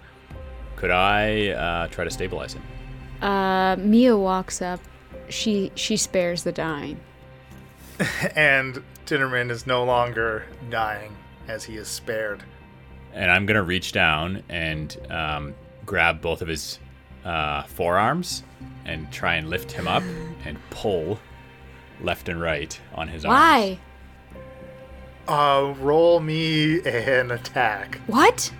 Could 0.76 0.92
I 0.92 1.50
uh, 1.50 1.88
try 1.88 2.04
to 2.04 2.12
stabilize 2.12 2.54
him? 2.54 2.64
Uh 3.22 3.76
Mia 3.78 4.18
walks 4.18 4.62
up. 4.62 4.80
She 5.30 5.72
she 5.76 5.98
spares 5.98 6.44
the 6.44 6.52
dying. 6.52 7.00
And 8.36 8.84
Tinnerman 9.06 9.52
is 9.52 9.68
no 9.68 9.84
longer 9.84 10.46
dying 10.70 11.16
as 11.48 11.64
he 11.64 11.76
is 11.78 11.88
spared. 11.88 12.44
And 13.14 13.32
I'm 13.32 13.46
gonna 13.46 13.64
reach 13.64 13.92
down 13.92 14.44
and 14.50 14.98
um, 15.10 15.56
grab 15.86 16.22
both 16.22 16.42
of 16.42 16.48
his 16.48 16.80
uh, 17.24 17.64
forearms 17.64 18.44
and 18.86 19.12
try 19.12 19.36
and 19.36 19.50
lift 19.50 19.72
him 19.72 19.88
up 19.88 20.04
and 20.46 20.58
pull 20.70 21.20
left 22.02 22.30
and 22.30 22.42
right 22.42 22.80
on 22.94 23.08
his 23.08 23.26
arms. 23.26 23.34
Why? 23.34 23.80
Uh, 25.28 25.74
roll 25.80 26.20
me 26.20 26.82
an 26.82 27.32
attack. 27.32 28.00
What? 28.08 28.52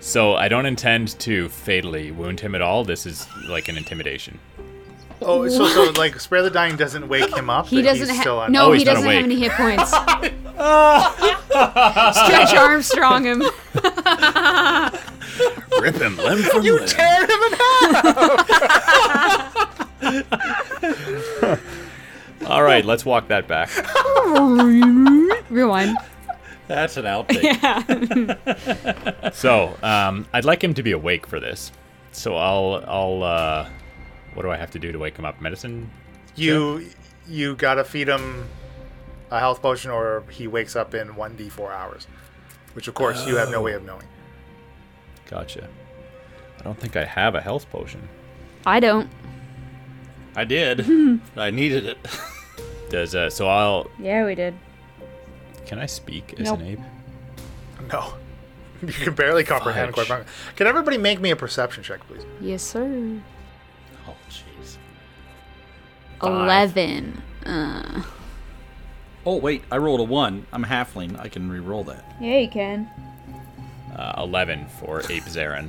So 0.00 0.34
I 0.34 0.48
don't 0.48 0.66
intend 0.66 1.18
to 1.20 1.48
fatally 1.48 2.10
wound 2.10 2.40
him 2.40 2.54
at 2.54 2.62
all. 2.62 2.84
This 2.84 3.06
is 3.06 3.26
like 3.48 3.68
an 3.68 3.76
intimidation. 3.76 4.38
Oh, 5.24 5.48
so, 5.48 5.66
so 5.68 5.90
like 5.98 6.18
spare 6.20 6.42
the 6.42 6.50
dying 6.50 6.76
doesn't 6.76 7.08
wake 7.08 7.34
him 7.36 7.48
up. 7.50 7.66
He 7.66 7.82
doesn't 7.82 8.08
have 8.08 8.20
still 8.20 8.40
un- 8.40 8.52
No, 8.52 8.66
Oh, 8.68 8.72
he 8.72 8.78
he's 8.80 8.86
not 8.86 8.94
doesn't 8.94 9.10
have 9.10 9.24
any 9.24 9.38
hit 9.40 9.52
points. 9.52 9.90
Stretch 12.22 12.54
Armstrong 12.54 13.24
him. 13.24 13.40
Rip 15.80 15.96
him 15.96 16.16
limb 16.18 16.38
from 16.42 16.62
limb. 16.62 16.64
You 16.64 16.78
Tear 16.86 17.26
him 17.26 17.42
in 17.42 17.52
half. 17.58 18.02
All 22.46 22.62
right, 22.62 22.84
let's 22.84 23.04
walk 23.04 23.28
that 23.28 23.46
back. 23.46 23.70
Rewind. 25.50 25.96
That's 26.68 26.96
an 26.96 27.04
outtake. 27.04 27.44
So 29.34 29.76
um, 29.82 30.26
I'd 30.32 30.44
like 30.44 30.62
him 30.62 30.74
to 30.74 30.82
be 30.82 30.92
awake 30.92 31.26
for 31.26 31.40
this. 31.40 31.72
So 32.12 32.36
I'll 32.36 32.84
I'll 32.86 33.22
uh, 33.22 33.68
what 34.34 34.42
do 34.42 34.50
I 34.50 34.56
have 34.56 34.70
to 34.72 34.78
do 34.78 34.92
to 34.92 34.98
wake 34.98 35.16
him 35.16 35.24
up? 35.24 35.40
Medicine? 35.40 35.90
You 36.34 36.86
you 37.28 37.54
gotta 37.56 37.84
feed 37.84 38.08
him 38.08 38.46
a 39.30 39.38
health 39.38 39.62
potion, 39.62 39.90
or 39.90 40.24
he 40.30 40.46
wakes 40.46 40.76
up 40.76 40.94
in 40.94 41.14
one 41.16 41.36
d 41.36 41.48
four 41.48 41.72
hours, 41.72 42.06
which 42.74 42.88
of 42.88 42.94
course 42.94 43.26
you 43.26 43.36
have 43.36 43.50
no 43.50 43.60
way 43.62 43.72
of 43.74 43.84
knowing. 43.84 44.06
Gotcha. 45.28 45.68
I 46.58 46.62
don't 46.62 46.78
think 46.78 46.96
I 46.96 47.04
have 47.04 47.34
a 47.34 47.40
health 47.40 47.68
potion. 47.70 48.08
I 48.66 48.80
don't. 48.80 49.08
I 50.36 50.44
did. 50.44 50.86
I 51.36 51.50
needed 51.50 51.86
it. 51.86 51.98
Does 52.90 53.14
uh, 53.14 53.30
so 53.30 53.48
I'll 53.48 53.90
Yeah, 53.98 54.24
we 54.26 54.34
did. 54.34 54.54
can 55.66 55.78
I 55.78 55.86
speak 55.86 56.34
as 56.38 56.46
Nope. 56.50 56.60
an 56.60 56.66
ape? 56.66 56.78
No, 57.90 58.14
you 58.82 58.92
can 58.92 59.14
barely 59.14 59.44
comprehend. 59.44 59.92
Quite 59.94 60.06
frankly, 60.06 60.30
can 60.56 60.66
everybody 60.66 60.98
make 60.98 61.20
me 61.20 61.30
a 61.30 61.36
perception 61.36 61.82
check, 61.82 62.00
please? 62.06 62.24
Yes, 62.40 62.62
sir. 62.62 63.20
Jeez. 66.22 66.26
Eleven. 66.42 67.22
Uh. 67.44 68.02
Oh, 69.24 69.36
wait. 69.36 69.62
I 69.70 69.76
rolled 69.78 70.00
a 70.00 70.04
one. 70.04 70.46
I'm 70.52 70.64
halfling. 70.64 71.18
I 71.18 71.28
can 71.28 71.50
re-roll 71.50 71.84
that. 71.84 72.04
Yeah, 72.20 72.38
you 72.38 72.48
can. 72.48 72.88
Uh, 73.96 74.14
Eleven 74.18 74.66
for 74.80 75.00
ape 75.10 75.24
Zarin. 75.24 75.68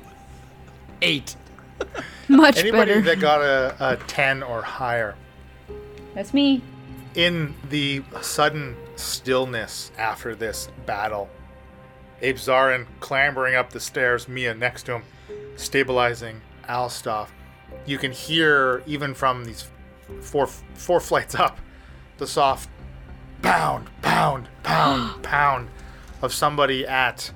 Eight. 1.02 1.36
Much 2.30 2.58
Anybody 2.60 2.92
better. 2.94 3.02
that 3.02 3.20
got 3.20 3.42
a, 3.42 3.76
a 3.80 3.98
ten 4.08 4.42
or 4.42 4.62
higher 4.62 5.16
That's 6.16 6.34
me. 6.34 6.62
in 7.16 7.54
the 7.70 8.02
sudden 8.22 8.78
stillness 8.96 9.92
after 9.98 10.34
this 10.36 10.70
battle, 10.86 11.30
Ape 12.22 12.38
Zarin 12.38 12.86
clambering 13.02 13.56
up 13.56 13.72
the 13.72 13.80
stairs, 13.82 14.30
Mia 14.30 14.54
next 14.54 14.84
to 14.84 14.94
him, 14.94 15.04
stabilizing 15.58 16.40
Alstoff. 16.70 17.28
You 17.86 17.98
can 17.98 18.14
hear, 18.14 18.82
even 18.86 19.14
from 19.14 19.44
these 19.44 19.68
four 20.22 20.48
four 20.48 21.00
flights 21.00 21.36
up, 21.36 21.60
the 22.18 22.28
soft 22.28 22.70
pound, 23.42 23.90
pound, 24.02 24.48
pound, 24.64 25.24
pound 25.24 25.70
of 26.22 26.34
somebody 26.34 26.86
at 26.86 27.32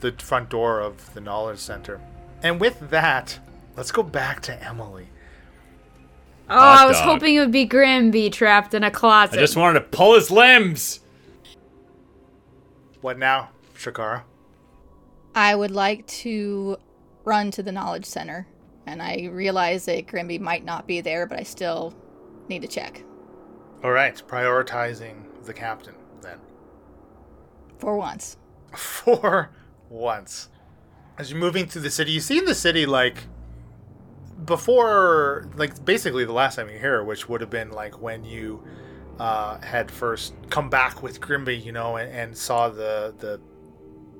the 0.00 0.12
front 0.12 0.48
door 0.48 0.80
of 0.80 1.12
the 1.14 1.20
Knowledge 1.20 1.58
Center. 1.58 2.00
And 2.42 2.60
with 2.60 2.90
that, 2.90 3.38
let's 3.76 3.92
go 3.92 4.02
back 4.02 4.40
to 4.42 4.64
Emily. 4.64 5.08
Oh, 6.50 6.58
I 6.58 6.86
was 6.86 6.98
dog. 6.98 7.06
hoping 7.06 7.36
it 7.36 7.40
would 7.40 7.52
be 7.52 7.66
Grimby 7.66 8.30
trapped 8.30 8.74
in 8.74 8.84
a 8.84 8.90
closet. 8.90 9.38
I 9.38 9.40
just 9.40 9.56
wanted 9.56 9.80
to 9.80 9.86
pull 9.86 10.14
his 10.14 10.30
limbs. 10.30 11.00
What 13.00 13.18
now, 13.18 13.50
Shikara? 13.74 14.22
I 15.34 15.54
would 15.54 15.70
like 15.70 16.06
to 16.08 16.76
run 17.24 17.50
to 17.52 17.62
the 17.62 17.72
knowledge 17.72 18.04
center, 18.04 18.46
and 18.92 19.02
I 19.02 19.28
realize 19.32 19.86
that 19.86 20.06
Grimby 20.06 20.38
might 20.38 20.64
not 20.64 20.86
be 20.86 21.00
there, 21.00 21.26
but 21.26 21.38
I 21.38 21.42
still 21.42 21.94
need 22.48 22.62
to 22.62 22.68
check 22.68 23.02
All 23.82 23.90
right, 23.90 24.14
prioritizing 24.28 25.44
the 25.44 25.52
captain 25.54 25.94
then. 26.20 26.38
for 27.78 27.96
once. 27.96 28.36
for 28.76 29.50
once. 29.88 30.48
As 31.18 31.30
you're 31.30 31.40
moving 31.40 31.66
through 31.66 31.82
the 31.82 31.90
city, 31.90 32.12
you 32.12 32.20
see 32.20 32.38
in 32.38 32.44
the 32.44 32.54
city 32.54 32.86
like 32.86 33.24
before, 34.44 35.48
like 35.56 35.84
basically 35.84 36.24
the 36.24 36.32
last 36.32 36.56
time 36.56 36.68
you 36.68 36.78
here, 36.78 37.02
which 37.04 37.28
would 37.28 37.40
have 37.40 37.50
been 37.50 37.70
like 37.70 38.00
when 38.00 38.24
you 38.24 38.62
uh, 39.18 39.60
had 39.60 39.90
first 39.90 40.34
come 40.50 40.68
back 40.70 41.02
with 41.02 41.20
Grimby, 41.20 41.62
you 41.64 41.72
know, 41.72 41.96
and, 41.96 42.10
and 42.12 42.36
saw 42.36 42.68
the 42.68 43.14
the 43.18 43.40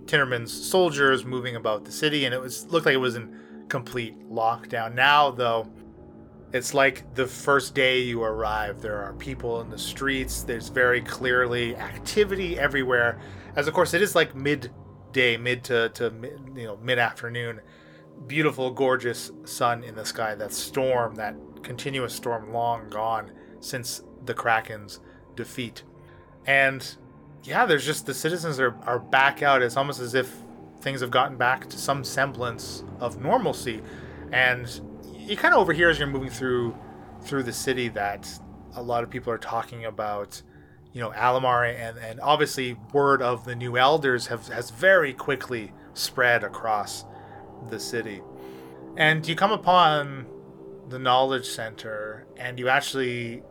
Tinnerman's 0.05 0.53
soldiers 0.53 1.25
moving 1.25 1.57
about 1.57 1.85
the 1.85 1.93
city, 1.93 2.25
and 2.25 2.35
it 2.35 2.41
was 2.41 2.67
looked 2.67 2.87
like 2.87 2.95
it 2.95 2.99
was 2.99 3.17
in 3.17 3.37
complete 3.69 4.29
lockdown. 4.31 4.95
Now, 4.95 5.31
though, 5.31 5.69
it's 6.53 6.75
like 6.75 7.15
the 7.15 7.27
first 7.27 7.75
day 7.75 8.01
you 8.01 8.23
arrive. 8.23 8.83
There 8.83 9.03
are 9.03 9.15
people 9.15 9.61
in 9.63 9.71
the 9.71 9.79
streets. 9.79 10.43
There's 10.43 10.69
very 10.69 11.01
clearly 11.01 11.75
activity 11.77 12.59
everywhere. 12.59 13.19
As 13.57 13.69
of 13.69 13.75
course, 13.75 13.95
it 13.95 14.03
is 14.03 14.15
like 14.15 14.35
midday, 14.35 15.37
mid 15.37 15.65
to, 15.65 15.89
to 15.91 16.13
you 16.55 16.65
know 16.65 16.79
mid 16.83 16.99
afternoon. 16.99 17.61
Beautiful, 18.27 18.71
gorgeous 18.71 19.33
sun 19.45 19.83
in 19.83 19.95
the 19.95 20.05
sky. 20.05 20.35
That 20.35 20.53
storm, 20.53 21.15
that 21.15 21.35
continuous 21.63 22.15
storm, 22.15 22.53
long 22.53 22.89
gone 22.91 23.33
since 23.61 24.03
the 24.27 24.35
Kraken's 24.35 25.01
defeat. 25.35 25.83
And 26.47 26.97
yeah, 27.45 27.65
there's 27.67 27.87
just 27.87 28.07
the 28.07 28.15
citizens 28.15 28.61
are, 28.61 28.77
are 28.85 28.99
back 28.99 29.43
out. 29.43 29.63
It's 29.63 29.77
almost 29.77 30.01
as 30.01 30.15
if 30.15 30.37
things 30.83 31.01
have 31.01 31.11
gotten 31.11 31.37
back 31.37 31.69
to 31.71 31.79
some 31.79 32.05
semblance 32.05 32.85
of 33.01 33.21
normalcy. 33.21 33.81
And 34.33 34.69
you 35.17 35.37
kind 35.37 35.55
of 35.55 35.61
overhear 35.61 35.89
as 35.89 35.99
you're 35.99 36.09
moving 36.09 36.31
through 36.31 36.77
through 37.23 37.45
the 37.45 37.53
city 37.53 37.89
that 37.89 38.29
a 38.75 38.83
lot 38.83 39.05
of 39.05 39.11
people 39.11 39.33
are 39.33 39.39
talking 39.39 39.85
about, 39.85 40.43
you 40.93 41.01
know, 41.01 41.11
Alamar 41.13 41.73
and, 41.73 41.97
and 41.99 42.21
obviously 42.21 42.77
word 42.93 43.23
of 43.23 43.45
the 43.45 43.55
new 43.55 43.77
elders 43.77 44.27
have 44.27 44.49
has 44.49 44.71
very 44.71 45.13
quickly 45.13 45.73
spread 45.95 46.43
across 46.43 47.05
the 47.71 47.79
city. 47.79 48.23
And 48.97 49.27
you 49.27 49.37
come 49.37 49.53
upon 49.53 50.27
the 50.89 50.99
knowledge 50.99 51.47
center 51.47 52.27
and 52.37 52.59
you 52.59 52.69
actually 52.69 53.43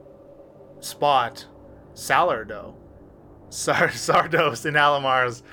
spot 0.82 1.46
Salardo. 1.94 2.76
Sar- 3.50 3.90
Sardos 3.90 4.66
in 4.66 4.76
Alamar's 4.76 5.44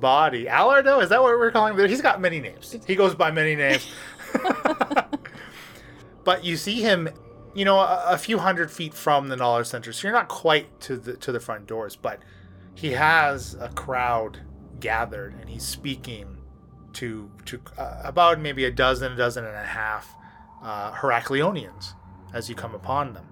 body. 0.00 0.46
Alardo? 0.46 1.02
Is 1.02 1.08
that 1.10 1.22
what 1.22 1.38
we're 1.38 1.50
calling 1.50 1.78
him? 1.78 1.88
He's 1.88 2.02
got 2.02 2.20
many 2.20 2.40
names. 2.40 2.76
He 2.86 2.94
goes 2.94 3.14
by 3.14 3.30
many 3.30 3.54
names. 3.56 3.86
but 6.24 6.44
you 6.44 6.56
see 6.56 6.82
him, 6.82 7.08
you 7.54 7.64
know, 7.64 7.78
a, 7.78 8.04
a, 8.08 8.18
few 8.18 8.38
hundred 8.38 8.70
feet 8.70 8.94
from 8.94 9.28
the 9.28 9.36
knowledge 9.36 9.66
center, 9.66 9.92
so 9.92 10.06
you're 10.06 10.16
not 10.16 10.28
quite 10.28 10.80
to 10.82 10.96
the 10.96 11.16
to 11.16 11.32
the 11.32 11.40
front 11.40 11.66
doors, 11.66 11.96
but 11.96 12.20
he 12.74 12.92
has 12.92 13.54
a 13.54 13.68
crowd 13.70 14.40
gathered 14.80 15.34
and 15.40 15.48
he's 15.48 15.64
speaking 15.64 16.36
to 16.92 17.30
to 17.46 17.60
uh, 17.78 18.02
about 18.04 18.40
maybe 18.40 18.64
a 18.64 18.70
dozen, 18.70 19.12
a 19.12 19.16
dozen 19.16 19.44
and 19.44 19.56
a 19.56 19.64
half 19.64 20.14
uh, 20.62 20.92
Heracleonians 20.92 21.94
as 22.34 22.48
you 22.48 22.54
come 22.54 22.74
upon 22.74 23.14
them. 23.14 23.26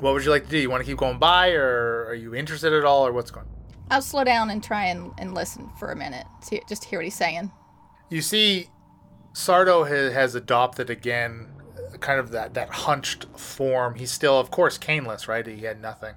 What 0.00 0.14
would 0.14 0.24
you 0.24 0.30
like 0.30 0.44
to 0.44 0.50
do? 0.50 0.58
You 0.58 0.70
want 0.70 0.82
to 0.82 0.86
keep 0.86 0.98
going 0.98 1.18
by, 1.18 1.52
or 1.52 2.06
are 2.08 2.14
you 2.14 2.34
interested 2.34 2.72
at 2.72 2.84
all, 2.84 3.06
or 3.06 3.12
what's 3.12 3.30
going? 3.30 3.46
I'll 3.90 4.02
slow 4.02 4.24
down 4.24 4.50
and 4.50 4.62
try 4.62 4.86
and, 4.86 5.12
and 5.18 5.34
listen 5.34 5.70
for 5.78 5.92
a 5.92 5.96
minute, 5.96 6.26
to, 6.48 6.60
just 6.68 6.82
to 6.82 6.88
hear 6.88 6.98
what 6.98 7.04
he's 7.04 7.14
saying. 7.14 7.52
You 8.08 8.22
see, 8.22 8.68
Sardo 9.34 9.88
has, 10.12 10.34
adopted 10.34 10.90
again, 10.90 11.48
uh, 11.76 11.96
kind 11.98 12.20
of 12.20 12.30
that 12.30 12.54
that 12.54 12.70
hunched 12.70 13.26
form. 13.36 13.96
He's 13.96 14.12
still, 14.12 14.38
of 14.38 14.50
course, 14.50 14.78
caneless, 14.78 15.28
right? 15.28 15.46
He 15.46 15.62
had 15.64 15.80
nothing, 15.80 16.14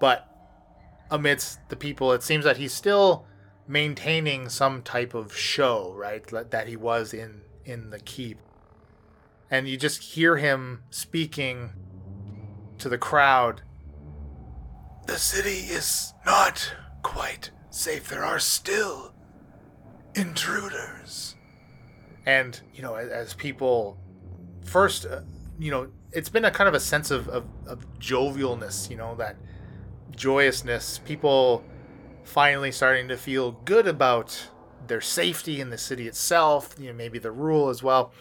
but 0.00 0.28
amidst 1.10 1.66
the 1.68 1.76
people, 1.76 2.12
it 2.12 2.22
seems 2.22 2.44
that 2.44 2.56
he's 2.56 2.74
still 2.74 3.26
maintaining 3.66 4.48
some 4.48 4.82
type 4.82 5.14
of 5.14 5.34
show, 5.36 5.94
right? 5.96 6.26
That 6.50 6.68
he 6.68 6.76
was 6.76 7.14
in 7.14 7.42
in 7.64 7.90
the 7.90 8.00
keep, 8.00 8.38
and 9.50 9.68
you 9.68 9.76
just 9.76 10.02
hear 10.02 10.36
him 10.36 10.82
speaking 10.90 11.70
to 12.78 12.88
the 12.88 12.98
crowd. 12.98 13.62
The 15.06 15.18
city 15.18 15.72
is 15.72 16.12
not 16.26 16.72
quite 17.02 17.50
safe. 17.70 18.08
There 18.08 18.24
are 18.24 18.38
still 18.38 19.14
intruders. 20.14 21.36
And, 22.26 22.60
you 22.74 22.82
know, 22.82 22.94
as, 22.94 23.34
people 23.34 23.98
first, 24.64 25.06
uh, 25.06 25.20
you 25.58 25.70
know, 25.70 25.88
it's 26.12 26.28
been 26.28 26.44
a 26.44 26.50
kind 26.50 26.68
of 26.68 26.74
a 26.74 26.80
sense 26.80 27.10
of, 27.10 27.28
of, 27.28 27.46
of 27.66 27.86
jovialness, 27.98 28.90
you 28.90 28.96
know, 28.96 29.14
that 29.16 29.36
joyousness. 30.14 30.98
People 31.04 31.64
finally 32.24 32.70
starting 32.70 33.08
to 33.08 33.16
feel 33.16 33.52
good 33.52 33.86
about 33.86 34.50
their 34.86 35.00
safety 35.00 35.60
in 35.60 35.70
the 35.70 35.78
city 35.78 36.06
itself, 36.06 36.74
you 36.78 36.88
know, 36.88 36.94
maybe 36.94 37.18
the 37.18 37.30
rule 37.32 37.68
as 37.68 37.82
well. 37.82 38.12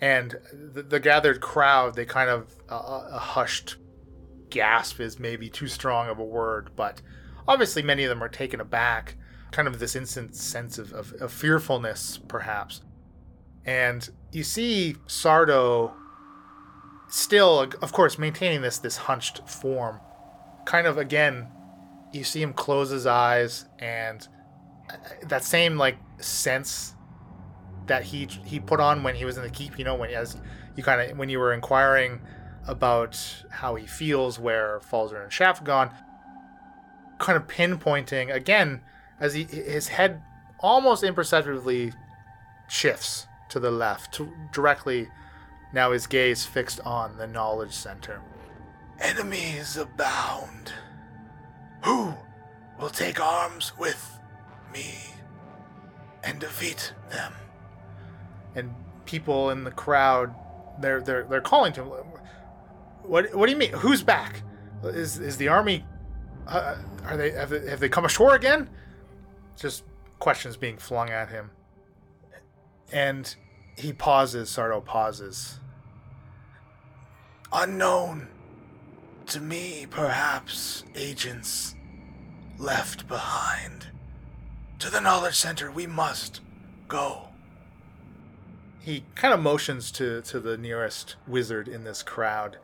And 0.00 0.36
the, 0.52 0.82
the 0.82 1.00
gathered 1.00 1.40
crowd, 1.40 1.96
they 1.96 2.04
kind 2.04 2.30
of 2.30 2.54
uh, 2.70 3.08
a 3.10 3.18
hushed 3.18 3.76
gasp 4.50 5.00
is 5.00 5.18
maybe 5.18 5.48
too 5.48 5.66
strong 5.66 6.08
of 6.08 6.18
a 6.18 6.24
word, 6.24 6.70
but 6.76 7.02
obviously 7.48 7.82
many 7.82 8.04
of 8.04 8.10
them 8.10 8.22
are 8.22 8.28
taken 8.28 8.60
aback, 8.60 9.16
kind 9.50 9.66
of 9.66 9.80
this 9.80 9.96
instant 9.96 10.36
sense 10.36 10.78
of, 10.78 10.92
of, 10.92 11.14
of 11.14 11.32
fearfulness, 11.32 12.20
perhaps. 12.28 12.82
And 13.64 14.08
you 14.30 14.44
see 14.44 14.96
Sardo 15.06 15.92
still, 17.08 17.66
of 17.82 17.92
course, 17.92 18.18
maintaining 18.18 18.60
this 18.60 18.78
this 18.78 18.96
hunched 18.96 19.48
form. 19.48 20.00
Kind 20.66 20.86
of 20.86 20.98
again, 20.98 21.48
you 22.12 22.24
see 22.24 22.42
him 22.42 22.52
close 22.52 22.90
his 22.90 23.06
eyes, 23.06 23.64
and 23.78 24.26
uh, 24.90 24.96
that 25.26 25.42
same 25.44 25.76
like 25.76 25.96
sense 26.18 26.94
that 27.86 28.04
he 28.04 28.26
he 28.44 28.60
put 28.60 28.80
on 28.80 29.02
when 29.02 29.14
he 29.14 29.24
was 29.24 29.36
in 29.36 29.42
the 29.42 29.50
keep. 29.50 29.78
You 29.78 29.84
know, 29.84 29.94
when 29.94 30.10
as 30.10 30.36
you 30.76 30.82
kind 30.82 31.10
of 31.10 31.18
when 31.18 31.28
you 31.28 31.38
were 31.38 31.52
inquiring 31.52 32.20
about 32.66 33.18
how 33.50 33.74
he 33.74 33.86
feels 33.86 34.38
where 34.38 34.80
Falzer 34.80 35.22
and 35.22 35.32
Shaft 35.32 35.64
gone, 35.64 35.90
kind 37.18 37.36
of 37.36 37.46
pinpointing 37.46 38.32
again 38.32 38.80
as 39.20 39.34
he 39.34 39.44
his 39.44 39.88
head 39.88 40.22
almost 40.60 41.02
imperceptibly 41.02 41.92
shifts 42.68 43.26
to 43.48 43.60
the 43.60 43.70
left, 43.70 44.12
to 44.12 44.32
directly 44.52 45.08
now 45.72 45.92
his 45.92 46.06
gaze 46.06 46.44
fixed 46.44 46.80
on 46.80 47.16
the 47.16 47.26
knowledge 47.26 47.72
center. 47.72 48.20
Enemies 49.00 49.76
abound. 49.76 50.72
Who 51.84 52.14
will 52.78 52.90
take 52.90 53.20
arms 53.20 53.72
with 53.78 54.18
me 54.72 54.96
and 56.24 56.38
defeat 56.38 56.92
them? 57.10 57.32
And 58.54 58.74
people 59.04 59.50
in 59.50 59.64
the 59.64 59.70
crowd, 59.70 60.34
they're 60.80 61.00
they're 61.00 61.24
they're 61.24 61.40
calling 61.40 61.72
to 61.74 61.82
him. 61.82 62.06
What 63.02 63.34
what 63.34 63.46
do 63.46 63.52
you 63.52 63.58
mean? 63.58 63.72
Who's 63.72 64.02
back? 64.02 64.42
Is 64.82 65.18
is 65.18 65.36
the 65.36 65.48
army? 65.48 65.84
Uh, 66.48 66.76
are 67.04 67.16
they 67.16 67.30
have, 67.32 67.50
they 67.50 67.68
have 67.68 67.78
they 67.78 67.88
come 67.90 68.06
ashore 68.06 68.34
again? 68.34 68.70
Just 69.56 69.84
questions 70.18 70.56
being 70.56 70.78
flung 70.78 71.10
at 71.10 71.28
him. 71.28 71.50
And 72.90 73.34
he 73.76 73.92
pauses. 73.92 74.48
Sardo 74.48 74.82
pauses. 74.82 75.60
Unknown 77.52 78.28
to 79.26 79.40
me, 79.40 79.86
perhaps 79.90 80.84
agents 80.94 81.74
left 82.58 83.06
behind. 83.06 83.88
To 84.78 84.90
the 84.90 85.00
knowledge 85.00 85.34
center, 85.34 85.70
we 85.70 85.86
must 85.86 86.40
go. 86.88 87.28
He 88.80 89.04
kind 89.14 89.34
of 89.34 89.40
motions 89.40 89.90
to 89.92 90.22
to 90.22 90.40
the 90.40 90.56
nearest 90.56 91.16
wizard 91.26 91.68
in 91.68 91.84
this 91.84 92.02
crowd 92.02 92.56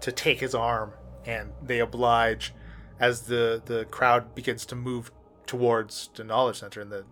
to 0.00 0.12
take 0.12 0.38
his 0.38 0.54
arm, 0.54 0.92
and 1.26 1.50
they 1.60 1.80
oblige 1.80 2.54
as 3.02 3.22
the 3.22 3.60
the 3.66 3.84
crowd 3.86 4.34
begins 4.34 4.64
to 4.64 4.76
move 4.76 5.10
towards 5.44 6.08
the 6.14 6.24
knowledge 6.24 6.60
center 6.60 6.80
in 6.80 6.88
the 6.88 7.04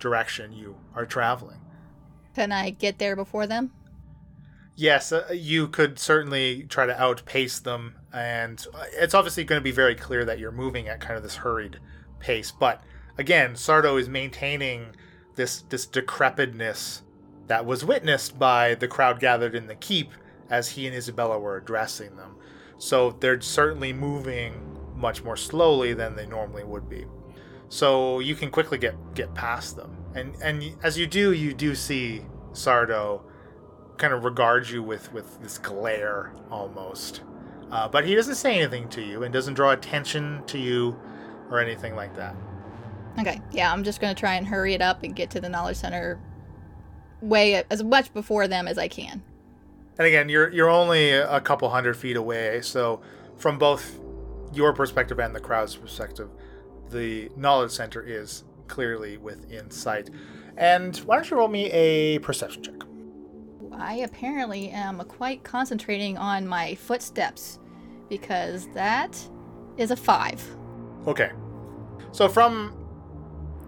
direction 0.00 0.52
you 0.52 0.76
are 0.94 1.06
traveling. 1.06 1.60
Can 2.34 2.50
I 2.50 2.70
get 2.70 2.98
there 2.98 3.14
before 3.14 3.46
them? 3.46 3.72
Yes, 4.74 5.12
uh, 5.12 5.28
you 5.32 5.68
could 5.68 5.98
certainly 5.98 6.64
try 6.64 6.86
to 6.86 7.00
outpace 7.00 7.60
them, 7.60 7.96
and 8.12 8.66
it's 8.92 9.14
obviously 9.14 9.44
going 9.44 9.60
to 9.60 9.64
be 9.64 9.70
very 9.70 9.94
clear 9.94 10.24
that 10.24 10.38
you're 10.38 10.52
moving 10.52 10.88
at 10.88 11.00
kind 11.00 11.16
of 11.16 11.22
this 11.22 11.36
hurried 11.36 11.78
pace. 12.18 12.50
But 12.50 12.82
again, 13.16 13.52
Sardo 13.52 14.00
is 14.00 14.08
maintaining 14.08 14.96
this 15.34 15.62
this 15.68 15.86
decrepitness 15.86 17.02
that 17.48 17.66
was 17.66 17.84
witnessed 17.84 18.38
by 18.38 18.74
the 18.74 18.88
crowd 18.88 19.20
gathered 19.20 19.54
in 19.54 19.66
the 19.66 19.74
keep 19.74 20.10
as 20.48 20.70
he 20.70 20.86
and 20.86 20.96
Isabella 20.96 21.38
were 21.38 21.56
addressing 21.56 22.16
them. 22.16 22.36
So 22.78 23.12
they're 23.12 23.40
certainly 23.40 23.92
moving 23.92 24.75
much 25.06 25.22
more 25.22 25.36
slowly 25.36 25.94
than 25.94 26.16
they 26.16 26.26
normally 26.26 26.64
would 26.64 26.88
be. 26.88 27.06
So 27.68 28.18
you 28.18 28.34
can 28.34 28.50
quickly 28.50 28.76
get 28.76 28.94
get 29.14 29.32
past 29.34 29.76
them. 29.76 29.96
And 30.16 30.34
and 30.42 30.76
as 30.82 30.98
you 30.98 31.06
do, 31.06 31.32
you 31.32 31.54
do 31.54 31.76
see 31.76 32.22
Sardo 32.52 33.22
kind 33.98 34.12
of 34.12 34.24
regard 34.24 34.68
you 34.68 34.82
with 34.82 35.12
with 35.12 35.40
this 35.40 35.58
glare 35.58 36.32
almost. 36.50 37.22
Uh, 37.70 37.88
but 37.88 38.04
he 38.04 38.16
doesn't 38.16 38.34
say 38.34 38.58
anything 38.58 38.88
to 38.88 39.00
you 39.00 39.22
and 39.22 39.32
doesn't 39.32 39.54
draw 39.54 39.70
attention 39.70 40.42
to 40.46 40.58
you 40.58 40.98
or 41.50 41.60
anything 41.60 41.94
like 41.94 42.16
that. 42.16 42.34
Okay, 43.20 43.40
yeah, 43.52 43.72
I'm 43.72 43.84
just 43.84 44.00
gonna 44.00 44.14
try 44.14 44.34
and 44.34 44.44
hurry 44.46 44.74
it 44.74 44.82
up 44.82 45.04
and 45.04 45.14
get 45.14 45.30
to 45.30 45.40
the 45.40 45.48
knowledge 45.48 45.76
center 45.76 46.18
way 47.20 47.62
as 47.70 47.82
much 47.82 48.12
before 48.12 48.48
them 48.48 48.66
as 48.66 48.76
I 48.76 48.88
can. 48.88 49.22
And 49.98 50.06
again, 50.06 50.28
you're 50.28 50.50
you're 50.50 50.68
only 50.68 51.12
a 51.12 51.40
couple 51.40 51.68
hundred 51.68 51.94
feet 51.94 52.16
away, 52.16 52.60
so 52.62 53.00
from 53.36 53.56
both 53.58 54.00
your 54.56 54.72
perspective 54.72 55.18
and 55.18 55.34
the 55.34 55.40
crowd's 55.40 55.76
perspective, 55.76 56.30
the 56.90 57.30
knowledge 57.36 57.72
center 57.72 58.02
is 58.02 58.44
clearly 58.68 59.16
within 59.18 59.70
sight. 59.70 60.10
And 60.56 60.96
why 60.98 61.16
don't 61.16 61.30
you 61.30 61.36
roll 61.36 61.48
me 61.48 61.70
a 61.70 62.18
perception 62.20 62.62
check? 62.62 62.74
I 63.78 63.96
apparently 63.96 64.70
am 64.70 64.98
quite 65.00 65.44
concentrating 65.44 66.16
on 66.16 66.48
my 66.48 66.74
footsteps 66.76 67.58
because 68.08 68.68
that 68.68 69.18
is 69.76 69.90
a 69.90 69.96
five. 69.96 70.42
Okay. 71.06 71.30
So 72.12 72.28
from 72.28 72.74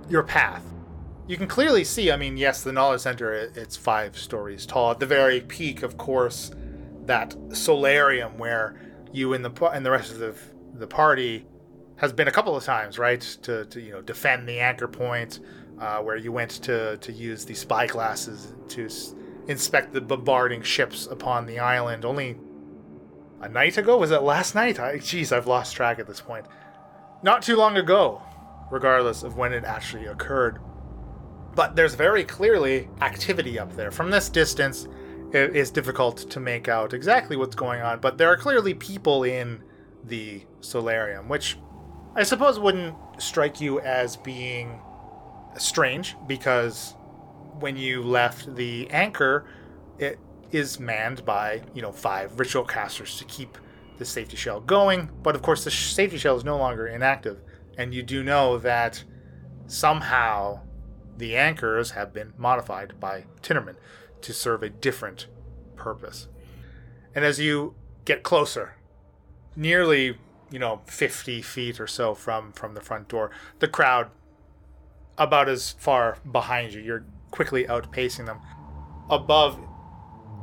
your 0.09 0.23
path, 0.23 0.65
you 1.27 1.37
can 1.37 1.47
clearly 1.47 1.85
see, 1.85 2.11
I 2.11 2.17
mean, 2.17 2.39
yes, 2.39 2.63
the 2.63 2.73
knowledge 2.73 3.03
center 3.03 3.35
it's 3.35 3.77
5 3.77 4.17
stories 4.17 4.65
tall. 4.65 4.93
At 4.93 5.01
the 5.01 5.07
very 5.07 5.43
peak, 5.43 5.83
of 5.83 5.99
course, 5.99 6.51
that 7.05 7.37
solarium 7.53 8.39
where 8.39 8.81
you 9.13 9.35
and 9.35 9.45
the 9.45 9.67
and 9.67 9.85
the 9.85 9.91
rest 9.91 10.13
of 10.13 10.19
the 10.19 10.35
the 10.79 10.87
party 10.87 11.47
has 11.97 12.13
been 12.13 12.29
a 12.29 12.31
couple 12.31 12.57
of 12.57 12.65
times, 12.65 12.99
right? 12.99 13.21
To, 13.43 13.65
to 13.67 13.81
you 13.81 13.93
know, 13.93 14.01
defend 14.03 14.49
the 14.49 14.61
anchor 14.61 14.89
point 14.89 15.41
uh, 15.81 15.99
where 15.99 16.17
you 16.17 16.33
went 16.33 16.51
to 16.63 16.97
to 16.99 17.13
use 17.13 17.45
the 17.45 17.55
spy 17.55 17.87
glasses 17.87 18.55
to 18.69 18.87
s- 18.87 19.15
inspect 19.47 19.93
the 19.93 20.01
bombarding 20.01 20.63
ships 20.63 21.07
upon 21.07 21.47
the 21.47 21.59
island 21.59 22.05
only 22.05 22.37
a 23.41 23.49
night 23.49 23.79
ago? 23.79 23.97
Was 23.99 24.11
it 24.11 24.23
last 24.23 24.55
night? 24.55 24.79
I, 24.81 24.99
geez, 24.99 25.33
I've 25.33 25.47
lost 25.47 25.75
track 25.75 25.99
at 25.99 26.07
this 26.07 26.21
point. 26.21 26.47
Not 27.23 27.43
too 27.43 27.57
long 27.57 27.77
ago, 27.77 28.23
regardless 28.71 29.23
of 29.23 29.37
when 29.37 29.53
it 29.53 29.65
actually 29.65 30.07
occurred. 30.07 30.61
But 31.55 31.75
there's 31.75 31.95
very 31.95 32.23
clearly 32.25 32.89
activity 33.01 33.59
up 33.59 33.75
there. 33.75 33.91
From 33.91 34.11
this 34.11 34.29
distance, 34.29 34.87
it 35.33 35.57
is 35.57 35.71
difficult 35.71 36.19
to 36.31 36.41
make 36.41 36.69
out 36.69 36.93
exactly 36.95 37.37
what's 37.37 37.57
going 37.57 37.83
on, 37.83 38.01
but 38.01 38.19
there 38.19 38.29
are 38.29 38.37
clearly 38.37 38.75
people 38.75 39.25
in 39.25 39.63
the 40.09 40.43
solarium, 40.61 41.29
which 41.29 41.59
I 42.15 42.23
suppose 42.23 42.59
wouldn't 42.59 42.95
strike 43.19 43.61
you 43.61 43.81
as 43.81 44.17
being 44.17 44.81
strange 45.57 46.17
because 46.27 46.95
when 47.61 47.77
you 47.77 48.03
left 48.03 48.55
the 48.55 48.89
anchor, 48.91 49.47
it 49.99 50.19
is 50.51 50.81
manned 50.81 51.25
by, 51.25 51.63
you 51.75 51.83
know, 51.83 51.93
five 51.93 52.39
ritual 52.39 52.65
casters 52.65 53.19
to 53.19 53.25
keep 53.25 53.59
the 53.99 54.05
safety 54.05 54.37
shell 54.37 54.61
going. 54.61 55.11
But 55.23 55.35
of 55.35 55.43
course, 55.43 55.65
the 55.65 55.71
sh- 55.71 55.93
safety 55.93 56.19
shell 56.19 56.37
is 56.37 56.45
no 56.45 56.57
longer 56.57 56.87
inactive. 56.87 57.41
And 57.77 57.95
you 57.95 58.03
do 58.03 58.23
know 58.23 58.59
that 58.59 59.05
somehow 59.67 60.61
the 61.17 61.37
anchors 61.37 61.91
have 61.91 62.13
been 62.13 62.33
modified 62.37 62.99
by 62.99 63.25
Tinnerman 63.43 63.77
to 64.23 64.33
serve 64.33 64.63
a 64.63 64.71
different 64.71 65.27
purpose. 65.77 66.29
And 67.15 67.25
as 67.25 67.39
you 67.39 67.75
get 68.05 68.23
closer, 68.23 68.77
nearly, 69.59 70.17
you 70.51 70.59
know, 70.59 70.81
50 70.87 71.43
feet 71.43 71.81
or 71.81 71.87
so 71.87 72.15
from, 72.15 72.53
from 72.53 72.75
the 72.75 72.81
front 72.81 73.09
door, 73.09 73.31
the 73.59 73.69
crowd 73.69 74.11
about 75.19 75.49
as 75.49 75.73
far 75.73 76.19
behind 76.31 76.73
you. 76.73 76.81
You're 76.81 77.05
quickly 77.33 77.65
outpacing 77.65 78.27
them. 78.27 78.39
Above 79.11 79.59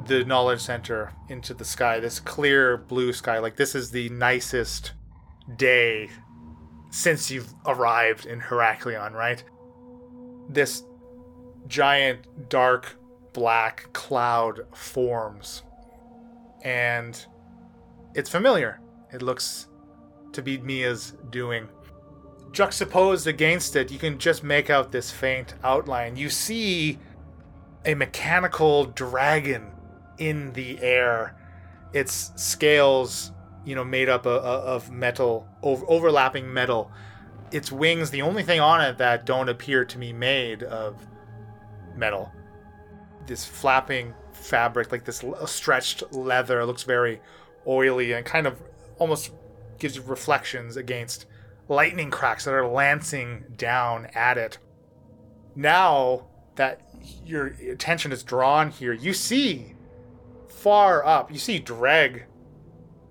the 0.06 0.26
knowledge 0.26 0.60
center 0.60 1.14
into 1.30 1.54
the 1.54 1.66
sky, 1.66 2.00
this 2.00 2.20
clear 2.20 2.78
blue 2.78 3.14
sky, 3.14 3.40
like 3.40 3.56
this 3.56 3.74
is 3.74 3.92
the 3.92 4.10
nicest 4.10 4.92
day 5.56 6.10
since 6.92 7.32
you've 7.32 7.54
arrived 7.66 8.26
in 8.26 8.42
Heraklion, 8.42 9.14
right? 9.14 9.44
This 10.50 10.84
giant 11.68 12.50
dark 12.50 12.98
black 13.34 13.92
cloud 13.94 14.62
forms. 14.74 15.64
And 16.64 17.26
it's 18.14 18.30
familiar. 18.30 18.80
It 19.16 19.22
looks 19.22 19.68
to 20.34 20.42
be 20.42 20.58
Mia's 20.58 21.14
doing 21.32 21.70
juxtaposed 22.56 23.28
against 23.28 23.76
it, 23.76 23.92
you 23.92 24.00
can 24.00 24.18
just 24.18 24.44
make 24.44 24.70
out 24.70 24.92
this 24.92 25.12
faint 25.12 25.54
outline. 25.64 26.16
You 26.16 26.30
see 26.30 26.98
a 27.86 27.94
mechanical 27.94 28.86
dragon 28.86 29.72
in 30.18 30.54
the 30.54 30.82
air. 30.82 31.36
Its 31.94 32.32
scales, 32.36 33.32
you 33.66 33.76
know, 33.76 33.84
made 33.84 34.10
up 34.10 34.26
of, 34.26 34.44
of 34.44 34.92
metal, 34.92 35.48
overlapping 35.62 36.52
metal. 36.52 36.92
Its 37.52 37.72
wings, 37.72 38.10
the 38.10 38.22
only 38.22 38.42
thing 38.42 38.60
on 38.60 38.82
it 38.82 38.98
that 38.98 39.26
don't 39.26 39.50
appear 39.50 39.86
to 39.86 39.98
be 39.98 40.14
made 40.14 40.64
of 40.64 41.06
metal. 41.96 42.32
This 43.28 43.46
flapping 43.46 44.14
fabric, 44.32 44.92
like 44.92 45.04
this 45.04 45.24
uh, 45.24 45.46
stretched 45.46 46.04
leather, 46.14 46.66
looks 46.66 46.84
very 46.84 47.22
oily 47.68 48.14
and 48.14 48.26
kind 48.26 48.48
of 48.48 48.62
almost 48.98 49.32
gives 49.80 49.96
you 49.96 50.02
reflections 50.04 50.78
against 50.78 51.26
lightning 51.68 52.12
cracks 52.12 52.46
that 52.46 52.54
are 52.54 52.68
lancing 52.68 53.44
down 53.58 54.08
at 54.14 54.38
it. 54.38 54.58
Now 55.56 56.28
that 56.56 56.82
your 57.26 57.48
attention 57.48 58.12
is 58.12 58.24
drawn 58.24 58.70
here, 58.70 58.94
you 58.94 59.14
see 59.14 59.74
far 60.48 61.06
up, 61.06 61.32
you 61.32 61.38
see 61.38 61.60
Dreg 61.60 62.26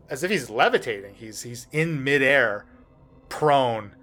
as 0.09 0.22
if 0.22 0.30
he's 0.30 0.51
levitating. 0.51 1.14
He's 1.14 1.43
he's 1.43 1.66
in 1.72 2.03
midair, 2.05 2.66
prone, 3.28 3.95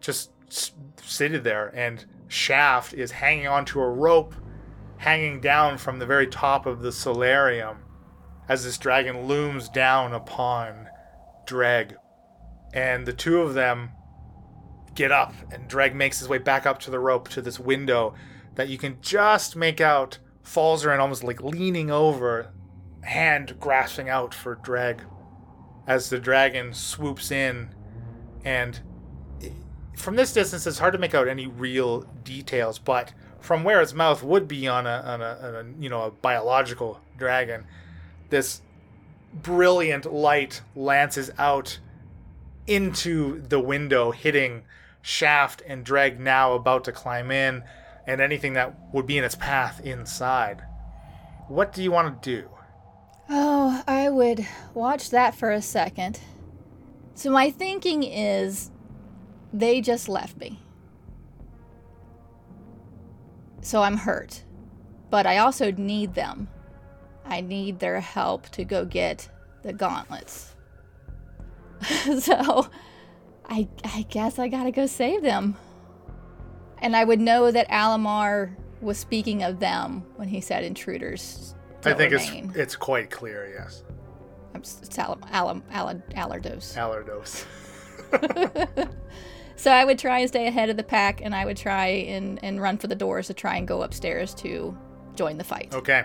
just 0.00 0.30
s- 0.48 0.72
seated 1.02 1.44
there, 1.44 1.68
and 1.68 2.04
Shaft 2.28 2.94
is 2.94 3.10
hanging 3.12 3.46
onto 3.46 3.80
a 3.80 3.88
rope, 3.90 4.34
hanging 4.96 5.40
down 5.40 5.78
from 5.78 5.98
the 5.98 6.06
very 6.06 6.26
top 6.26 6.66
of 6.66 6.80
the 6.80 6.92
solarium, 6.92 7.78
as 8.48 8.64
this 8.64 8.78
dragon 8.78 9.26
looms 9.26 9.68
down 9.68 10.12
upon 10.12 10.88
Dreg. 11.46 11.96
And 12.72 13.06
the 13.06 13.12
two 13.12 13.40
of 13.40 13.54
them 13.54 13.90
get 14.94 15.10
up 15.10 15.34
and 15.50 15.68
Dreg 15.68 15.94
makes 15.94 16.18
his 16.18 16.28
way 16.28 16.38
back 16.38 16.66
up 16.66 16.78
to 16.80 16.90
the 16.90 16.98
rope 16.98 17.28
to 17.28 17.40
this 17.40 17.58
window 17.58 18.14
that 18.54 18.68
you 18.68 18.76
can 18.76 18.98
just 19.00 19.56
make 19.56 19.80
out 19.80 20.18
falls 20.42 20.84
around 20.84 21.00
almost 21.00 21.24
like 21.24 21.42
leaning 21.42 21.90
over 21.90 22.52
hand 23.02 23.58
grasping 23.58 24.08
out 24.08 24.34
for 24.34 24.56
Dreg 24.56 25.02
as 25.86 26.10
the 26.10 26.18
dragon 26.18 26.74
swoops 26.74 27.30
in. 27.30 27.74
And 28.44 28.80
from 29.96 30.16
this 30.16 30.32
distance 30.32 30.66
it's 30.66 30.78
hard 30.78 30.92
to 30.92 30.98
make 30.98 31.14
out 31.14 31.28
any 31.28 31.46
real 31.46 32.02
details 32.24 32.78
but 32.78 33.12
from 33.40 33.64
where 33.64 33.80
its 33.80 33.92
mouth 33.92 34.22
would 34.22 34.48
be 34.48 34.66
on 34.66 34.86
a, 34.86 35.02
on 35.04 35.20
a, 35.20 35.38
on 35.42 35.54
a 35.54 35.82
you 35.82 35.88
know 35.88 36.02
a 36.04 36.10
biological 36.10 37.00
dragon 37.16 37.64
this 38.32 38.60
brilliant 39.32 40.12
light 40.12 40.62
lances 40.74 41.30
out 41.38 41.78
into 42.66 43.40
the 43.42 43.60
window, 43.60 44.10
hitting 44.10 44.64
Shaft 45.00 45.62
and 45.66 45.84
Dreg 45.84 46.18
now 46.18 46.54
about 46.54 46.82
to 46.84 46.92
climb 46.92 47.30
in, 47.30 47.62
and 48.06 48.20
anything 48.20 48.54
that 48.54 48.74
would 48.92 49.06
be 49.06 49.18
in 49.18 49.22
its 49.22 49.36
path 49.36 49.80
inside. 49.84 50.64
What 51.46 51.72
do 51.72 51.82
you 51.82 51.92
want 51.92 52.22
to 52.22 52.42
do? 52.42 52.48
Oh, 53.28 53.82
I 53.86 54.10
would 54.10 54.46
watch 54.74 55.10
that 55.10 55.34
for 55.34 55.50
a 55.50 55.62
second. 55.62 56.18
So 57.14 57.30
my 57.30 57.50
thinking 57.50 58.02
is 58.02 58.70
they 59.52 59.80
just 59.80 60.08
left 60.08 60.36
me. 60.38 60.60
So 63.60 63.82
I'm 63.82 63.98
hurt. 63.98 64.42
But 65.10 65.26
I 65.26 65.38
also 65.38 65.70
need 65.70 66.14
them. 66.14 66.48
I 67.24 67.40
need 67.40 67.78
their 67.78 68.00
help 68.00 68.48
to 68.50 68.64
go 68.64 68.84
get 68.84 69.28
the 69.62 69.72
gauntlets. 69.72 70.54
so 72.20 72.68
I 73.48 73.68
I 73.84 74.06
guess 74.08 74.38
I 74.38 74.48
got 74.48 74.64
to 74.64 74.70
go 74.70 74.86
save 74.86 75.22
them. 75.22 75.56
And 76.78 76.96
I 76.96 77.04
would 77.04 77.20
know 77.20 77.50
that 77.50 77.68
Alamar 77.68 78.56
was 78.80 78.98
speaking 78.98 79.42
of 79.42 79.60
them 79.60 80.04
when 80.16 80.28
he 80.28 80.40
said 80.40 80.64
intruders. 80.64 81.54
I 81.84 81.94
think 81.94 82.12
remain. 82.12 82.50
it's 82.50 82.56
it's 82.56 82.76
quite 82.76 83.10
clear, 83.10 83.52
yes. 83.54 83.84
It's 84.54 84.98
Alam, 84.98 85.20
Alam, 85.32 85.62
Alam, 85.72 86.02
Alardos. 86.14 86.76
Alardos. 86.76 87.44
So 89.62 89.70
I 89.70 89.84
would 89.84 89.96
try 89.96 90.18
and 90.18 90.28
stay 90.28 90.48
ahead 90.48 90.70
of 90.70 90.76
the 90.76 90.82
pack, 90.82 91.20
and 91.22 91.32
I 91.32 91.44
would 91.44 91.56
try 91.56 91.86
and, 91.86 92.40
and 92.42 92.60
run 92.60 92.78
for 92.78 92.88
the 92.88 92.96
doors 92.96 93.28
to 93.28 93.34
try 93.34 93.56
and 93.58 93.68
go 93.68 93.82
upstairs 93.82 94.34
to 94.34 94.76
join 95.14 95.38
the 95.38 95.44
fight. 95.44 95.72
Okay. 95.72 96.04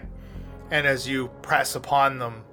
And 0.72 0.86
as 0.86 1.08
you 1.08 1.30
press 1.42 1.76
upon 1.76 2.20
them, 2.20 2.44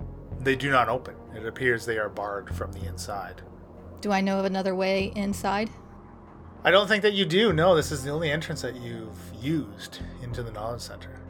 they 0.41 0.55
do 0.57 0.71
not 0.71 0.89
open. 0.89 1.15
It 1.35 1.47
appears 1.47 1.85
they 1.85 1.99
are 1.99 2.09
barred 2.09 2.55
from 2.55 2.73
the 2.73 2.85
inside. 2.87 3.43
Do 4.01 4.13
I 4.13 4.21
know 4.21 4.39
of 4.39 4.45
another 4.45 4.75
way 4.75 5.13
inside? 5.17 5.71
I 6.63 6.71
don't 6.71 6.87
think 6.89 7.03
that 7.03 7.13
you 7.15 7.25
do. 7.25 7.53
No, 7.53 7.75
this 7.75 7.91
is 7.93 8.05
the 8.05 8.11
only 8.11 8.31
entrance 8.31 8.63
that 8.63 8.77
you've 8.77 9.19
used 9.41 9.99
into 10.23 10.43
the 10.43 10.53
knowledge 10.53 10.81
center. 10.83 11.21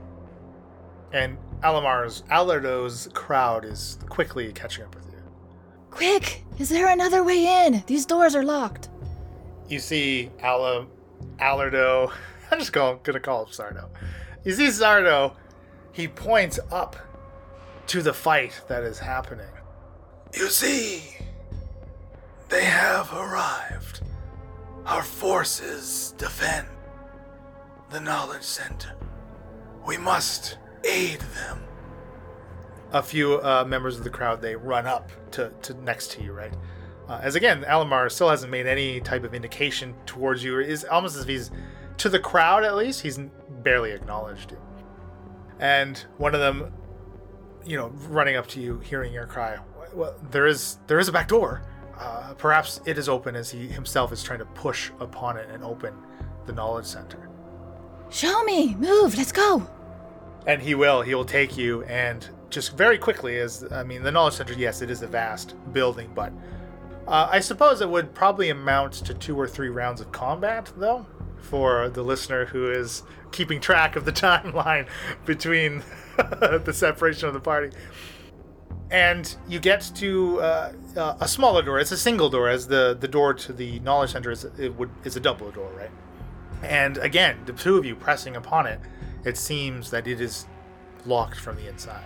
And 1.13 1.39
Alamar's 1.63 2.23
Alardo's 2.31 3.09
crowd 3.15 3.65
is 3.65 3.99
quickly 4.09 4.53
catching 4.53 4.85
up 4.85 4.95
with 4.95 5.07
you. 5.07 5.23
Quick! 5.91 6.45
Is 6.59 6.69
there 6.69 6.89
another 6.89 7.25
way 7.25 7.67
in? 7.67 7.83
These 7.87 8.07
doors 8.07 8.35
are 8.35 8.45
locked. 8.45 8.89
you 9.69 9.79
see 9.79 10.31
Ala, 10.43 10.87
Alardo. 11.39 12.13
I'm 12.51 12.59
just 12.59 12.73
call, 12.73 12.97
gonna 12.97 13.21
call 13.21 13.47
him 13.47 13.53
Sardo. 13.53 13.89
You 14.45 14.53
see 14.53 14.67
Sardo. 14.67 15.35
He 15.95 16.09
points 16.09 16.61
up 16.71 16.97
to 17.87 18.03
the 18.03 18.13
fight 18.13 18.61
that 18.69 18.85
is 18.85 18.99
happening. 18.99 19.47
You 20.35 20.49
see, 20.49 21.17
they 22.51 22.65
have 22.65 23.11
arrived. 23.15 24.03
Our 24.87 25.03
forces 25.03 26.15
defend 26.19 26.67
the 27.91 28.01
Knowledge 28.01 28.43
Center. 28.43 28.93
We 29.87 29.97
must 29.97 30.59
aid 30.85 31.21
them. 31.21 31.63
a 32.93 33.03
few 33.03 33.41
uh, 33.43 33.65
members 33.67 33.97
of 33.97 34.05
the 34.05 34.11
crowd 34.11 34.43
they 34.43 34.55
run 34.57 34.87
up 34.87 35.11
to, 35.33 35.51
to 35.63 35.75
next 35.83 36.11
to 36.13 36.23
you 36.23 36.33
right 36.33 36.53
uh, 37.09 37.19
as 37.23 37.35
again 37.35 37.65
alamar 37.65 38.11
still 38.11 38.29
hasn't 38.29 38.53
made 38.53 38.67
any 38.67 39.01
type 39.01 39.25
of 39.25 39.35
indication 39.35 39.95
towards 40.07 40.45
you 40.45 40.61
is 40.61 40.85
almost 40.85 41.17
as 41.17 41.23
if 41.23 41.29
he's 41.29 41.51
to 41.97 42.09
the 42.11 42.19
crowd 42.21 42.63
at 42.65 42.77
least 42.77 43.01
he's 43.03 43.19
barely 43.63 43.91
acknowledged 43.93 44.53
you 44.53 44.59
and 45.59 46.05
one 46.19 46.35
of 46.35 46.41
them 46.41 46.73
you 47.65 47.77
know 47.77 47.89
running 48.09 48.37
up 48.37 48.47
to 48.47 48.61
you 48.61 48.79
hearing 48.81 49.13
your 49.13 49.27
cry 49.27 49.59
well 49.93 50.15
there 50.31 50.47
is 50.47 50.79
there 50.87 50.99
is 50.99 51.09
a 51.09 51.13
back 51.13 51.29
door 51.29 51.63
uh, 51.99 52.35
perhaps 52.35 52.81
it 52.87 52.99
is 52.99 53.09
open 53.09 53.37
as 53.37 53.51
he 53.51 53.69
himself 53.69 54.13
is 54.13 54.23
trying 54.23 54.41
to 54.41 54.45
push 54.47 54.91
upon 55.01 55.37
it 55.37 55.49
and 55.51 55.63
open 55.63 55.95
the 56.47 56.53
knowledge 56.53 56.87
center 56.87 57.31
Show 58.15 58.45
me! 58.45 58.77
Move! 58.77 59.17
Let's 59.17 59.33
go! 59.33 59.67
And 60.47 60.63
he 60.63 60.77
will. 60.77 61.03
He 61.03 61.17
will 61.17 61.25
take 61.25 61.57
you, 61.57 61.83
and 61.85 62.29
just 62.49 62.77
very 62.77 62.97
quickly, 62.97 63.39
as 63.41 63.67
I 63.73 63.83
mean, 63.83 64.05
the 64.05 64.13
Knowledge 64.13 64.35
Center, 64.35 64.53
yes, 64.53 64.83
it 64.83 64.91
is 64.91 65.03
a 65.03 65.09
vast 65.09 65.57
building, 65.73 66.13
but 66.15 66.33
uh, 67.09 67.29
I 67.31 67.41
suppose 67.41 67.81
it 67.81 67.89
would 67.89 68.15
probably 68.15 68.51
amount 68.51 68.93
to 69.07 69.15
two 69.15 69.39
or 69.39 69.49
three 69.49 69.69
rounds 69.69 70.01
of 70.01 70.13
combat, 70.13 70.73
though, 70.77 71.05
for 71.45 71.89
the 71.89 72.03
listener 72.03 72.47
who 72.47 72.71
is 72.71 73.03
keeping 73.33 73.61
track 73.61 73.97
of 73.97 74.05
the 74.05 74.13
timeline 74.27 74.89
between 75.25 75.83
the 76.17 76.73
separation 76.73 77.29
of 77.29 77.35
the 77.35 77.41
party. 77.41 77.77
And 78.91 79.35
you 79.49 79.61
get 79.61 79.91
to 79.97 80.41
uh, 80.41 80.73
uh, 80.97 81.17
a 81.21 81.27
smaller 81.27 81.63
door. 81.63 81.79
It's 81.81 81.91
a 81.91 81.97
single 81.97 82.29
door, 82.29 82.49
as 82.49 82.69
the, 82.69 82.97
the 82.99 83.09
door 83.09 83.35
to 83.35 83.53
the 83.53 83.81
Knowledge 83.81 84.13
Center 84.13 84.31
is 84.31 84.45
it 84.45 84.75
would 84.77 84.91
is 85.05 85.17
a 85.17 85.21
double 85.21 85.51
door, 85.51 85.71
right? 85.73 85.91
And 86.63 86.99
again, 86.99 87.39
the 87.45 87.53
two 87.53 87.77
of 87.77 87.85
you 87.85 87.97
pressing 87.97 88.37
upon 88.37 88.67
it, 88.67 88.81
it 89.25 89.37
seems 89.37 89.91
that 89.91 90.07
it 90.07 90.21
is 90.21 90.47
locked 91.07 91.39
from 91.41 91.57
the 91.57 91.67
inside. 91.69 92.05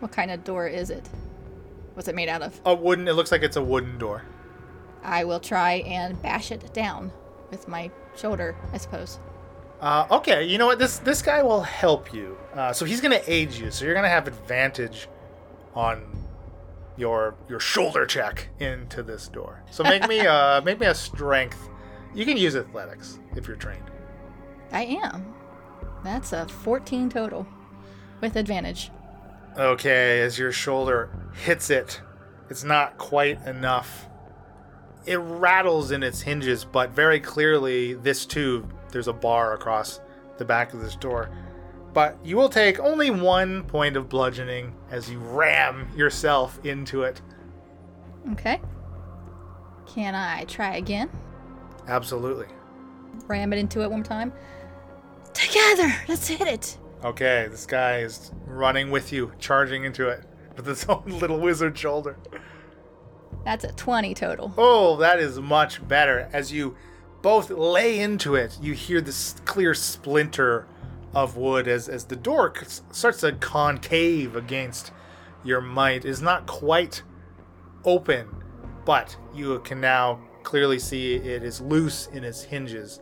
What 0.00 0.12
kind 0.12 0.30
of 0.30 0.44
door 0.44 0.68
is 0.68 0.90
it? 0.90 1.08
What's 1.94 2.08
it 2.08 2.14
made 2.14 2.28
out 2.28 2.42
of? 2.42 2.60
A 2.64 2.74
wooden. 2.74 3.08
It 3.08 3.14
looks 3.14 3.32
like 3.32 3.42
it's 3.42 3.56
a 3.56 3.62
wooden 3.62 3.98
door. 3.98 4.22
I 5.02 5.24
will 5.24 5.40
try 5.40 5.74
and 5.86 6.20
bash 6.20 6.50
it 6.50 6.72
down 6.74 7.10
with 7.50 7.68
my 7.68 7.90
shoulder, 8.18 8.56
I 8.72 8.78
suppose. 8.78 9.18
Uh, 9.80 10.06
okay, 10.10 10.44
you 10.44 10.58
know 10.58 10.66
what? 10.66 10.78
This 10.78 10.98
this 10.98 11.20
guy 11.22 11.42
will 11.42 11.62
help 11.62 12.12
you. 12.12 12.36
Uh, 12.54 12.72
so 12.72 12.84
he's 12.84 13.00
gonna 13.00 13.20
aid 13.26 13.52
you. 13.52 13.70
So 13.70 13.84
you're 13.84 13.94
gonna 13.94 14.08
have 14.08 14.26
advantage 14.26 15.08
on 15.74 16.02
your 16.96 17.34
your 17.48 17.60
shoulder 17.60 18.06
check 18.06 18.48
into 18.58 19.02
this 19.02 19.28
door. 19.28 19.62
So 19.70 19.84
make 19.84 20.08
me 20.08 20.20
uh 20.26 20.62
make 20.62 20.80
me 20.80 20.86
a 20.86 20.94
strength. 20.94 21.68
You 22.14 22.24
can 22.24 22.36
use 22.36 22.56
athletics 22.56 23.18
if 23.34 23.46
you're 23.46 23.56
trained. 23.56 23.90
I 24.72 24.84
am. 24.84 25.34
That's 26.02 26.32
a 26.32 26.46
14 26.46 27.10
total 27.10 27.46
with 28.20 28.36
advantage. 28.36 28.90
Okay, 29.58 30.20
as 30.20 30.38
your 30.38 30.52
shoulder 30.52 31.10
hits 31.44 31.70
it, 31.70 32.00
it's 32.48 32.64
not 32.64 32.96
quite 32.98 33.44
enough. 33.46 34.06
It 35.06 35.16
rattles 35.16 35.92
in 35.92 36.02
its 36.02 36.20
hinges, 36.20 36.64
but 36.64 36.90
very 36.90 37.20
clearly, 37.20 37.94
this 37.94 38.26
too, 38.26 38.66
there's 38.90 39.08
a 39.08 39.12
bar 39.12 39.54
across 39.54 40.00
the 40.38 40.44
back 40.44 40.74
of 40.74 40.80
this 40.80 40.96
door. 40.96 41.30
But 41.92 42.18
you 42.24 42.36
will 42.36 42.48
take 42.48 42.78
only 42.80 43.10
one 43.10 43.62
point 43.64 43.96
of 43.96 44.08
bludgeoning 44.08 44.74
as 44.90 45.08
you 45.10 45.18
ram 45.18 45.88
yourself 45.96 46.58
into 46.64 47.04
it. 47.04 47.22
Okay. 48.32 48.60
Can 49.86 50.14
I 50.14 50.44
try 50.44 50.76
again? 50.76 51.08
Absolutely. 51.86 52.46
Ram 53.28 53.52
it 53.52 53.58
into 53.58 53.82
it 53.82 53.90
one 53.90 54.00
more 54.00 54.04
time. 54.04 54.32
Together! 55.32 55.94
Let's 56.08 56.26
hit 56.28 56.48
it! 56.48 56.78
Okay, 57.04 57.46
this 57.50 57.66
guy 57.66 57.98
is 57.98 58.32
running 58.46 58.90
with 58.90 59.12
you, 59.12 59.32
charging 59.38 59.84
into 59.84 60.08
it 60.08 60.24
with 60.56 60.66
his 60.66 60.84
own 60.88 61.04
little 61.06 61.38
wizard 61.38 61.78
shoulder. 61.78 62.16
That's 63.46 63.62
a 63.62 63.70
20 63.70 64.12
total. 64.14 64.52
Oh, 64.58 64.96
that 64.96 65.20
is 65.20 65.38
much 65.38 65.86
better. 65.86 66.28
As 66.32 66.50
you 66.52 66.74
both 67.22 67.48
lay 67.48 68.00
into 68.00 68.34
it, 68.34 68.58
you 68.60 68.72
hear 68.72 69.00
this 69.00 69.36
clear 69.44 69.72
splinter 69.72 70.66
of 71.14 71.36
wood 71.36 71.68
as, 71.68 71.88
as 71.88 72.06
the 72.06 72.16
door 72.16 72.52
starts 72.90 73.20
to 73.20 73.30
concave 73.30 74.34
against 74.34 74.90
your 75.44 75.60
might. 75.60 76.04
Is 76.04 76.20
not 76.20 76.48
quite 76.48 77.04
open, 77.84 78.26
but 78.84 79.16
you 79.32 79.60
can 79.60 79.80
now 79.80 80.18
clearly 80.42 80.80
see 80.80 81.14
it 81.14 81.44
is 81.44 81.60
loose 81.60 82.08
in 82.08 82.24
its 82.24 82.42
hinges 82.42 82.98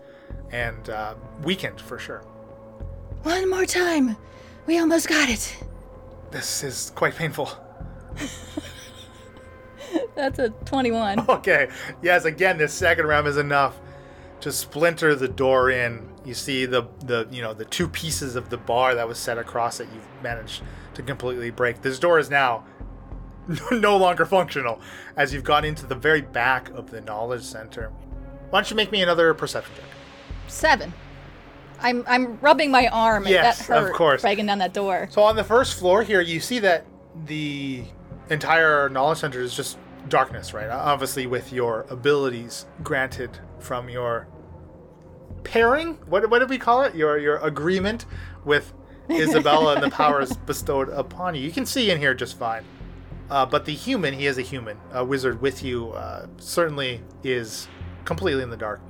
and 0.50 0.90
uh, 0.90 1.14
weakened 1.42 1.80
for 1.80 1.98
sure. 1.98 2.20
One 3.22 3.48
more 3.48 3.64
time! 3.64 4.18
We 4.66 4.78
almost 4.78 5.08
got 5.08 5.30
it! 5.30 5.56
This 6.30 6.62
is 6.62 6.92
quite 6.94 7.14
painful. 7.14 7.48
That's 10.14 10.38
a 10.38 10.50
21. 10.50 11.24
Okay. 11.28 11.68
Yes, 12.02 12.24
again, 12.24 12.58
this 12.58 12.72
second 12.72 13.06
round 13.06 13.26
is 13.26 13.36
enough 13.36 13.78
to 14.40 14.52
splinter 14.52 15.14
the 15.14 15.28
door 15.28 15.70
in. 15.70 16.08
You 16.24 16.34
see 16.34 16.64
the 16.64 16.86
the 17.00 17.28
you 17.30 17.42
know 17.42 17.52
the 17.52 17.64
two 17.66 17.88
pieces 17.88 18.34
of 18.36 18.48
the 18.48 18.56
bar 18.56 18.94
that 18.94 19.06
was 19.06 19.18
set 19.18 19.36
across 19.36 19.80
it. 19.80 19.88
You've 19.92 20.22
managed 20.22 20.62
to 20.94 21.02
completely 21.02 21.50
break. 21.50 21.82
This 21.82 21.98
door 21.98 22.18
is 22.18 22.30
now 22.30 22.64
no 23.70 23.96
longer 23.96 24.24
functional 24.24 24.80
as 25.16 25.34
you've 25.34 25.44
gone 25.44 25.64
into 25.64 25.86
the 25.86 25.94
very 25.94 26.22
back 26.22 26.70
of 26.70 26.90
the 26.90 27.00
knowledge 27.00 27.42
center. 27.42 27.90
Why 28.50 28.60
don't 28.60 28.70
you 28.70 28.76
make 28.76 28.92
me 28.92 29.02
another 29.02 29.34
perception 29.34 29.74
check? 29.74 29.84
Seven. 30.46 30.92
I'm 31.80 32.04
I'm 32.06 32.38
rubbing 32.40 32.70
my 32.70 32.88
arm. 32.88 33.26
Yes, 33.26 33.66
that 33.66 33.82
of 33.82 33.92
course. 33.92 34.22
Breaking 34.22 34.46
down 34.46 34.58
that 34.58 34.72
door. 34.72 35.08
So 35.10 35.22
on 35.22 35.36
the 35.36 35.44
first 35.44 35.78
floor 35.78 36.02
here, 36.02 36.20
you 36.20 36.40
see 36.40 36.58
that 36.60 36.86
the 37.26 37.84
entire 38.30 38.88
knowledge 38.88 39.18
center 39.18 39.40
is 39.40 39.54
just 39.54 39.78
darkness, 40.08 40.54
right? 40.54 40.68
Obviously, 40.68 41.26
with 41.26 41.52
your 41.52 41.86
abilities 41.88 42.66
granted 42.82 43.38
from 43.58 43.88
your 43.88 44.28
pairing. 45.44 45.94
What, 46.06 46.28
what 46.30 46.40
did 46.40 46.50
we 46.50 46.58
call 46.58 46.82
it? 46.82 46.94
Your 46.94 47.18
your 47.18 47.36
agreement 47.38 48.06
with 48.44 48.72
Isabella 49.10 49.74
and 49.74 49.82
the 49.82 49.90
powers 49.90 50.36
bestowed 50.36 50.88
upon 50.88 51.34
you. 51.34 51.42
You 51.42 51.52
can 51.52 51.66
see 51.66 51.90
in 51.90 51.98
here 51.98 52.14
just 52.14 52.38
fine. 52.38 52.64
Uh, 53.30 53.46
but 53.46 53.64
the 53.64 53.72
human, 53.72 54.14
he 54.14 54.26
is 54.26 54.36
a 54.36 54.42
human, 54.42 54.78
a 54.92 55.04
wizard 55.04 55.40
with 55.40 55.62
you, 55.62 55.90
uh, 55.92 56.26
certainly 56.36 57.00
is 57.22 57.68
completely 58.04 58.42
in 58.42 58.50
the 58.50 58.56
dark. 58.56 58.80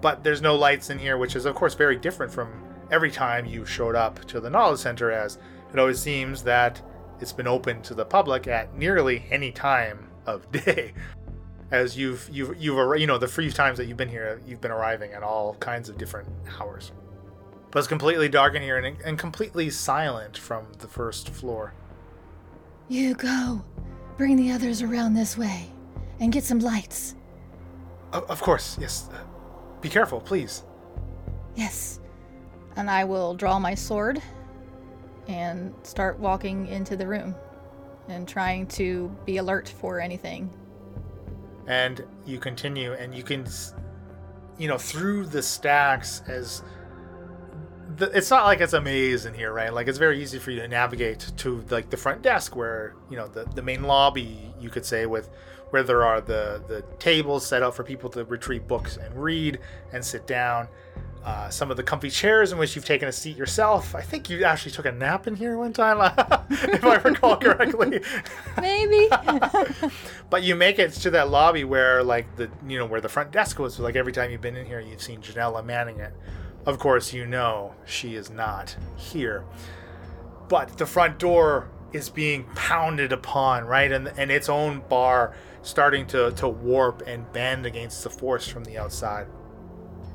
But 0.00 0.22
there's 0.22 0.40
no 0.40 0.54
lights 0.54 0.90
in 0.90 0.98
here, 0.98 1.18
which 1.18 1.34
is, 1.34 1.44
of 1.44 1.54
course, 1.56 1.74
very 1.74 1.96
different 1.96 2.32
from 2.32 2.50
every 2.90 3.10
time 3.10 3.46
you 3.46 3.66
showed 3.66 3.94
up 3.94 4.24
to 4.26 4.40
the 4.40 4.48
Knowledge 4.48 4.80
Center, 4.80 5.10
as 5.10 5.38
it 5.72 5.78
always 5.78 6.00
seems 6.00 6.44
that 6.44 6.80
it's 7.20 7.32
been 7.32 7.46
open 7.48 7.82
to 7.82 7.94
the 7.94 8.04
public 8.04 8.46
at 8.46 8.74
nearly 8.76 9.26
any 9.30 9.52
time 9.52 10.08
of 10.26 10.50
day. 10.64 10.92
As 11.70 11.96
you've 11.96 12.28
you've 12.32 12.60
you've 12.60 12.76
arri- 12.76 13.00
you 13.00 13.06
know 13.06 13.18
the 13.18 13.28
few 13.28 13.50
times 13.52 13.78
that 13.78 13.86
you've 13.86 13.96
been 13.96 14.08
here, 14.08 14.40
you've 14.46 14.60
been 14.60 14.72
arriving 14.72 15.12
at 15.12 15.22
all 15.22 15.54
kinds 15.54 15.88
of 15.88 15.96
different 15.96 16.28
hours. 16.60 16.90
But 17.70 17.78
it's 17.78 17.88
completely 17.88 18.28
dark 18.28 18.56
in 18.56 18.62
here 18.62 18.78
and, 18.78 19.00
and 19.04 19.16
completely 19.16 19.70
silent 19.70 20.36
from 20.36 20.66
the 20.78 20.88
first 20.88 21.28
floor. 21.28 21.72
You 22.88 23.14
go. 23.14 23.64
Bring 24.16 24.34
the 24.36 24.50
others 24.50 24.82
around 24.82 25.14
this 25.14 25.38
way 25.38 25.70
and 26.18 26.32
get 26.32 26.42
some 26.42 26.58
lights. 26.58 27.14
O- 28.12 28.26
of 28.28 28.42
course, 28.42 28.76
yes. 28.80 29.08
Uh, 29.12 29.18
be 29.80 29.88
careful, 29.88 30.20
please. 30.20 30.64
Yes. 31.54 32.00
And 32.74 32.90
I 32.90 33.04
will 33.04 33.34
draw 33.34 33.60
my 33.60 33.74
sword 33.74 34.20
and 35.28 35.72
start 35.84 36.18
walking 36.18 36.66
into 36.66 36.96
the 36.96 37.06
room 37.06 37.34
and 38.10 38.28
trying 38.28 38.66
to 38.66 39.08
be 39.24 39.38
alert 39.38 39.68
for 39.68 40.00
anything. 40.00 40.50
and 41.66 42.04
you 42.26 42.38
continue 42.38 42.92
and 42.94 43.14
you 43.14 43.22
can 43.22 43.46
you 44.58 44.66
know 44.68 44.78
through 44.78 45.24
the 45.26 45.42
stacks 45.42 46.22
as 46.26 46.62
the, 47.96 48.06
it's 48.16 48.30
not 48.30 48.44
like 48.44 48.60
it's 48.60 48.72
a 48.72 48.80
maze 48.80 49.26
in 49.26 49.34
here 49.34 49.52
right 49.52 49.72
like 49.72 49.86
it's 49.88 49.98
very 49.98 50.20
easy 50.22 50.38
for 50.38 50.50
you 50.50 50.60
to 50.60 50.68
navigate 50.68 51.30
to 51.36 51.64
like 51.70 51.90
the 51.90 51.96
front 51.96 52.22
desk 52.22 52.56
where 52.56 52.94
you 53.10 53.16
know 53.16 53.28
the, 53.28 53.44
the 53.54 53.62
main 53.62 53.82
lobby 53.82 54.52
you 54.60 54.70
could 54.70 54.84
say 54.84 55.06
with 55.06 55.28
where 55.70 55.82
there 55.82 56.02
are 56.02 56.20
the 56.20 56.62
the 56.66 56.82
tables 56.98 57.46
set 57.46 57.62
up 57.62 57.74
for 57.74 57.84
people 57.84 58.08
to 58.10 58.24
retrieve 58.24 58.66
books 58.66 58.96
and 58.96 59.14
read 59.14 59.58
and 59.92 60.04
sit 60.04 60.26
down 60.26 60.66
uh, 61.24 61.50
some 61.50 61.70
of 61.70 61.76
the 61.76 61.82
comfy 61.82 62.08
chairs 62.08 62.50
in 62.50 62.58
which 62.58 62.74
you've 62.74 62.84
taken 62.84 63.06
a 63.06 63.12
seat 63.12 63.36
yourself. 63.36 63.94
I 63.94 64.00
think 64.00 64.30
you 64.30 64.42
actually 64.44 64.72
took 64.72 64.86
a 64.86 64.92
nap 64.92 65.26
in 65.26 65.36
here 65.36 65.58
one 65.58 65.72
time, 65.72 66.00
if 66.50 66.82
I 66.82 66.96
recall 66.96 67.36
correctly. 67.36 68.00
Maybe. 68.60 69.08
But 70.30 70.44
you 70.44 70.54
make 70.54 70.78
it 70.78 70.92
to 70.92 71.10
that 71.10 71.28
lobby 71.28 71.64
where, 71.64 72.04
like 72.04 72.36
the 72.36 72.48
you 72.64 72.78
know 72.78 72.86
where 72.86 73.00
the 73.00 73.08
front 73.08 73.32
desk 73.32 73.58
was. 73.58 73.80
Like 73.80 73.96
every 73.96 74.12
time 74.12 74.30
you've 74.30 74.40
been 74.40 74.54
in 74.54 74.64
here, 74.64 74.78
you've 74.78 75.02
seen 75.02 75.20
Janella 75.20 75.64
manning 75.64 75.98
it. 75.98 76.12
Of 76.66 76.78
course, 76.78 77.12
you 77.12 77.26
know 77.26 77.74
she 77.84 78.14
is 78.14 78.30
not 78.30 78.76
here. 78.96 79.44
But 80.48 80.78
the 80.78 80.86
front 80.86 81.18
door 81.18 81.68
is 81.92 82.08
being 82.08 82.44
pounded 82.54 83.12
upon, 83.12 83.64
right, 83.64 83.90
and 83.90 84.12
and 84.16 84.30
its 84.30 84.48
own 84.48 84.82
bar 84.88 85.34
starting 85.62 86.06
to 86.08 86.30
to 86.32 86.48
warp 86.48 87.02
and 87.08 87.30
bend 87.32 87.66
against 87.66 88.04
the 88.04 88.10
force 88.10 88.46
from 88.46 88.62
the 88.62 88.78
outside. 88.78 89.26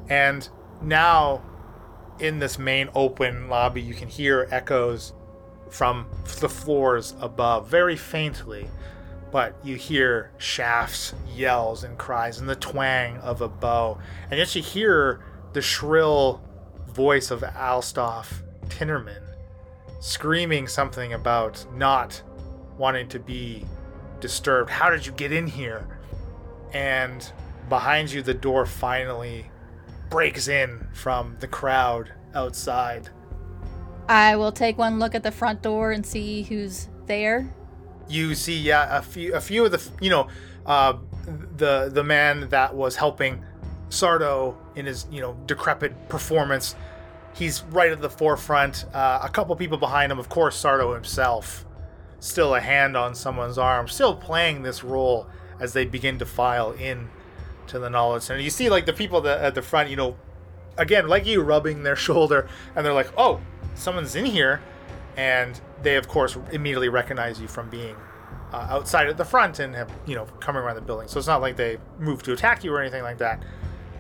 And 0.08 0.48
now, 0.86 1.42
in 2.20 2.40
this 2.40 2.58
main 2.58 2.90
open 2.96 3.50
lobby, 3.50 3.82
you 3.82 3.94
can 3.94 4.08
hear 4.08 4.48
echoes 4.52 5.14
from 5.70 6.08
the 6.40 6.48
floors 6.48 7.16
above, 7.20 7.68
very 7.68 7.98
faintly 7.98 8.70
but 9.36 9.54
you 9.66 9.76
hear 9.76 10.32
shafts, 10.38 11.14
yells, 11.36 11.84
and 11.84 11.98
cries, 11.98 12.40
and 12.40 12.48
the 12.48 12.56
twang 12.56 13.18
of 13.18 13.42
a 13.42 13.50
bow. 13.50 13.98
And 14.32 14.38
yet 14.38 14.56
you 14.56 14.62
hear 14.62 15.20
the 15.52 15.62
shrill 15.62 16.42
voice 16.88 17.32
of 17.32 17.42
Alstoff 17.42 18.32
Tinnerman 18.68 19.22
screaming 20.00 20.70
something 20.70 21.12
about 21.12 21.66
not 21.76 22.24
wanting 22.78 23.10
to 23.10 23.20
be 23.20 23.66
disturbed. 24.22 24.70
How 24.70 24.90
did 24.90 25.06
you 25.06 25.12
get 25.12 25.34
in 25.34 25.48
here? 25.48 25.86
And 26.72 27.30
behind 27.68 28.14
you, 28.14 28.22
the 28.22 28.34
door 28.34 28.66
finally 28.66 29.52
breaks 30.10 30.48
in 30.48 30.88
from 30.94 31.36
the 31.40 31.48
crowd 31.48 32.12
outside. 32.34 33.10
I 34.08 34.36
will 34.36 34.52
take 34.52 34.78
one 34.78 35.00
look 35.00 35.16
at 35.16 35.24
the 35.24 35.32
front 35.32 35.62
door 35.62 35.92
and 35.92 36.06
see 36.06 36.44
who's 36.44 36.90
there. 37.08 37.54
you 38.08 38.36
see 38.36 38.60
yeah 38.60 38.98
a 39.00 39.02
few 39.02 39.34
a 39.34 39.42
few 39.42 39.66
of 39.66 39.72
the 39.72 39.82
you 40.00 40.10
know 40.12 40.28
uh, 40.68 40.94
the 41.58 41.90
the 41.92 42.04
man 42.04 42.48
that 42.50 42.74
was 42.76 42.96
helping 42.96 43.44
Sardo 43.90 44.56
in 44.76 44.86
his 44.86 45.08
you 45.12 45.22
know 45.22 45.34
decrepit 45.48 46.08
performance 46.10 46.76
he's 47.34 47.64
right 47.72 47.92
at 47.92 48.02
the 48.02 48.10
forefront 48.10 48.86
uh, 48.94 49.20
a 49.24 49.30
couple 49.30 49.56
people 49.56 49.78
behind 49.80 50.12
him 50.12 50.20
of 50.20 50.30
course 50.30 50.62
Sardo 50.62 50.94
himself 50.94 51.66
still 52.20 52.54
a 52.56 52.60
hand 52.60 52.96
on 52.96 53.16
someone's 53.16 53.58
arm 53.58 53.88
still 53.88 54.16
playing 54.16 54.62
this 54.62 54.84
role 54.84 55.28
as 55.60 55.74
they 55.74 55.86
begin 55.86 56.20
to 56.20 56.26
file 56.26 56.72
in 56.74 57.10
to 57.68 57.80
the 57.80 57.90
knowledge 57.90 58.24
center. 58.24 58.40
You 58.40 58.50
see 58.50 58.70
like 58.70 58.86
the 58.86 58.94
people 58.94 59.22
that 59.22 59.42
at 59.42 59.56
the 59.56 59.62
front 59.62 59.90
you 59.90 59.96
know 59.96 60.16
again 60.78 61.08
like 61.08 61.26
you 61.26 61.42
rubbing 61.42 61.84
their 61.84 61.96
shoulder 62.08 62.48
and 62.76 62.86
they're 62.86 62.94
like 62.94 63.12
oh 63.18 63.40
someone's 63.76 64.16
in 64.16 64.26
here 64.26 64.62
and 65.18 65.60
they 65.82 65.96
of 65.96 66.08
course 66.08 66.38
immediately 66.52 66.90
recognize 66.90 67.40
you 67.40 67.48
from 67.48 67.70
being 67.70 67.96
uh, 68.54 68.68
outside 68.70 69.08
at 69.08 69.18
the 69.18 69.26
front 69.26 69.60
and 69.60 69.76
have 69.76 69.92
you 70.06 70.16
know 70.16 70.26
coming 70.40 70.62
around 70.62 70.76
the 70.76 70.82
building. 70.82 71.08
So 71.08 71.18
it's 71.18 71.28
not 71.28 71.42
like 71.42 71.56
they 71.56 71.78
move 72.00 72.24
to 72.24 72.34
attack 72.34 72.64
you 72.64 72.74
or 72.74 72.82
anything 72.82 73.04
like 73.04 73.18
that 73.20 73.44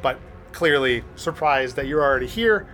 but 0.01 0.20
clearly 0.51 1.03
surprised 1.16 1.76
that 1.76 1.88
you're 1.88 2.03
already 2.03 2.28
here 2.28 2.68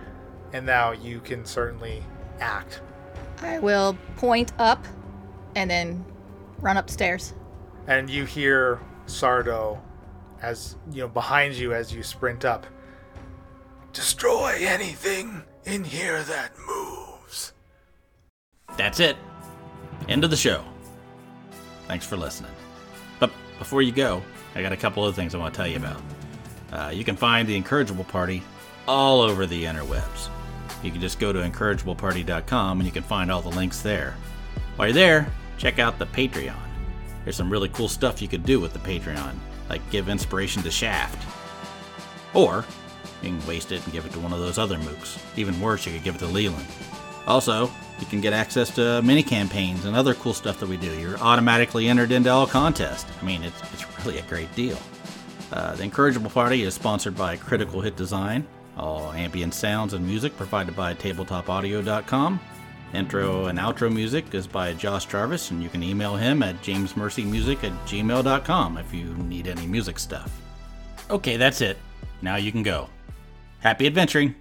and 0.52 0.66
now 0.66 0.92
you 0.92 1.20
can 1.20 1.44
certainly 1.44 2.02
act. 2.40 2.80
I 3.40 3.58
will 3.58 3.96
point 4.16 4.52
up 4.58 4.84
and 5.56 5.70
then 5.70 6.04
run 6.60 6.76
upstairs. 6.76 7.34
and 7.88 8.08
you 8.08 8.24
hear 8.24 8.78
sardo 9.06 9.80
as 10.42 10.76
you 10.90 11.02
know 11.02 11.08
behind 11.08 11.54
you 11.54 11.72
as 11.72 11.92
you 11.94 12.02
sprint 12.02 12.44
up 12.44 12.66
Destroy 13.92 14.56
anything 14.60 15.42
in 15.66 15.84
here 15.84 16.22
that 16.22 16.52
moves. 16.66 17.52
That's 18.78 19.00
it. 19.00 19.16
End 20.08 20.24
of 20.24 20.30
the 20.30 20.36
show. 20.36 20.64
Thanks 21.88 22.06
for 22.06 22.16
listening. 22.16 22.52
But 23.20 23.30
before 23.58 23.82
you 23.82 23.92
go, 23.92 24.22
I 24.54 24.62
got 24.62 24.72
a 24.72 24.78
couple 24.78 25.04
of 25.04 25.14
things 25.14 25.34
I 25.34 25.38
want 25.38 25.52
to 25.52 25.58
tell 25.58 25.66
you 25.66 25.76
about. 25.76 26.00
Uh, 26.72 26.90
you 26.90 27.04
can 27.04 27.16
find 27.16 27.46
the 27.46 27.54
Incorrigible 27.54 28.04
Party 28.04 28.42
all 28.88 29.20
over 29.20 29.44
the 29.44 29.64
interwebs. 29.64 30.30
You 30.82 30.90
can 30.90 31.02
just 31.02 31.18
go 31.18 31.30
to 31.30 31.40
incorrigibleparty.com 31.40 32.80
and 32.80 32.86
you 32.86 32.92
can 32.92 33.02
find 33.02 33.30
all 33.30 33.42
the 33.42 33.50
links 33.50 33.82
there. 33.82 34.16
While 34.76 34.88
you're 34.88 34.94
there, 34.94 35.26
check 35.58 35.78
out 35.78 35.98
the 35.98 36.06
Patreon. 36.06 36.56
There's 37.24 37.36
some 37.36 37.50
really 37.50 37.68
cool 37.68 37.88
stuff 37.88 38.22
you 38.22 38.28
could 38.28 38.46
do 38.46 38.58
with 38.58 38.72
the 38.72 38.78
Patreon, 38.78 39.34
like 39.68 39.88
give 39.90 40.08
inspiration 40.08 40.62
to 40.62 40.70
Shaft. 40.70 41.26
Or 42.34 42.64
you 43.22 43.28
can 43.30 43.46
waste 43.46 43.72
it 43.72 43.82
and 43.84 43.92
give 43.92 44.06
it 44.06 44.12
to 44.12 44.20
one 44.20 44.32
of 44.32 44.40
those 44.40 44.58
other 44.58 44.76
mooks. 44.78 45.18
Even 45.36 45.60
worse, 45.60 45.86
you 45.86 45.92
could 45.92 46.02
give 46.02 46.16
it 46.16 46.18
to 46.18 46.26
Leland. 46.26 46.66
Also, 47.26 47.70
you 48.00 48.06
can 48.06 48.20
get 48.20 48.32
access 48.32 48.74
to 48.74 49.00
mini 49.02 49.22
campaigns 49.22 49.84
and 49.84 49.96
other 49.96 50.14
cool 50.14 50.34
stuff 50.34 50.58
that 50.58 50.68
we 50.68 50.76
do. 50.76 50.92
You're 50.98 51.18
automatically 51.18 51.88
entered 51.88 52.10
into 52.10 52.30
all 52.30 52.46
contests. 52.46 53.10
I 53.20 53.24
mean, 53.24 53.44
it's, 53.44 53.60
it's 53.72 53.98
really 53.98 54.18
a 54.18 54.22
great 54.22 54.52
deal. 54.56 54.78
Uh, 55.52 55.76
the 55.76 55.84
Incorrigible 55.84 56.30
Party 56.30 56.62
is 56.62 56.74
sponsored 56.74 57.16
by 57.16 57.36
Critical 57.36 57.80
Hit 57.80 57.94
Design. 57.94 58.46
All 58.76 59.12
ambient 59.12 59.54
sounds 59.54 59.92
and 59.92 60.04
music 60.04 60.36
provided 60.36 60.74
by 60.74 60.94
TabletopAudio.com. 60.94 62.40
Intro 62.92 63.46
and 63.46 63.58
outro 63.58 63.92
music 63.92 64.34
is 64.34 64.46
by 64.46 64.74
Josh 64.74 65.06
Jarvis, 65.06 65.50
and 65.50 65.62
you 65.62 65.68
can 65.68 65.82
email 65.82 66.14
him 66.14 66.42
at 66.42 66.60
jamesmercymusic 66.62 67.64
at 67.64 67.72
gmail.com 67.86 68.78
if 68.78 68.92
you 68.92 69.04
need 69.14 69.48
any 69.48 69.66
music 69.66 69.98
stuff. 69.98 70.40
Okay, 71.10 71.36
that's 71.36 71.60
it. 71.60 71.78
Now 72.20 72.36
you 72.36 72.52
can 72.52 72.62
go. 72.62 72.88
Happy 73.60 73.86
adventuring! 73.86 74.34